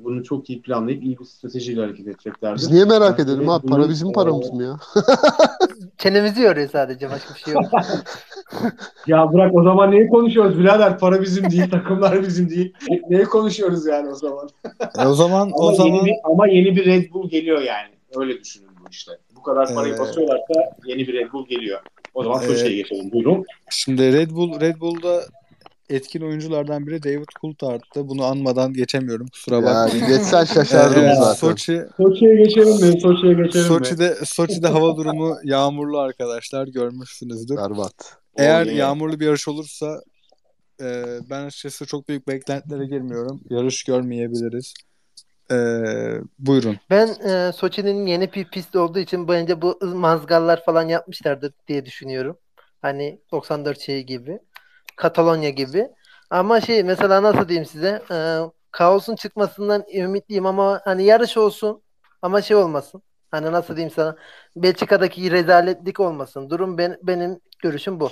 bunu 0.04 0.24
çok 0.24 0.50
iyi 0.50 0.62
planlayıp 0.62 1.04
iyi 1.04 1.18
bir 1.18 1.24
stratejiyle 1.24 1.80
hareket 1.80 2.06
edeceklerdir. 2.08 2.56
Biz 2.62 2.70
niye 2.70 2.84
merak 2.84 3.18
Yani 3.18 3.30
edelim 3.30 3.48
abi? 3.48 3.66
Para 3.66 3.88
bizim 3.88 4.08
e, 4.08 4.12
paramız 4.12 4.52
mı 4.52 4.62
ya? 4.62 4.76
Çenemizi 5.98 6.42
yoruyor 6.42 6.68
sadece 6.68 7.10
başka 7.10 7.34
bir 7.34 7.40
şey 7.40 7.54
yok. 7.54 7.64
Ya 9.06 9.32
bırak 9.32 9.54
o 9.54 9.62
zaman 9.62 9.90
neyi 9.90 10.08
konuşuyoruz 10.08 10.58
birader? 10.58 10.98
Para 10.98 11.22
bizim 11.22 11.50
değil, 11.50 11.70
takımlar 11.70 12.22
bizim 12.22 12.50
değil. 12.50 12.74
Neyi 13.10 13.24
konuşuyoruz 13.24 13.86
yani 13.86 14.08
o 14.08 14.14
zaman? 14.14 14.48
E, 14.98 15.06
o 15.06 15.14
zaman 15.14 15.40
Ama 15.42 15.56
o 15.56 15.74
zaman 15.74 15.94
yeni 15.94 16.06
bir 16.06 16.14
ama 16.24 16.46
yeni 16.48 16.76
bir 16.76 16.86
Red 16.86 17.12
Bull 17.12 17.28
geliyor 17.30 17.60
yani. 17.62 17.88
Öyle 18.16 18.40
düşünün 18.40 18.68
bu 18.80 18.84
işte. 18.90 19.12
Bu 19.36 19.42
kadar 19.42 19.74
parayı 19.74 19.94
Ee, 19.94 19.98
basıyorlarsa 19.98 20.54
yeni 20.86 21.08
bir 21.08 21.12
Red 21.12 21.32
Bull 21.32 21.46
geliyor. 21.46 21.80
O 22.14 22.22
zaman 22.24 22.42
Ee, 22.42 22.46
Soçi'ye 22.46 22.76
geçelim. 22.76 23.12
Buyurun. 23.12 23.44
Şimdi 23.70 24.12
Red 24.12 24.30
Bull 24.30 24.60
Red 24.60 24.80
Bull'da 24.80 25.20
etkin 25.92 26.20
oyunculardan 26.20 26.86
biri 26.86 27.02
David 27.02 27.28
Coulthard'tı. 27.40 28.08
Bunu 28.08 28.24
anmadan 28.24 28.72
geçemiyorum. 28.72 29.26
Kusura 29.26 29.62
bakmayın. 29.62 30.04
Yani 30.04 30.16
geçsen 30.16 30.44
şaşardım 30.44 31.04
Ee, 31.04 31.14
zaten. 31.14 31.34
Soçi 31.34 31.82
Soçi'ye 31.96 32.36
geçelim 32.36 32.68
mi? 32.68 33.00
Soçi'ye 33.00 33.34
geçelim 33.34 33.60
mi? 33.60 33.68
Soçi'de 33.68 34.16
Soçi'de 34.24 34.68
hava 34.68 34.96
durumu 34.96 35.36
yağmurlu 35.44 35.98
arkadaşlar 35.98 36.68
görmüşsünüzdür. 36.68 37.56
Berbat. 37.56 38.16
Eğer 38.36 38.66
yeah. 38.66 38.76
yağmurlu 38.76 39.20
bir 39.20 39.26
yarış 39.26 39.48
olursa 39.48 40.00
e, 40.80 41.04
ben 41.30 41.44
açıkçası 41.44 41.86
çok 41.86 42.08
büyük 42.08 42.28
beklentilere 42.28 42.86
girmiyorum. 42.86 43.40
Yarış 43.50 43.84
görmeyebiliriz. 43.84 44.74
E, 45.50 45.56
buyurun. 46.38 46.76
Ben 46.90 47.08
e, 47.08 47.52
Soçi'nin 47.52 48.06
yeni 48.06 48.32
bir 48.32 48.44
pist 48.44 48.76
olduğu 48.76 48.98
için 48.98 49.28
bence 49.28 49.62
bu 49.62 49.78
mazgallar 49.94 50.64
falan 50.64 50.88
yapmışlardır 50.88 51.52
diye 51.68 51.86
düşünüyorum. 51.86 52.36
Hani 52.82 53.20
94 53.32 53.80
şey 53.80 54.02
gibi. 54.02 54.38
Katalonya 54.96 55.50
gibi. 55.50 55.88
Ama 56.30 56.60
şey 56.60 56.82
mesela 56.82 57.22
nasıl 57.22 57.48
diyeyim 57.48 57.66
size 57.66 58.02
e, 58.10 58.38
kaosun 58.70 59.16
çıkmasından 59.16 59.84
ümitliyim 59.94 60.46
ama 60.46 60.80
hani 60.84 61.04
yarış 61.04 61.36
olsun 61.36 61.82
ama 62.22 62.42
şey 62.42 62.56
olmasın. 62.56 63.02
Hani 63.30 63.52
nasıl 63.52 63.76
diyeyim 63.76 63.94
sana 63.96 64.16
Belçika'daki 64.56 65.30
rezaletlik 65.30 66.00
olmasın. 66.00 66.50
Durum 66.50 66.78
ben, 66.78 66.98
benim 67.02 67.40
görüşüm 67.62 68.00
bu. 68.00 68.10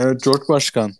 Evet 0.00 0.24
George 0.24 0.44
Başkan. 0.48 0.92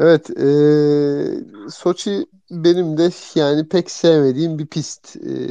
Evet, 0.00 0.30
eee 0.30 1.44
Soçi 1.70 2.26
benim 2.50 2.96
de 2.98 3.10
yani 3.34 3.68
pek 3.68 3.90
sevmediğim 3.90 4.58
bir 4.58 4.66
pist. 4.66 5.16
Eee, 5.16 5.46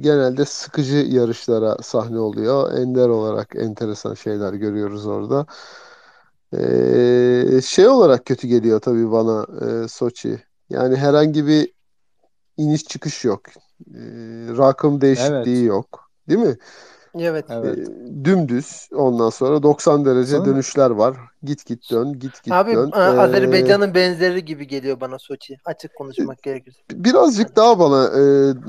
genelde 0.00 0.44
sıkıcı 0.44 0.96
yarışlara 0.96 1.76
sahne 1.82 2.18
oluyor. 2.18 2.72
Ender 2.78 3.08
olarak 3.08 3.56
enteresan 3.56 4.14
şeyler 4.14 4.52
görüyoruz 4.54 5.06
orada. 5.06 5.46
Eee, 6.52 7.60
şey 7.64 7.88
olarak 7.88 8.26
kötü 8.26 8.48
geliyor 8.48 8.80
tabii 8.80 9.12
bana 9.12 9.46
eee, 9.62 9.88
Soçi. 9.88 10.44
Yani 10.70 10.96
herhangi 10.96 11.46
bir 11.46 11.72
iniş 12.56 12.84
çıkış 12.84 13.24
yok. 13.24 13.42
Eee, 13.94 14.00
rakım 14.58 15.00
değişikliği 15.00 15.58
Evet. 15.58 15.68
yok. 15.68 16.10
Değil 16.28 16.40
mi? 16.40 16.56
Evet. 17.18 17.44
Evet. 17.50 17.78
Eee, 17.78 17.84
dümdüz. 18.24 18.88
Ondan 18.94 19.30
sonra 19.30 19.62
90 19.62 20.04
derece 20.04 20.30
Sanırım 20.30 20.46
dönüşler 20.54 20.90
var. 20.90 21.16
Git 21.42 21.66
git 21.66 21.90
dön, 21.90 22.12
git 22.18 22.42
git 22.42 22.52
Abi 22.52 22.74
dön. 22.74 22.90
e, 22.94 22.96
Eee 22.98 23.02
Azerbaycan'ın 23.02 23.94
benzeri 23.94 24.44
gibi 24.44 24.66
geliyor 24.66 25.00
bana 25.00 25.18
Soçi. 25.18 25.56
Açık 25.64 25.94
konuşmak 25.96 26.42
gerekirse. 26.42 26.78
Birazcık 26.92 27.56
daha 27.56 27.78
bana 27.78 28.04
e, 28.06 28.22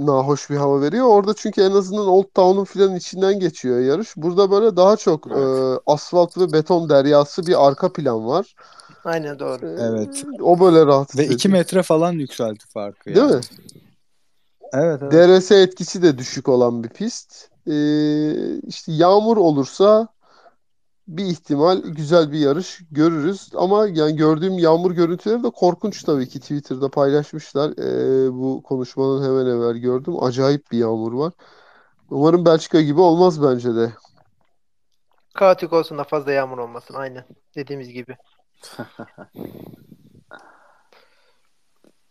nahoş 0.05 0.49
bir 0.49 0.55
hava 0.55 0.81
veriyor. 0.81 1.05
Orada 1.07 1.33
çünkü 1.33 1.61
en 1.61 1.71
azından 1.71 2.07
Old 2.07 2.25
Town'un 2.33 2.65
filan 2.65 2.95
içinden 2.95 3.39
geçiyor 3.39 3.79
yarış. 3.79 4.17
Burada 4.17 4.51
böyle 4.51 4.75
daha 4.75 4.97
çok 4.97 5.27
e, 5.27 5.33
Evet. 5.35 5.79
asfalt 5.85 6.37
ve 6.37 6.51
beton 6.53 6.89
deryası 6.89 7.47
bir 7.47 7.67
arka 7.67 7.93
plan 7.93 8.27
var. 8.27 8.55
Aynen 9.05 9.39
doğru. 9.39 9.67
E, 9.67 9.75
Evet. 9.81 10.23
o 10.41 10.59
böyle 10.59 10.85
rahatsız 10.85 11.19
Ve 11.19 11.25
2 11.25 11.33
ediyor. 11.47 11.51
metre 11.59 11.83
falan 11.83 12.11
yükselti 12.11 12.67
farkı 12.67 13.05
Değil 13.05 13.17
yani. 13.17 13.35
mi? 13.35 13.41
Evet 14.73 14.99
evet. 15.03 15.11
DRS 15.41 15.51
etkisi 15.51 16.01
de 16.01 16.17
düşük 16.17 16.49
olan 16.49 16.83
bir 16.83 16.89
pist. 16.89 17.49
E, 17.67 17.77
işte 18.67 18.91
yağmur 18.91 19.37
olursa 19.37 20.07
bir 21.07 21.25
ihtimal 21.25 21.81
güzel 21.81 22.31
bir 22.31 22.39
yarış 22.39 22.81
görürüz. 22.91 23.49
Ama 23.55 23.87
yani 23.87 24.15
gördüğüm 24.15 24.57
yağmur 24.57 24.91
görüntüleri 24.91 25.43
de 25.43 25.49
korkunç 25.49 26.03
tabii 26.03 26.29
ki 26.29 26.39
Twitter'da 26.39 26.89
paylaşmışlar. 26.89 27.71
Ee, 27.71 28.33
bu 28.33 28.63
konuşmanın 28.63 29.23
hemen 29.23 29.45
evvel 29.45 29.77
gördüm. 29.77 30.23
Acayip 30.23 30.71
bir 30.71 30.77
yağmur 30.77 31.13
var. 31.13 31.33
Umarım 32.09 32.45
Belçika 32.45 32.81
gibi 32.81 33.01
olmaz 33.01 33.43
bence 33.43 33.75
de. 33.75 33.93
Kaotik 35.33 35.73
olsun 35.73 35.97
da 35.97 36.03
fazla 36.03 36.31
yağmur 36.31 36.57
olmasın. 36.57 36.93
Aynen. 36.93 37.25
Dediğimiz 37.55 37.89
gibi. 37.89 38.15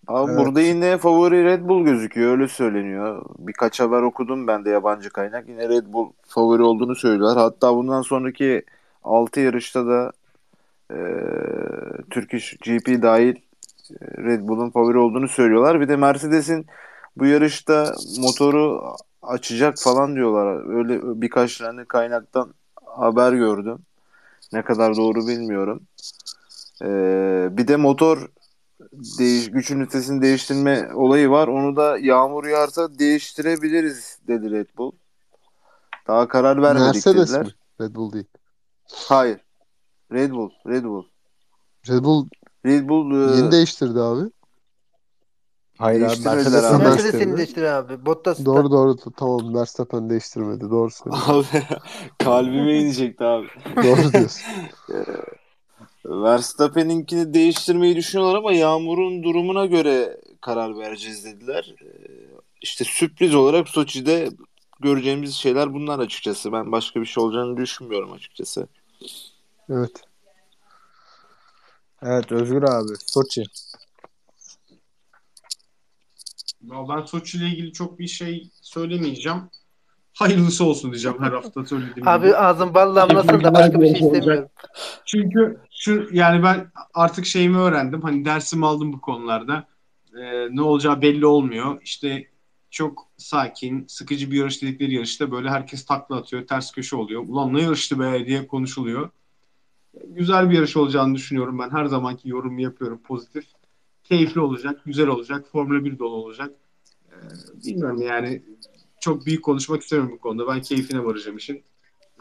Abi 0.06 0.32
Evet. 0.32 0.40
burada 0.40 0.60
yine 0.60 0.98
favori 0.98 1.44
Red 1.44 1.68
Bull 1.68 1.84
gözüküyor 1.84 2.30
öyle 2.30 2.48
söyleniyor. 2.48 3.24
Birkaç 3.38 3.80
haber 3.80 4.02
okudum 4.02 4.46
ben 4.46 4.64
de 4.64 4.70
yabancı 4.70 5.10
kaynak. 5.10 5.48
Yine 5.48 5.68
Red 5.68 5.86
Bull 5.86 6.12
favori 6.26 6.62
olduğunu 6.62 6.96
söylüyorlar. 6.96 7.38
Hatta 7.38 7.74
bundan 7.76 8.02
sonraki 8.02 8.62
6 9.04 9.40
yarışta 9.40 9.86
da 9.86 10.12
e, 10.90 10.98
Turkish 12.10 12.56
GP 12.56 13.02
dahil 13.02 13.34
Red 14.00 14.48
Bull'un 14.48 14.70
favori 14.70 14.98
olduğunu 14.98 15.28
söylüyorlar. 15.28 15.80
Bir 15.80 15.88
de 15.88 15.96
Mercedes'in 15.96 16.66
bu 17.16 17.26
yarışta 17.26 17.94
motoru 18.20 18.82
açacak 19.22 19.74
falan 19.78 20.14
diyorlar. 20.14 20.76
Öyle 20.76 21.00
birkaç 21.22 21.58
tane 21.58 21.84
kaynaktan 21.84 22.54
haber 22.86 23.32
gördüm. 23.32 23.78
Ne 24.52 24.62
kadar 24.62 24.96
doğru 24.96 25.26
bilmiyorum. 25.26 25.80
E, 26.82 26.88
bir 27.50 27.68
de 27.68 27.76
motor 27.76 28.28
değiş, 29.18 29.50
güç 29.50 29.70
ünitesini 29.70 30.22
değiştirme 30.22 30.94
olayı 30.94 31.30
var. 31.30 31.48
Onu 31.48 31.76
da 31.76 31.98
yağmur 31.98 32.44
yağarsa 32.46 32.98
değiştirebiliriz 32.98 34.18
dedi 34.28 34.50
Red 34.50 34.68
Bull. 34.76 34.92
Daha 36.06 36.28
karar 36.28 36.62
vermedik 36.62 36.94
Mercedes 36.94 37.28
dediler. 37.32 37.46
mi? 37.46 37.52
Red 37.80 37.94
Bull 37.94 38.12
değil. 38.12 38.26
Hayır. 38.92 39.40
Red 40.12 40.30
Bull. 40.30 40.50
Red 40.66 40.84
Bull. 40.84 41.04
Red 41.88 42.04
Bull 42.04 42.28
Red 42.66 42.88
Bull 42.88 43.30
e, 43.32 43.36
yeni 43.36 43.52
değiştirdi 43.52 44.00
abi. 44.00 44.30
Hayır 45.78 46.00
abi 46.00 46.20
Mercedes 46.24 46.64
abi. 46.64 47.36
değiştirdi? 47.36 47.70
abi. 47.70 48.06
Bottas 48.06 48.44
Doğru 48.44 48.70
doğru 48.70 48.96
tamam 49.16 49.54
Verstappen 49.54 50.10
değiştirmedi. 50.10 50.70
Doğru 50.70 50.90
söylüyorsun. 50.90 51.32
abi 51.32 51.64
kalbime 52.18 52.78
inecekti 52.78 53.24
abi. 53.24 53.46
Doğru 53.76 54.12
diyorsun. 54.12 54.42
Verstappen'inkini 56.04 57.34
değiştirmeyi 57.34 57.96
düşünüyorlar 57.96 58.38
ama 58.38 58.52
yağmurun 58.52 59.22
durumuna 59.22 59.66
göre 59.66 60.20
karar 60.40 60.78
vereceğiz 60.78 61.24
dediler. 61.24 61.74
E, 61.82 61.88
İşte 62.62 62.84
sürpriz 62.84 63.34
olarak 63.34 63.68
Soçi'de 63.68 64.28
göreceğimiz 64.80 65.34
şeyler 65.34 65.74
bunlar 65.74 65.98
açıkçası. 65.98 66.52
Ben 66.52 66.72
başka 66.72 67.00
bir 67.00 67.06
şey 67.06 67.24
olacağını 67.24 67.56
düşünmüyorum 67.56 68.12
açıkçası. 68.12 68.68
Evet. 69.70 70.02
Evet 72.02 72.32
Özgür 72.32 72.62
abi. 72.62 72.92
Soçi. 73.06 73.44
Ya 76.62 76.88
Ben 76.88 77.04
Soçi 77.04 77.38
ile 77.38 77.46
ilgili 77.46 77.72
çok 77.72 77.98
bir 77.98 78.06
şey 78.08 78.50
söylemeyeceğim. 78.62 79.50
Hayırlısı 80.14 80.64
olsun 80.64 80.92
diyeceğim 80.92 81.16
her 81.20 81.32
hafta 81.32 81.64
söylediğim 81.64 81.94
gibi. 81.94 82.08
Abi 82.08 82.36
ağzın 82.36 82.74
bal 82.74 82.96
damlasın 82.96 83.44
da 83.44 83.54
başka 83.54 83.80
bir 83.80 83.86
şey 83.86 84.06
istemiyorum. 84.06 84.48
Çünkü 85.04 85.60
şu 85.70 86.08
yani 86.12 86.42
ben 86.42 86.66
artık 86.94 87.26
şeyimi 87.26 87.58
öğrendim. 87.58 88.02
Hani 88.02 88.24
dersimi 88.24 88.66
aldım 88.66 88.92
bu 88.92 89.00
konularda. 89.00 89.66
Ee, 90.18 90.48
ne 90.50 90.62
olacağı 90.62 91.02
belli 91.02 91.26
olmuyor. 91.26 91.82
İşte 91.82 92.28
çok 92.70 93.08
sakin, 93.16 93.84
sıkıcı 93.88 94.30
bir 94.30 94.36
yarış 94.36 94.62
dedikleri 94.62 94.94
yarışta 94.94 95.30
böyle 95.30 95.50
herkes 95.50 95.84
takla 95.84 96.16
atıyor, 96.16 96.46
ters 96.46 96.72
köşe 96.72 96.96
oluyor. 96.96 97.24
Ulan 97.28 97.54
ne 97.54 97.62
yarıştı 97.62 98.00
be 98.00 98.26
diye 98.26 98.46
konuşuluyor. 98.46 99.10
Güzel 100.06 100.50
bir 100.50 100.54
yarış 100.54 100.76
olacağını 100.76 101.14
düşünüyorum 101.14 101.58
ben. 101.58 101.70
Her 101.70 101.84
zamanki 101.84 102.28
yorumu 102.28 102.60
yapıyorum 102.60 103.00
pozitif. 103.02 103.44
Keyifli 104.04 104.40
olacak, 104.40 104.80
güzel 104.86 105.06
olacak, 105.06 105.46
Formula 105.52 105.84
1 105.84 105.98
dolu 105.98 106.14
olacak. 106.14 106.50
Ee, 107.08 107.14
bilmiyorum 107.64 108.02
yani 108.02 108.42
çok 109.04 109.26
büyük 109.26 109.42
konuşmak 109.44 109.82
istemiyorum 109.82 110.14
bu 110.16 110.20
konuda. 110.20 110.48
Ben 110.54 110.62
keyfine 110.62 111.04
varacağım 111.04 111.36
işin. 111.36 111.62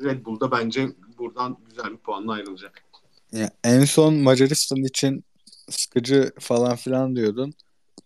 Red 0.04 0.26
Bull'da 0.26 0.52
bence 0.52 0.90
buradan 1.18 1.58
güzel 1.70 1.92
bir 1.92 1.98
puanla 1.98 2.34
ayrılacak. 2.34 2.84
Ya, 3.32 3.50
en 3.64 3.86
son 3.86 4.16
Macaristan 4.16 4.78
için 4.84 5.24
sıkıcı 5.70 6.32
falan 6.40 6.76
filan 6.76 7.16
diyordun. 7.16 7.54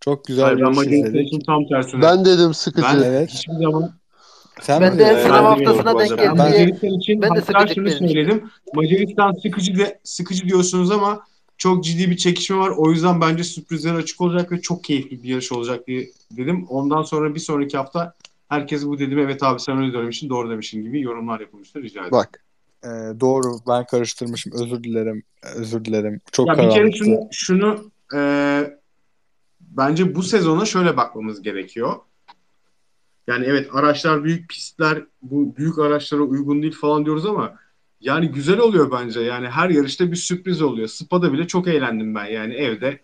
Çok 0.02 0.26
güzel 0.26 0.44
Hayır, 0.46 0.58
bir 0.92 0.92
izledik. 0.92 1.28
için 1.28 1.40
tam 1.40 1.68
tersine. 1.68 2.02
Ben 2.02 2.26
dedim 2.26 2.54
sıkıcı. 2.54 2.88
Ben 2.88 3.04
Evet. 3.04 3.30
hiçbir 3.30 3.54
zaman 3.54 3.98
Sen 4.62 4.82
Ben 4.82 4.94
mi 4.94 5.00
de 5.00 5.06
dedin? 5.06 5.22
sınav 5.24 5.34
Ben 5.38 5.44
haftasına 5.66 5.96
de- 5.96 6.00
denk 6.00 6.12
Ben- 6.12 6.18
geldi 6.18 6.38
ben 6.40 6.52
diye 6.54 6.66
Macaristan 6.66 7.00
için 7.00 7.22
ben 7.22 7.36
de 7.36 7.42
sıkıcı 7.42 7.74
şunu 7.76 7.90
söyledim. 7.90 8.50
Macaristan 8.74 9.32
sıkıcı 9.32 9.78
de, 9.78 10.00
sıkıcı 10.04 10.46
diyorsunuz 10.48 10.92
ama 10.92 11.24
çok 11.58 11.84
ciddi 11.84 12.12
bir 12.12 12.18
çekişme 12.18 12.58
var. 12.58 12.70
O 12.78 12.92
yüzden 12.92 13.22
bence 13.22 13.44
sürprizler 13.44 13.94
açık 13.94 14.22
olacak 14.22 14.52
ve 14.52 14.62
çok 14.62 14.84
keyifli 14.84 15.24
bir 15.24 15.30
yarış 15.30 15.52
olacak 15.52 15.88
diye 15.88 16.10
dedim. 16.32 16.66
Ondan 16.70 17.04
sonra 17.04 17.36
bir 17.36 17.40
sonraki 17.40 17.78
hafta 17.78 18.14
herkes 18.50 18.86
bu 18.86 19.00
dedim 19.00 19.20
evet 19.20 19.44
abi 19.44 19.60
sen 19.60 19.78
öyle 19.78 19.94
demişsin 19.94 20.30
doğru 20.30 20.50
demişsin 20.50 20.84
gibi 20.84 21.02
yorumlar 21.02 21.40
yapılmıştır 21.40 21.84
rica 21.84 22.00
ederim. 22.00 22.12
Bak 22.12 22.44
Ee, 22.84 23.20
doğru 23.20 23.60
ben 23.68 23.86
karıştırmışım. 23.86 24.54
Özür 24.54 24.84
dilerim. 24.84 25.24
Özür 25.56 25.86
dilerim. 25.86 26.22
Çok 26.32 26.48
Ya 26.48 26.58
bir 26.58 26.70
kere 26.70 26.92
şunu, 26.92 27.20
şunu 27.32 27.92
e, 28.16 28.20
bence 29.62 30.16
bu 30.16 30.24
sezona 30.24 30.66
şöyle 30.66 30.98
bakmamız 30.98 31.42
gerekiyor. 31.42 31.96
Yani 33.28 33.46
evet 33.46 33.70
araçlar 33.74 34.24
büyük 34.24 34.50
pistler 34.50 35.04
bu 35.22 35.56
büyük 35.58 35.80
araçlara 35.80 36.22
uygun 36.22 36.62
değil 36.62 36.76
falan 36.82 37.06
diyoruz 37.06 37.26
ama 37.26 37.56
yani 38.02 38.32
güzel 38.32 38.60
oluyor 38.60 38.92
bence. 38.92 39.22
Yani 39.22 39.48
her 39.48 39.70
yarışta 39.70 40.12
bir 40.12 40.16
sürpriz 40.16 40.62
oluyor. 40.62 40.88
Spa'da 40.88 41.34
bile 41.34 41.48
çok 41.48 41.68
eğlendim 41.68 42.16
ben 42.16 42.26
yani 42.26 42.54
evde. 42.54 43.00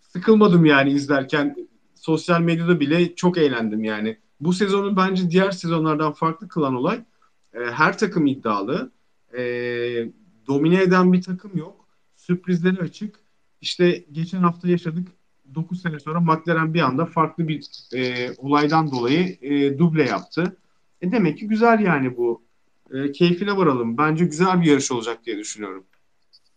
Sıkılmadım 0.00 0.64
yani 0.64 0.90
izlerken. 0.90 1.68
Sosyal 2.06 2.40
medyada 2.40 2.80
bile 2.80 3.14
çok 3.14 3.38
eğlendim 3.38 3.84
yani. 3.84 4.18
Bu 4.40 4.52
sezonun 4.52 4.96
bence 4.96 5.30
diğer 5.30 5.50
sezonlardan 5.50 6.12
farklı 6.12 6.48
kılan 6.48 6.74
olay 6.74 7.00
e, 7.54 7.58
her 7.60 7.98
takım 7.98 8.26
iddialı. 8.26 8.92
E, 9.38 9.42
domine 10.46 10.82
eden 10.82 11.12
bir 11.12 11.22
takım 11.22 11.56
yok. 11.56 11.88
Sürprizleri 12.16 12.80
açık. 12.80 13.16
İşte 13.60 14.04
geçen 14.12 14.38
hafta 14.38 14.68
yaşadık. 14.68 15.08
9 15.54 15.82
sene 15.82 16.00
sonra 16.00 16.20
McLaren 16.20 16.74
bir 16.74 16.80
anda 16.80 17.06
farklı 17.06 17.48
bir 17.48 17.66
e, 17.94 18.30
olaydan 18.36 18.90
dolayı 18.90 19.38
e, 19.42 19.78
duble 19.78 20.04
yaptı. 20.04 20.56
E 21.00 21.12
demek 21.12 21.38
ki 21.38 21.48
güzel 21.48 21.80
yani 21.80 22.16
bu. 22.16 22.42
E, 22.92 23.12
keyfine 23.12 23.56
varalım. 23.56 23.98
Bence 23.98 24.24
güzel 24.24 24.60
bir 24.60 24.66
yarış 24.66 24.92
olacak 24.92 25.26
diye 25.26 25.38
düşünüyorum. 25.38 25.84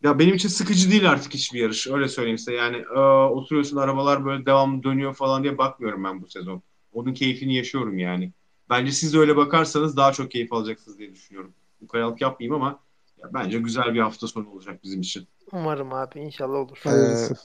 Ya 0.03 0.19
benim 0.19 0.35
için 0.35 0.49
sıkıcı 0.49 0.91
değil 0.91 1.11
artık 1.11 1.33
hiçbir 1.33 1.59
yarış. 1.59 1.87
Öyle 1.87 2.07
söyleyeyim 2.07 2.37
size. 2.37 2.53
Yani 2.53 2.77
e, 2.95 2.99
oturuyorsun 3.29 3.77
arabalar 3.77 4.25
böyle 4.25 4.45
devamlı 4.45 4.83
dönüyor 4.83 5.13
falan 5.13 5.43
diye 5.43 5.57
bakmıyorum 5.57 6.03
ben 6.03 6.21
bu 6.21 6.27
sezon. 6.27 6.61
Onun 6.93 7.13
keyfini 7.13 7.55
yaşıyorum 7.55 7.97
yani. 7.99 8.31
Bence 8.69 8.91
siz 8.91 9.13
de 9.13 9.17
öyle 9.17 9.35
bakarsanız 9.35 9.97
daha 9.97 10.11
çok 10.11 10.31
keyif 10.31 10.53
alacaksınız 10.53 10.99
diye 10.99 11.11
düşünüyorum. 11.13 11.53
Bu 11.81 11.87
kayalık 11.87 12.21
yapmayayım 12.21 12.55
ama 12.55 12.79
ya 13.17 13.33
bence 13.33 13.59
güzel 13.59 13.93
bir 13.93 13.99
hafta 13.99 14.27
sonu 14.27 14.49
olacak 14.49 14.83
bizim 14.83 15.01
için. 15.01 15.27
Umarım 15.51 15.93
abi 15.93 16.19
inşallah 16.19 16.57
olur. 16.57 16.77
hayırlısı. 16.83 17.35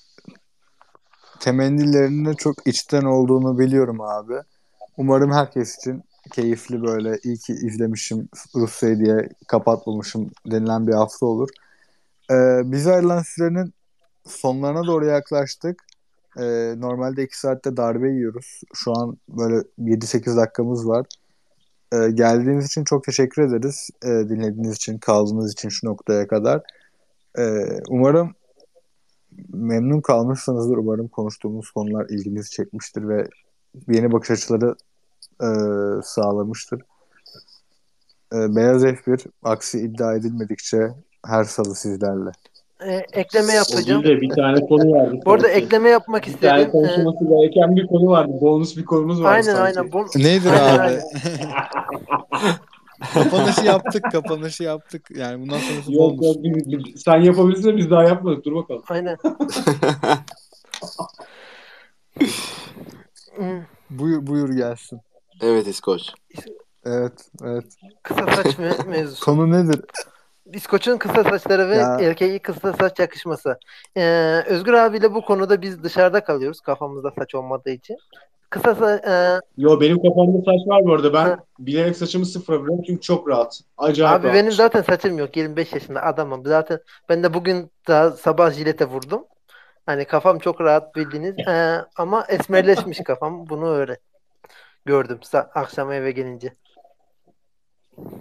temennilerinin 1.40 2.34
çok 2.34 2.66
içten 2.66 3.02
olduğunu 3.05 3.59
biliyorum 3.59 4.00
abi. 4.00 4.34
Umarım 4.96 5.32
herkes 5.32 5.76
için 5.76 6.02
keyifli 6.32 6.82
böyle 6.82 7.18
iyi 7.24 7.38
ki 7.38 7.52
izlemişim 7.52 8.28
Rusya'yı 8.55 8.98
diye 8.98 9.28
kapatmamışım 9.48 10.30
denilen 10.46 10.86
bir 10.86 10.92
hafta 10.92 11.26
olur. 11.26 11.48
Ee, 12.30 12.62
bize 12.64 12.92
ayrılan 12.94 13.22
sürenin 13.22 13.74
sonlarına 14.26 14.86
doğru 14.86 15.06
yaklaştık. 15.06 15.82
Ee, 16.38 16.74
normalde 16.76 17.22
2 17.22 17.38
saatte 17.40 17.76
darbe 17.76 18.10
yiyoruz. 18.10 18.60
Şu 18.74 18.92
an 18.96 19.16
böyle 19.28 19.64
7-8 19.78 20.36
dakikamız 20.36 20.88
var. 20.88 21.06
Ee, 21.92 22.10
geldiğiniz 22.10 22.66
için 22.66 22.84
çok 22.84 23.04
teşekkür 23.04 23.42
ederiz. 23.42 23.90
Ee, 24.04 24.08
dinlediğiniz 24.08 24.76
için, 24.76 24.98
kaldığınız 24.98 25.52
için 25.52 25.68
şu 25.68 25.86
noktaya 25.86 26.28
kadar. 26.28 26.60
Ee, 27.38 27.80
umarım 27.88 28.34
memnun 29.52 30.00
kalmışsınızdır. 30.00 30.76
Umarım 30.76 31.08
konuştuğumuz 31.08 31.70
konular 31.70 32.06
ilginizi 32.08 32.50
çekmiştir 32.50 33.08
ve 33.08 33.28
yeni 33.88 34.12
bakış 34.12 34.30
açıları 34.30 34.74
e, 35.42 35.48
sağlamıştır. 36.02 36.82
E, 38.32 38.56
Beyaz 38.56 38.84
F1 38.84 39.26
aksi 39.42 39.80
iddia 39.80 40.14
edilmedikçe 40.14 40.94
her 41.26 41.44
salı 41.44 41.74
sizlerle. 41.74 42.30
Ee, 42.86 43.02
ekleme 43.12 43.52
yapacağım. 43.52 44.00
O 44.00 44.04
değil 44.04 44.16
de 44.16 44.20
bir 44.20 44.28
tane 44.30 44.60
konu 44.66 44.90
vardı. 44.92 45.18
Bu 45.26 45.32
arada 45.32 45.48
ekleme 45.48 45.88
yapmak 45.90 46.26
bir 46.26 46.32
tane 46.32 46.62
istedim. 46.62 46.68
Ee, 46.68 46.70
konuşulması 46.72 47.24
gereken 47.28 47.76
bir 47.76 47.86
konu 47.86 48.06
vardı. 48.06 48.32
Bonus 48.40 48.76
bir 48.76 48.84
konumuz 48.84 49.22
vardı 49.22 49.32
aynen 49.34 49.42
sanki. 49.54 49.78
aynen. 49.78 49.92
Bu, 49.92 50.04
Nedir 50.18 50.50
Aynen, 50.52 50.78
abi? 50.78 50.80
aynen. 50.80 51.02
kapanışı 53.14 53.64
yaptık, 53.64 54.04
kapanışı 54.12 54.62
yaptık. 54.62 55.10
Yani 55.10 55.42
bundan 55.42 55.58
sonrası 55.58 55.92
Yok 55.92 56.12
bonus. 56.18 56.26
yok 56.26 56.36
biz, 56.44 56.72
biz- 56.72 57.02
sen 57.02 57.16
yapabilirsin 57.20 57.68
de 57.68 57.76
biz 57.76 57.90
daha 57.90 58.02
yapmadık. 58.04 58.44
Dur 58.44 58.54
bakalım. 58.54 58.82
Aynen. 58.88 59.16
Buyur, 63.90 64.26
buyur 64.26 64.48
gelsin. 64.56 65.00
evet 65.40 65.66
İskoç. 65.66 66.02
Evet, 66.84 67.28
evet. 67.44 67.64
Kısa 68.02 68.26
saç 68.26 68.46
me- 68.46 68.88
mevzusu. 68.88 69.24
Konu 69.24 69.50
nedir? 69.50 69.80
İskoç'un 70.53 70.97
kısa 70.99 71.24
saçları 71.24 71.70
ve 71.70 71.76
Ya- 71.76 71.99
erkeği 72.01 72.38
kısa 72.38 72.72
saç 72.72 72.99
yakışması. 72.99 73.59
Ee, 73.97 74.42
Özgür 74.47 74.72
abiyle 74.72 75.14
bu 75.14 75.24
konuda 75.24 75.62
biz 75.62 75.82
dışarıda 75.84 76.24
kalıyoruz 76.24 76.61
kafamızda 76.61 77.11
saç 77.18 77.34
olmadığı 77.34 77.70
için. 77.70 77.97
Kısa 78.51 78.70
sa- 78.70 79.36
e, 79.36 79.40
Yo 79.59 79.80
benim 79.80 80.03
kafamda 80.03 80.38
saç 80.38 80.66
var 80.68 80.84
bu 80.84 80.95
arada. 80.95 81.12
Ben 81.12 81.24
Ha. 81.24 81.38
bilerek 81.59 81.97
saçımı 81.97 82.26
sıfıra 82.26 82.59
vuruyorum 82.59 82.82
çünkü 82.86 83.01
çok 83.01 83.28
rahat. 83.28 83.61
Acayip 83.78 84.14
abi 84.20 84.24
rahat. 84.24 84.36
benim 84.36 84.53
zaten 84.53 84.82
saçım 84.82 85.18
yok. 85.18 85.36
25 85.36 85.72
yaşında 85.72 86.03
adamım. 86.03 86.47
Zaten 86.47 86.78
ben 87.09 87.22
de 87.22 87.34
bugün 87.34 87.70
daha 87.88 88.11
sabah 88.11 88.51
jilete 88.51 88.84
vurdum. 88.84 89.24
Hani 89.86 90.05
kafam 90.05 90.38
çok 90.38 90.61
rahat 90.61 90.97
bildiğiniz. 90.97 91.49
Ee, 91.49 91.84
ama 91.97 92.24
esmerleşmiş 92.28 92.99
kafam. 93.05 93.49
Bunu 93.49 93.74
öyle 93.74 93.97
gördüm 94.84 95.18
akşam 95.55 95.92
eve 95.92 96.12
gelince. 96.12 96.55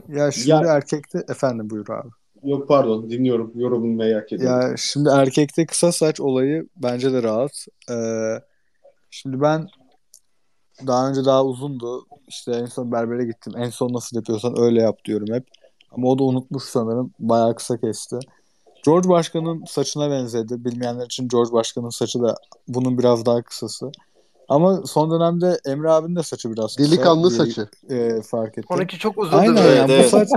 Ya 0.10 0.32
şimdi 0.32 0.50
Ya- 0.50 0.76
erkekte 0.76 1.24
efendim 1.30 1.70
buyur 1.70 1.90
abi. 1.90 2.10
Yok 2.44 2.68
pardon 2.68 3.10
dinliyorum. 3.10 3.52
Yorumunu 3.56 3.96
merak 3.96 4.34
ediyorum. 4.34 4.70
Ya 4.70 4.78
şimdi 4.78 5.10
erkekte 5.10 5.66
kısa 5.66 5.92
saç 5.92 6.20
olayı 6.22 6.68
bence 6.76 7.14
de 7.14 7.24
rahat. 7.24 7.66
Ee, 7.92 8.36
şimdi 9.10 9.42
ben 9.42 9.68
daha 10.88 11.10
önce 11.10 11.26
daha 11.26 11.46
uzundu. 11.46 12.06
İşte 12.28 12.52
en 12.52 12.66
son 12.66 12.92
berbere 12.92 13.26
gittim. 13.26 13.54
En 13.58 13.70
son 13.70 13.94
nasıl 13.94 14.18
yapıyorsan 14.18 14.60
öyle 14.60 14.82
yap 14.82 15.06
diyorum 15.06 15.28
hep. 15.34 15.48
Ama 15.92 16.08
o 16.08 16.20
da 16.20 16.24
unutmuş 16.24 16.64
sanırım. 16.64 17.12
Bayağı 17.20 17.56
kısa 17.56 17.78
kesti. 17.78 18.20
George 18.86 19.10
Başkan'ın 19.10 19.64
saçına 19.66 20.12
benzedi. 20.12 20.66
Bilmeyenler 20.66 21.06
için 21.06 21.28
George 21.28 21.52
Başkan'ın 21.52 21.90
saçı 21.90 22.22
da 22.22 22.36
bunun 22.68 22.98
biraz 22.98 23.26
daha 23.26 23.42
kısası. 23.42 23.92
Ama 24.50 24.82
son 24.86 25.12
dönemde 25.12 25.60
Emre 25.66 25.90
abinin 25.90 26.16
de 26.16 26.24
saçı 26.24 26.52
biraz 26.52 26.76
kısa 26.76 26.92
Delikanlı 26.92 27.30
diye, 27.30 27.38
saçı. 27.40 27.68
e, 27.90 28.22
fark 28.22 28.58
ettim. 28.58 28.78
Onunki 28.78 28.98
çok 29.00 29.18
uzundu 29.18 29.36
Aynen 29.36 29.56
böyle. 29.56 29.76
ya 29.76 29.88
bu 29.88 29.92
Evet, 29.92 30.10
saç 30.10 30.30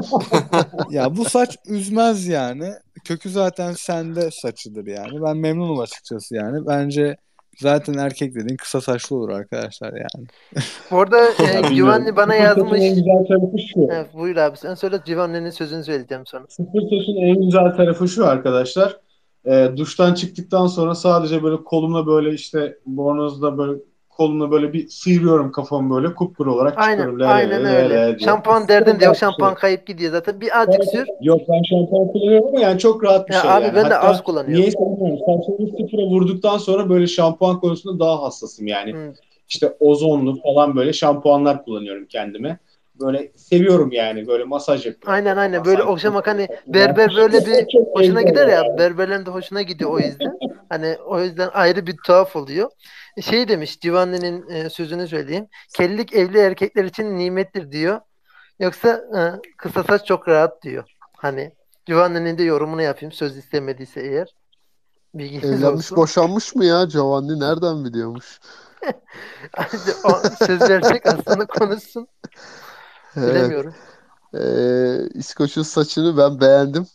ya 0.91 1.17
bu 1.17 1.25
saç 1.25 1.57
üzmez 1.69 2.27
yani. 2.27 2.73
Kökü 3.05 3.31
zaten 3.31 3.73
sende 3.73 4.31
saçıdır 4.31 4.87
yani. 4.87 5.23
Ben 5.23 5.37
memnunum 5.37 5.81
açıkçası 5.81 6.35
yani. 6.35 6.67
Bence 6.67 7.17
zaten 7.59 7.95
erkek 7.95 8.35
dediğin 8.35 8.57
kısa 8.57 8.81
saçlı 8.81 9.17
olur 9.17 9.31
arkadaşlar 9.31 9.93
yani. 9.93 10.27
Bu 10.91 11.01
arada 11.01 11.19
e. 11.29 11.75
Giovanni 11.75 12.17
bana 12.17 12.35
yazmış. 12.35 12.81
en 12.81 12.95
güzel 12.95 13.27
tarafı 13.29 13.57
şu. 13.75 13.89
Evet, 13.93 14.15
buyur 14.15 14.37
abi 14.37 14.57
sen 14.57 14.75
söyle 14.75 15.01
Giovanni'nin 15.07 15.51
sözünü 15.51 15.85
söyleyeceğim 15.85 16.27
sonra. 16.27 16.45
Sıfır 16.49 16.81
saçın 16.83 17.17
en 17.17 17.41
güzel 17.43 17.77
tarafı 17.77 18.09
şu 18.09 18.27
arkadaşlar. 18.27 18.97
E, 19.47 19.69
duştan 19.77 20.15
çıktıktan 20.15 20.67
sonra 20.67 20.95
sadece 20.95 21.43
böyle 21.43 21.65
kolumla 21.65 22.07
böyle 22.07 22.35
işte 22.35 22.79
bornozda 22.87 23.59
böyle 23.59 23.79
kolumla 24.17 24.51
böyle 24.51 24.73
bir 24.73 24.89
sıyırıyorum 24.89 25.53
kafamı 25.53 25.95
böyle 25.97 26.15
kupkuru 26.15 26.55
olarak 26.55 26.79
Aynen, 26.79 26.97
çıkıyorum. 26.97 27.21
Le, 27.21 27.27
aynen 27.27 27.65
le, 27.65 27.69
le, 27.69 27.77
öyle. 27.77 27.95
le 27.95 28.19
diye. 28.19 28.29
Şampuan 28.29 28.69
derdin 28.69 29.01
de 29.01 29.05
yok. 29.05 29.17
Şampuan 29.17 29.51
şey. 29.51 29.59
kayıp 29.59 29.87
gidiyor 29.87 30.13
zaten. 30.13 30.41
Bir 30.41 30.61
azıcık 30.61 30.85
sür. 30.85 31.07
Yok 31.21 31.41
ben 31.49 31.63
şampuan 31.63 32.13
kullanıyorum 32.13 32.49
ama 32.49 32.61
yani 32.61 32.79
çok 32.79 33.05
rahat 33.05 33.29
bir 33.29 33.35
Ya 33.35 33.41
şey 33.41 33.51
abi 33.51 33.65
yani. 33.65 33.75
ben 33.75 33.91
de 33.91 33.95
Hatta 33.95 34.09
az 34.09 34.23
kullanıyorum. 34.23 34.63
Niye 34.63 34.73
bilmiyorum. 34.73 35.19
Saçlarımı 35.19 35.69
sıfıra 35.69 36.03
vurduktan 36.03 36.59
sonra 36.59 36.89
böyle 36.89 37.07
şampuan 37.07 37.61
konusunda 37.61 38.05
daha 38.05 38.23
hassasım 38.23 38.67
yani. 38.67 38.93
Hı. 38.93 39.13
İşte 39.49 39.77
ozonlu 39.81 40.43
falan 40.43 40.77
böyle 40.77 40.93
şampuanlar 40.93 41.65
kullanıyorum 41.65 42.07
kendime. 42.07 42.59
Böyle 43.01 43.33
seviyorum 43.37 43.93
yani 43.93 44.27
böyle 44.27 44.45
masaj 44.45 44.87
yapıyorum. 44.87 45.13
Aynen 45.13 45.37
aynen 45.37 45.65
böyle 45.65 45.79
Masaj 45.79 45.93
okşamak 45.93 46.27
hani 46.27 46.49
berber 46.67 47.17
böyle 47.17 47.47
bir 47.47 47.67
hoşuna 47.95 48.23
gider 48.23 48.47
ya 48.49 48.63
berberlerin 48.79 49.27
de 49.27 49.31
hoşuna 49.31 49.63
gidiyor 49.63 49.91
o 49.91 49.99
yüzden. 49.99 50.39
Hani 50.69 50.97
o 51.07 51.21
yüzden 51.21 51.51
ayrı 51.53 51.87
bir 51.87 51.97
tuhaf 52.07 52.37
oluyor. 52.37 52.71
Şey 53.21 53.49
demiş 53.49 53.77
Giovanni'nin 53.77 54.51
e, 54.51 54.71
sözünü 54.71 55.09
söyleyeyim. 55.09 55.47
Kellik 55.77 56.15
evli 56.15 56.39
erkekler 56.39 56.85
için 56.85 57.19
nimettir 57.19 57.73
diyor. 57.73 58.01
Yoksa 58.61 58.89
e, 58.89 59.21
kısa 59.57 59.83
saç 59.85 60.07
çok 60.07 60.29
rahat 60.29 60.63
diyor. 60.63 60.85
Hani 61.17 61.53
Giovanni'nin 61.87 62.39
de 62.39 62.43
yorumunu 62.43 62.83
yapayım 62.83 63.13
söz 63.13 63.37
istemediyse 63.37 64.01
eğer. 64.01 64.35
Bilginiz 65.15 65.45
Evlenmiş 65.45 65.87
olsun. 65.87 65.97
boşanmış 65.97 66.55
mı 66.55 66.65
ya 66.65 66.85
Giovanni? 66.85 67.41
Nereden 67.41 67.85
biliyormuş? 67.85 68.41
o, 70.05 70.11
söz 70.47 70.61
versek 70.61 71.07
aslında 71.07 71.47
konuşsun. 71.47 72.09
Evet. 73.17 73.35
Bilemiyorum. 73.35 73.75
Ee, 74.35 75.19
İskoç'un 75.19 75.63
saçını 75.63 76.17
ben 76.17 76.41
beğendim. 76.41 76.87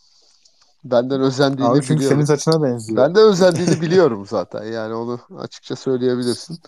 Benden 0.83 1.21
özendiğini 1.21 1.71
Abi 1.71 1.81
çünkü 1.81 1.87
senin 1.87 1.99
biliyorum. 1.99 2.25
saçına 2.25 2.63
benziyor. 2.63 3.03
Ben 3.03 3.15
de 3.15 3.19
özendiğini 3.19 3.81
biliyorum 3.81 4.25
zaten. 4.29 4.63
Yani 4.63 4.93
onu 4.93 5.19
açıkça 5.37 5.75
söyleyebilirsin. 5.75 6.59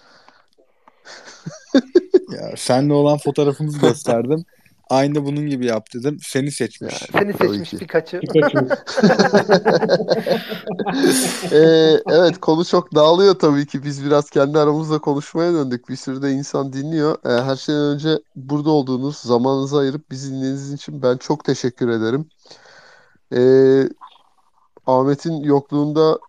Ya 2.31 2.53
senle 2.57 2.93
olan 2.93 3.17
fotoğrafımızı 3.17 3.79
gösterdim. 3.79 4.45
Aynı 4.89 5.25
bunun 5.25 5.47
gibi 5.47 5.65
yap 5.65 5.87
dedim. 5.93 6.17
Seni 6.21 6.51
seçmiş. 6.51 6.93
Seni 6.95 7.33
Tabii 7.33 7.49
seçmiş. 7.49 7.69
Pikachu. 7.69 8.19
Ee, 11.51 12.01
evet 12.09 12.39
konu 12.41 12.65
çok 12.65 12.95
dağılıyor 12.95 13.35
tabii 13.39 13.65
ki. 13.67 13.83
Biz 13.83 14.05
biraz 14.05 14.29
kendi 14.29 14.59
aramızda 14.59 14.99
konuşmaya 14.99 15.53
döndük. 15.53 15.89
Bir 15.89 15.95
sürü 15.95 16.21
de 16.21 16.31
insan 16.31 16.73
dinliyor. 16.73 17.17
Ee, 17.25 17.43
her 17.43 17.55
şeyden 17.55 17.81
önce 17.81 18.19
burada 18.35 18.69
olduğunuz, 18.69 19.17
zamanınızı 19.17 19.77
ayırıp 19.77 20.11
bizi 20.11 20.31
dinlediğiniz 20.31 20.73
için 20.73 21.01
ben 21.01 21.17
çok 21.17 21.43
teşekkür 21.45 21.89
ederim. 21.89 22.29
Ee, 23.35 23.89
Ahmet'in 24.87 25.43
yokluğunda 25.43 26.19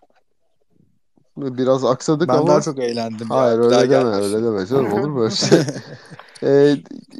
biraz 1.37 1.85
aksadık 1.85 2.29
Ben 2.29 2.35
ama 2.35 2.47
daha 2.47 2.61
çok 2.61 2.79
eğlendim 2.79 3.27
ya. 3.31 3.37
hayır 3.37 3.59
daha 3.59 3.65
öyle 3.67 3.77
deme 3.77 3.87
gelmesin. 3.87 4.23
öyle 4.35 4.47
deme 4.47 4.67
canım 4.67 4.93
olur 4.93 5.09
mu 5.09 5.23
öyle 5.23 5.35
şey? 5.35 5.59
Ee, 6.45 6.77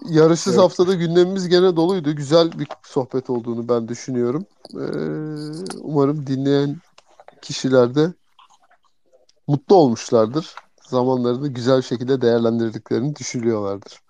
yarışsız 0.09 0.57
Yok. 0.57 0.65
haftada 0.65 0.95
gündemimiz 0.95 1.49
gene 1.49 1.77
doluydu. 1.77 2.17
Güzel 2.17 2.59
bir 2.59 2.69
sohbet 2.83 3.31
olduğunu 3.31 3.69
ben 3.69 3.89
düşünüyorum. 3.89 4.47
Ee, 4.75 4.87
umarım 5.81 6.27
dinleyen 6.27 6.77
kişiler 7.43 7.95
de 7.95 8.13
mutlu 9.47 9.77
olmuşlardır. 9.77 10.55
Zamanlarını 10.89 11.49
güzel 11.49 11.83
şekilde 11.83 12.21
değerlendirdiklerini 12.21 13.17
düşünüyorlardır. 13.17 14.01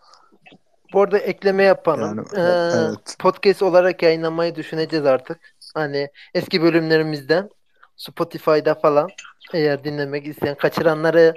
Bu 0.92 1.02
arada 1.02 1.18
ekleme 1.18 1.62
yapalım. 1.62 2.16
Yani, 2.16 2.46
Ee, 2.46 2.72
evet. 2.76 3.16
Podcast 3.18 3.62
olarak 3.62 4.02
yayınlamayı 4.02 4.54
düşüneceğiz 4.54 5.06
artık. 5.06 5.40
Hani 5.74 6.08
eski 6.34 6.62
bölümlerimizden 6.62 7.50
Spotify'da 7.96 8.74
falan 8.74 9.08
eğer 9.52 9.84
dinlemek 9.84 10.26
isteyen 10.26 10.54
kaçıranları 10.54 11.34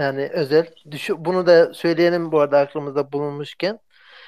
yani 0.00 0.28
özel. 0.32 0.66
Düşü, 0.90 1.14
bunu 1.24 1.46
da 1.46 1.74
söyleyelim 1.74 2.32
bu 2.32 2.40
arada 2.40 2.58
aklımızda 2.58 3.12
bulunmuşken. 3.12 3.78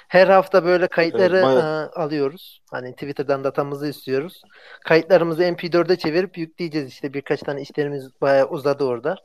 Her 0.08 0.26
hafta 0.26 0.64
böyle 0.64 0.86
kayıtları 0.86 1.36
Evet, 1.36 1.44
bayağı- 1.44 1.86
e, 1.86 2.00
alıyoruz. 2.00 2.62
Hani 2.70 2.92
Twitter'dan 2.92 3.44
datamızı 3.44 3.86
istiyoruz. 3.88 4.42
Kayıtlarımızı 4.84 5.42
MP4'e 5.42 5.96
çevirip 5.96 6.38
yükleyeceğiz. 6.38 6.88
İşte 6.88 7.14
birkaç 7.14 7.40
tane 7.40 7.62
işlerimiz 7.62 8.08
bayağı 8.20 8.48
uzadı 8.48 8.84
orada. 8.84 9.16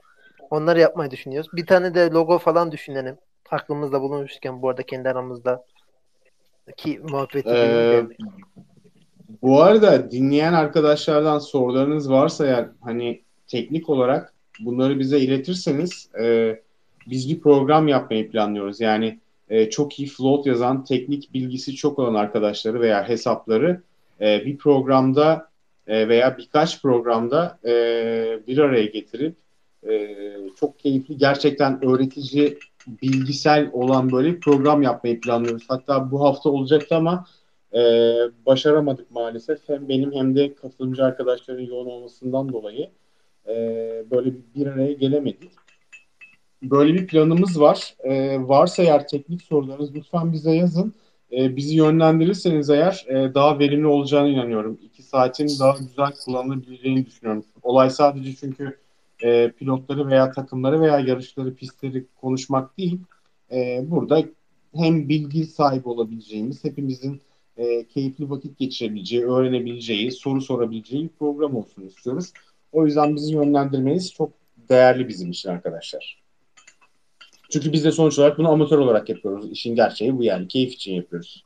Onları 0.50 0.80
yapmayı 0.80 1.12
düşünüyoruz. 1.12 1.50
Bir 1.54 1.66
tane 1.66 1.96
de 1.96 2.10
logo 2.10 2.40
falan 2.40 2.72
düşünelim. 2.72 3.18
Aklımızda 3.52 4.02
bulunmuşken 4.02 4.62
bu 4.62 4.70
arada 4.70 4.84
kendi 4.84 5.10
aramızda 5.10 5.64
ki 6.78 7.00
muhabbeti 7.04 7.50
Ee, 7.50 8.08
bu 9.42 9.62
arada 9.62 10.12
dinleyen 10.12 10.54
arkadaşlardan 10.54 11.40
sorularınız 11.40 12.12
varsa 12.12 12.46
eğer 12.46 12.70
hani 12.82 13.24
teknik 13.48 13.90
olarak 13.90 14.34
bunları 14.60 15.00
bize 15.00 15.20
iletirseniz 15.20 16.10
e, 16.20 16.56
biz 17.10 17.30
bir 17.30 17.40
program 17.40 17.88
yapmayı 17.88 18.32
planlıyoruz. 18.32 18.82
Yani 18.82 19.20
e, 19.50 19.70
çok 19.70 20.00
iyi 20.00 20.08
float 20.08 20.46
yazan, 20.46 20.84
teknik 20.84 21.34
bilgisi 21.34 21.76
çok 21.76 22.00
olan 22.00 22.16
arkadaşları 22.16 22.82
veya 22.82 23.10
hesapları 23.10 23.82
e, 24.22 24.46
bir 24.46 24.58
programda 24.58 25.50
e, 25.88 26.08
veya 26.10 26.38
birkaç 26.38 26.82
programda 26.82 27.60
e, 27.66 27.72
bir 28.48 28.58
araya 28.58 28.86
getirip 28.86 29.36
e, 29.90 30.16
çok 30.60 30.80
keyifli, 30.80 31.18
gerçekten 31.18 31.86
öğretici, 31.86 32.58
bilgisel 32.88 33.70
olan 33.74 34.12
böyle 34.12 34.34
bir 34.34 34.40
program 34.40 34.82
yapmayı 34.82 35.22
planlıyoruz. 35.22 35.66
Hatta 35.68 36.12
bu 36.12 36.26
hafta 36.26 36.50
olacaktı 36.50 36.96
ama 36.96 37.26
e, 37.74 37.80
başaramadık 38.46 39.12
maalesef. 39.12 39.60
Hem 39.70 39.90
benim 39.90 40.14
hem 40.14 40.36
de 40.36 40.56
katılımcı 40.56 41.04
arkadaşların 41.04 41.64
yoğun 41.64 41.86
olmasından 41.86 42.54
dolayı 42.54 42.90
e, 43.48 43.54
böyle 44.12 44.34
bir, 44.56 44.68
araya 44.68 44.94
gelemedik. 44.94 45.52
Böyle 46.64 46.94
bir 46.94 47.08
planımız 47.08 47.62
var. 47.62 47.96
E, 48.04 48.38
varsa 48.48 48.84
eğer 48.84 49.08
teknik 49.08 49.42
sorularınız 49.42 49.96
lütfen 49.96 50.34
bize 50.34 50.52
yazın. 50.52 50.94
E, 51.32 51.56
bizi 51.56 51.76
yönlendirirseniz 51.76 52.70
eğer 52.70 53.06
e, 53.08 53.34
daha 53.34 53.60
verimli 53.60 53.88
olacağını 53.88 54.30
inanıyorum. 54.30 54.80
İki 54.84 55.04
saatin 55.04 55.48
daha 55.60 55.78
güzel 55.78 56.12
kullanılabileceğini 56.26 57.06
düşünüyorum. 57.06 57.46
Olay 57.64 57.90
sadece 57.90 58.36
çünkü 58.36 58.78
e, 59.24 59.52
pilotları 59.52 60.08
veya 60.08 60.32
takımları 60.32 60.82
veya 60.82 61.00
yarışları, 61.00 61.56
pistleri 61.56 62.06
konuşmak 62.22 62.78
değil. 62.78 63.00
E, 63.52 63.84
burada 63.88 64.24
hem 64.76 65.10
bilgi 65.10 65.46
sahibi 65.46 65.90
olabileceğimiz, 65.90 66.64
hepimizin 66.64 67.22
e, 67.58 67.88
keyifli 67.88 68.30
vakit 68.30 68.58
geçirebileceği, 68.58 69.26
öğrenebileceği, 69.26 70.12
soru 70.12 70.42
sorabileceği 70.42 71.04
bir 71.04 71.10
program 71.10 71.56
olsun 71.56 71.82
istiyoruz. 71.82 72.34
O 72.76 72.86
yüzden 72.86 73.16
bizi 73.16 73.34
yönlendirmeniz 73.34 74.14
çok 74.14 74.34
değerli 74.70 75.08
bizim 75.08 75.32
için 75.32 75.50
arkadaşlar. 75.50 76.24
Çünkü 77.50 77.74
biz 77.74 77.86
de 77.86 77.92
sonuç 77.92 78.20
olarak 78.20 78.38
bunu 78.38 78.50
amatör 78.50 78.78
olarak 78.78 79.10
yapıyoruz. 79.10 79.52
İşin 79.52 79.76
gerçeği 79.76 80.18
bu 80.18 80.24
yani. 80.24 80.48
Keyif 80.48 80.74
için 80.74 80.94
yapıyoruz. 80.94 81.44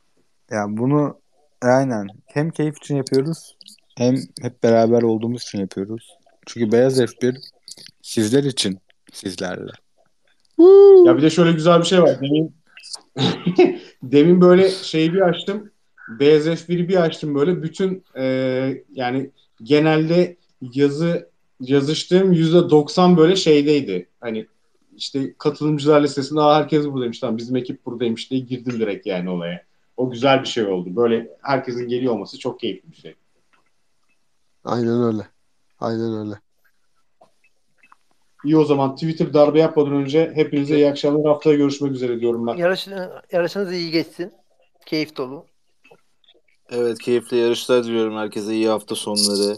Yani 0.50 0.76
bunu 0.76 1.16
Aynen. 1.62 2.06
Hem 2.26 2.50
keyif 2.50 2.76
için 2.76 2.96
yapıyoruz 2.96 3.56
hem 3.98 4.16
hep 4.42 4.62
beraber 4.62 5.02
olduğumuz 5.02 5.42
için 5.42 5.60
yapıyoruz. 5.60 6.18
Çünkü 6.46 6.72
Beyaz 6.72 7.00
F1 7.00 7.36
sizler 8.02 8.44
için 8.44 8.78
sizlerle. 9.12 9.70
Ya 11.06 11.16
bir 11.16 11.22
de 11.22 11.30
şöyle 11.30 11.52
güzel 11.52 11.80
bir 11.80 11.86
şey 11.86 12.02
var. 12.02 12.18
Demin 12.20 12.54
demin 14.02 14.40
böyle 14.40 14.70
şeyi 14.70 15.12
bir 15.12 15.20
açtım. 15.20 15.70
Beyaz 16.08 16.46
F1'i 16.46 16.88
bir 16.88 16.96
açtım 16.96 17.34
böyle. 17.34 17.62
Bütün 17.62 18.04
e, 18.16 18.24
yani 18.92 19.30
genelde 19.62 20.36
yazı 20.60 21.30
yazıştığım 21.60 22.32
yüzde 22.32 22.70
90 22.70 23.16
böyle 23.16 23.36
şeydeydi. 23.36 24.08
Hani 24.20 24.46
işte 24.96 25.34
katılımcılar 25.38 26.02
listesinde 26.02 26.40
Aa, 26.40 26.56
herkes 26.56 26.86
buradaymış. 26.86 27.18
Tamam 27.18 27.38
bizim 27.38 27.56
ekip 27.56 27.86
buradaymış 27.86 28.30
diye 28.30 28.40
girdim 28.40 28.80
direkt 28.80 29.06
yani 29.06 29.30
olaya. 29.30 29.64
O 29.96 30.10
güzel 30.10 30.40
bir 30.42 30.48
şey 30.48 30.66
oldu. 30.66 30.96
Böyle 30.96 31.36
herkesin 31.42 31.88
geliyor 31.88 32.14
olması 32.14 32.38
çok 32.38 32.60
keyifli 32.60 32.90
bir 32.90 32.96
şey. 32.96 33.14
Aynen 34.64 35.02
öyle. 35.02 35.26
Aynen 35.80 36.26
öyle. 36.26 36.34
İyi 38.44 38.56
o 38.56 38.64
zaman 38.64 38.94
Twitter 38.94 39.34
darbe 39.34 39.58
yapmadan 39.60 39.92
önce 39.92 40.32
hepinize 40.34 40.76
iyi 40.76 40.88
akşamlar. 40.90 41.24
Haftaya 41.32 41.56
görüşmek 41.56 41.92
üzere 41.92 42.20
diyorum 42.20 42.46
ben. 42.46 42.56
Yarış, 42.56 42.88
yarışınız 43.32 43.72
iyi 43.72 43.90
geçsin. 43.90 44.32
Keyif 44.86 45.16
dolu. 45.16 45.46
Evet 46.70 46.98
keyifli 46.98 47.36
yarışlar 47.36 47.84
diliyorum 47.84 48.16
herkese 48.16 48.54
iyi 48.54 48.68
hafta 48.68 48.94
sonları. 48.94 49.56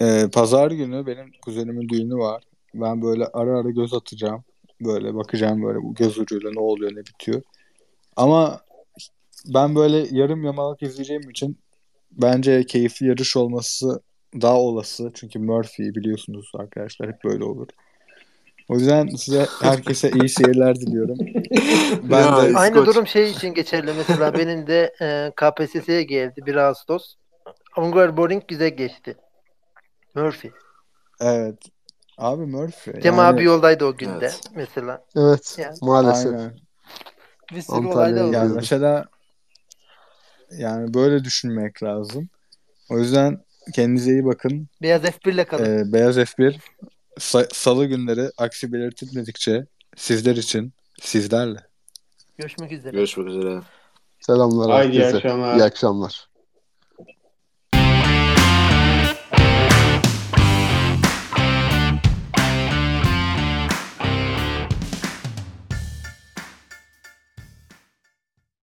Ee, 0.00 0.28
Pazar 0.32 0.70
günü 0.70 1.06
benim 1.06 1.32
kuzenimin 1.44 1.88
düğünü 1.88 2.14
var. 2.14 2.42
Ben 2.74 3.02
böyle 3.02 3.26
ara 3.26 3.58
ara 3.58 3.70
göz 3.70 3.94
atacağım. 3.94 4.44
Böyle 4.80 5.14
bakacağım 5.14 5.62
böyle 5.62 5.82
bu 5.82 5.94
göz 5.94 6.18
ucuyla 6.18 6.50
ne 6.52 6.60
oluyor 6.60 6.92
ne 6.92 7.00
bitiyor. 7.00 7.42
Ama 8.16 8.60
ben 9.46 9.74
böyle 9.74 10.06
yarım 10.10 10.44
yamalak 10.44 10.82
izleyeceğim 10.82 11.30
için 11.30 11.58
bence 12.12 12.64
keyifli 12.66 13.06
yarış 13.06 13.36
olması 13.36 14.00
daha 14.34 14.60
olası. 14.60 15.10
Çünkü 15.14 15.38
Murphy 15.38 15.94
biliyorsunuz 15.94 16.50
arkadaşlar 16.54 17.08
hep 17.08 17.24
böyle 17.24 17.44
olur. 17.44 17.68
O 18.68 18.74
yüzden 18.74 19.08
size 19.08 19.46
herkese 19.62 20.10
iyi 20.10 20.28
seyirler 20.28 20.76
diliyorum. 20.76 21.18
Ben 22.02 22.20
Ya, 22.20 22.52
de 22.52 22.58
Aynı 22.58 22.86
durum 22.86 23.06
şey 23.06 23.30
için 23.30 23.54
geçerli 23.54 23.92
mesela 23.92 24.34
benim 24.34 24.66
de 24.66 24.94
e, 25.00 25.32
KPSS'ye 25.36 26.02
geldi 26.02 26.46
1 26.46 26.54
Ağustos. 26.54 27.14
Hungaroring 27.72 28.42
güzel 28.48 28.68
geçti. 28.68 29.16
Murphy. 30.14 30.52
evet. 31.20 31.58
Abi 32.18 32.46
Murphy. 32.46 33.00
Cem 33.02 33.14
yani- 33.16 33.26
abi 33.26 33.44
yoldaydı 33.44 33.84
o 33.84 33.96
günde 33.96 34.12
Evet. 34.26 34.40
mesela. 34.54 35.04
Evet. 35.16 35.56
Yani. 35.58 35.76
Maalesef. 35.82 36.32
Aynen. 36.32 36.58
Bir 37.52 37.62
sürü 37.62 37.76
Antalya'ya 37.76 37.94
olay 37.94 38.12
da 38.14 38.16
geldi. 38.16 38.26
oldu. 38.26 38.34
Yani 38.34 38.52
mesela 38.54 39.04
yani 40.50 40.94
böyle 40.94 41.24
düşünmek 41.24 41.82
lazım. 41.82 42.28
O 42.90 42.98
yüzden 42.98 43.44
kendinize 43.74 44.10
iyi 44.10 44.24
bakın. 44.24 44.68
Beyaz 44.82 45.02
F1 45.02 45.32
ile 45.32 45.44
kalın. 45.44 45.64
Ee, 45.64 45.92
Beyaz 45.92 46.16
F1 46.18 46.56
sa- 47.18 47.54
salı 47.54 47.86
günleri 47.86 48.30
aksi 48.38 48.72
belirtilmedikçe 48.72 49.66
sizler 49.96 50.36
için 50.36 50.72
sizlerle. 51.00 51.58
Görüşmek 52.38 52.72
üzere. 52.72 52.96
Görüşmek 52.96 53.26
üzere. 53.28 53.60
Selamlar 54.20 54.70
Haydi 54.70 54.92
iyi 54.96 55.06
akşamlar. 55.06 55.56
İyi 55.56 55.62
akşamlar. 55.64 56.27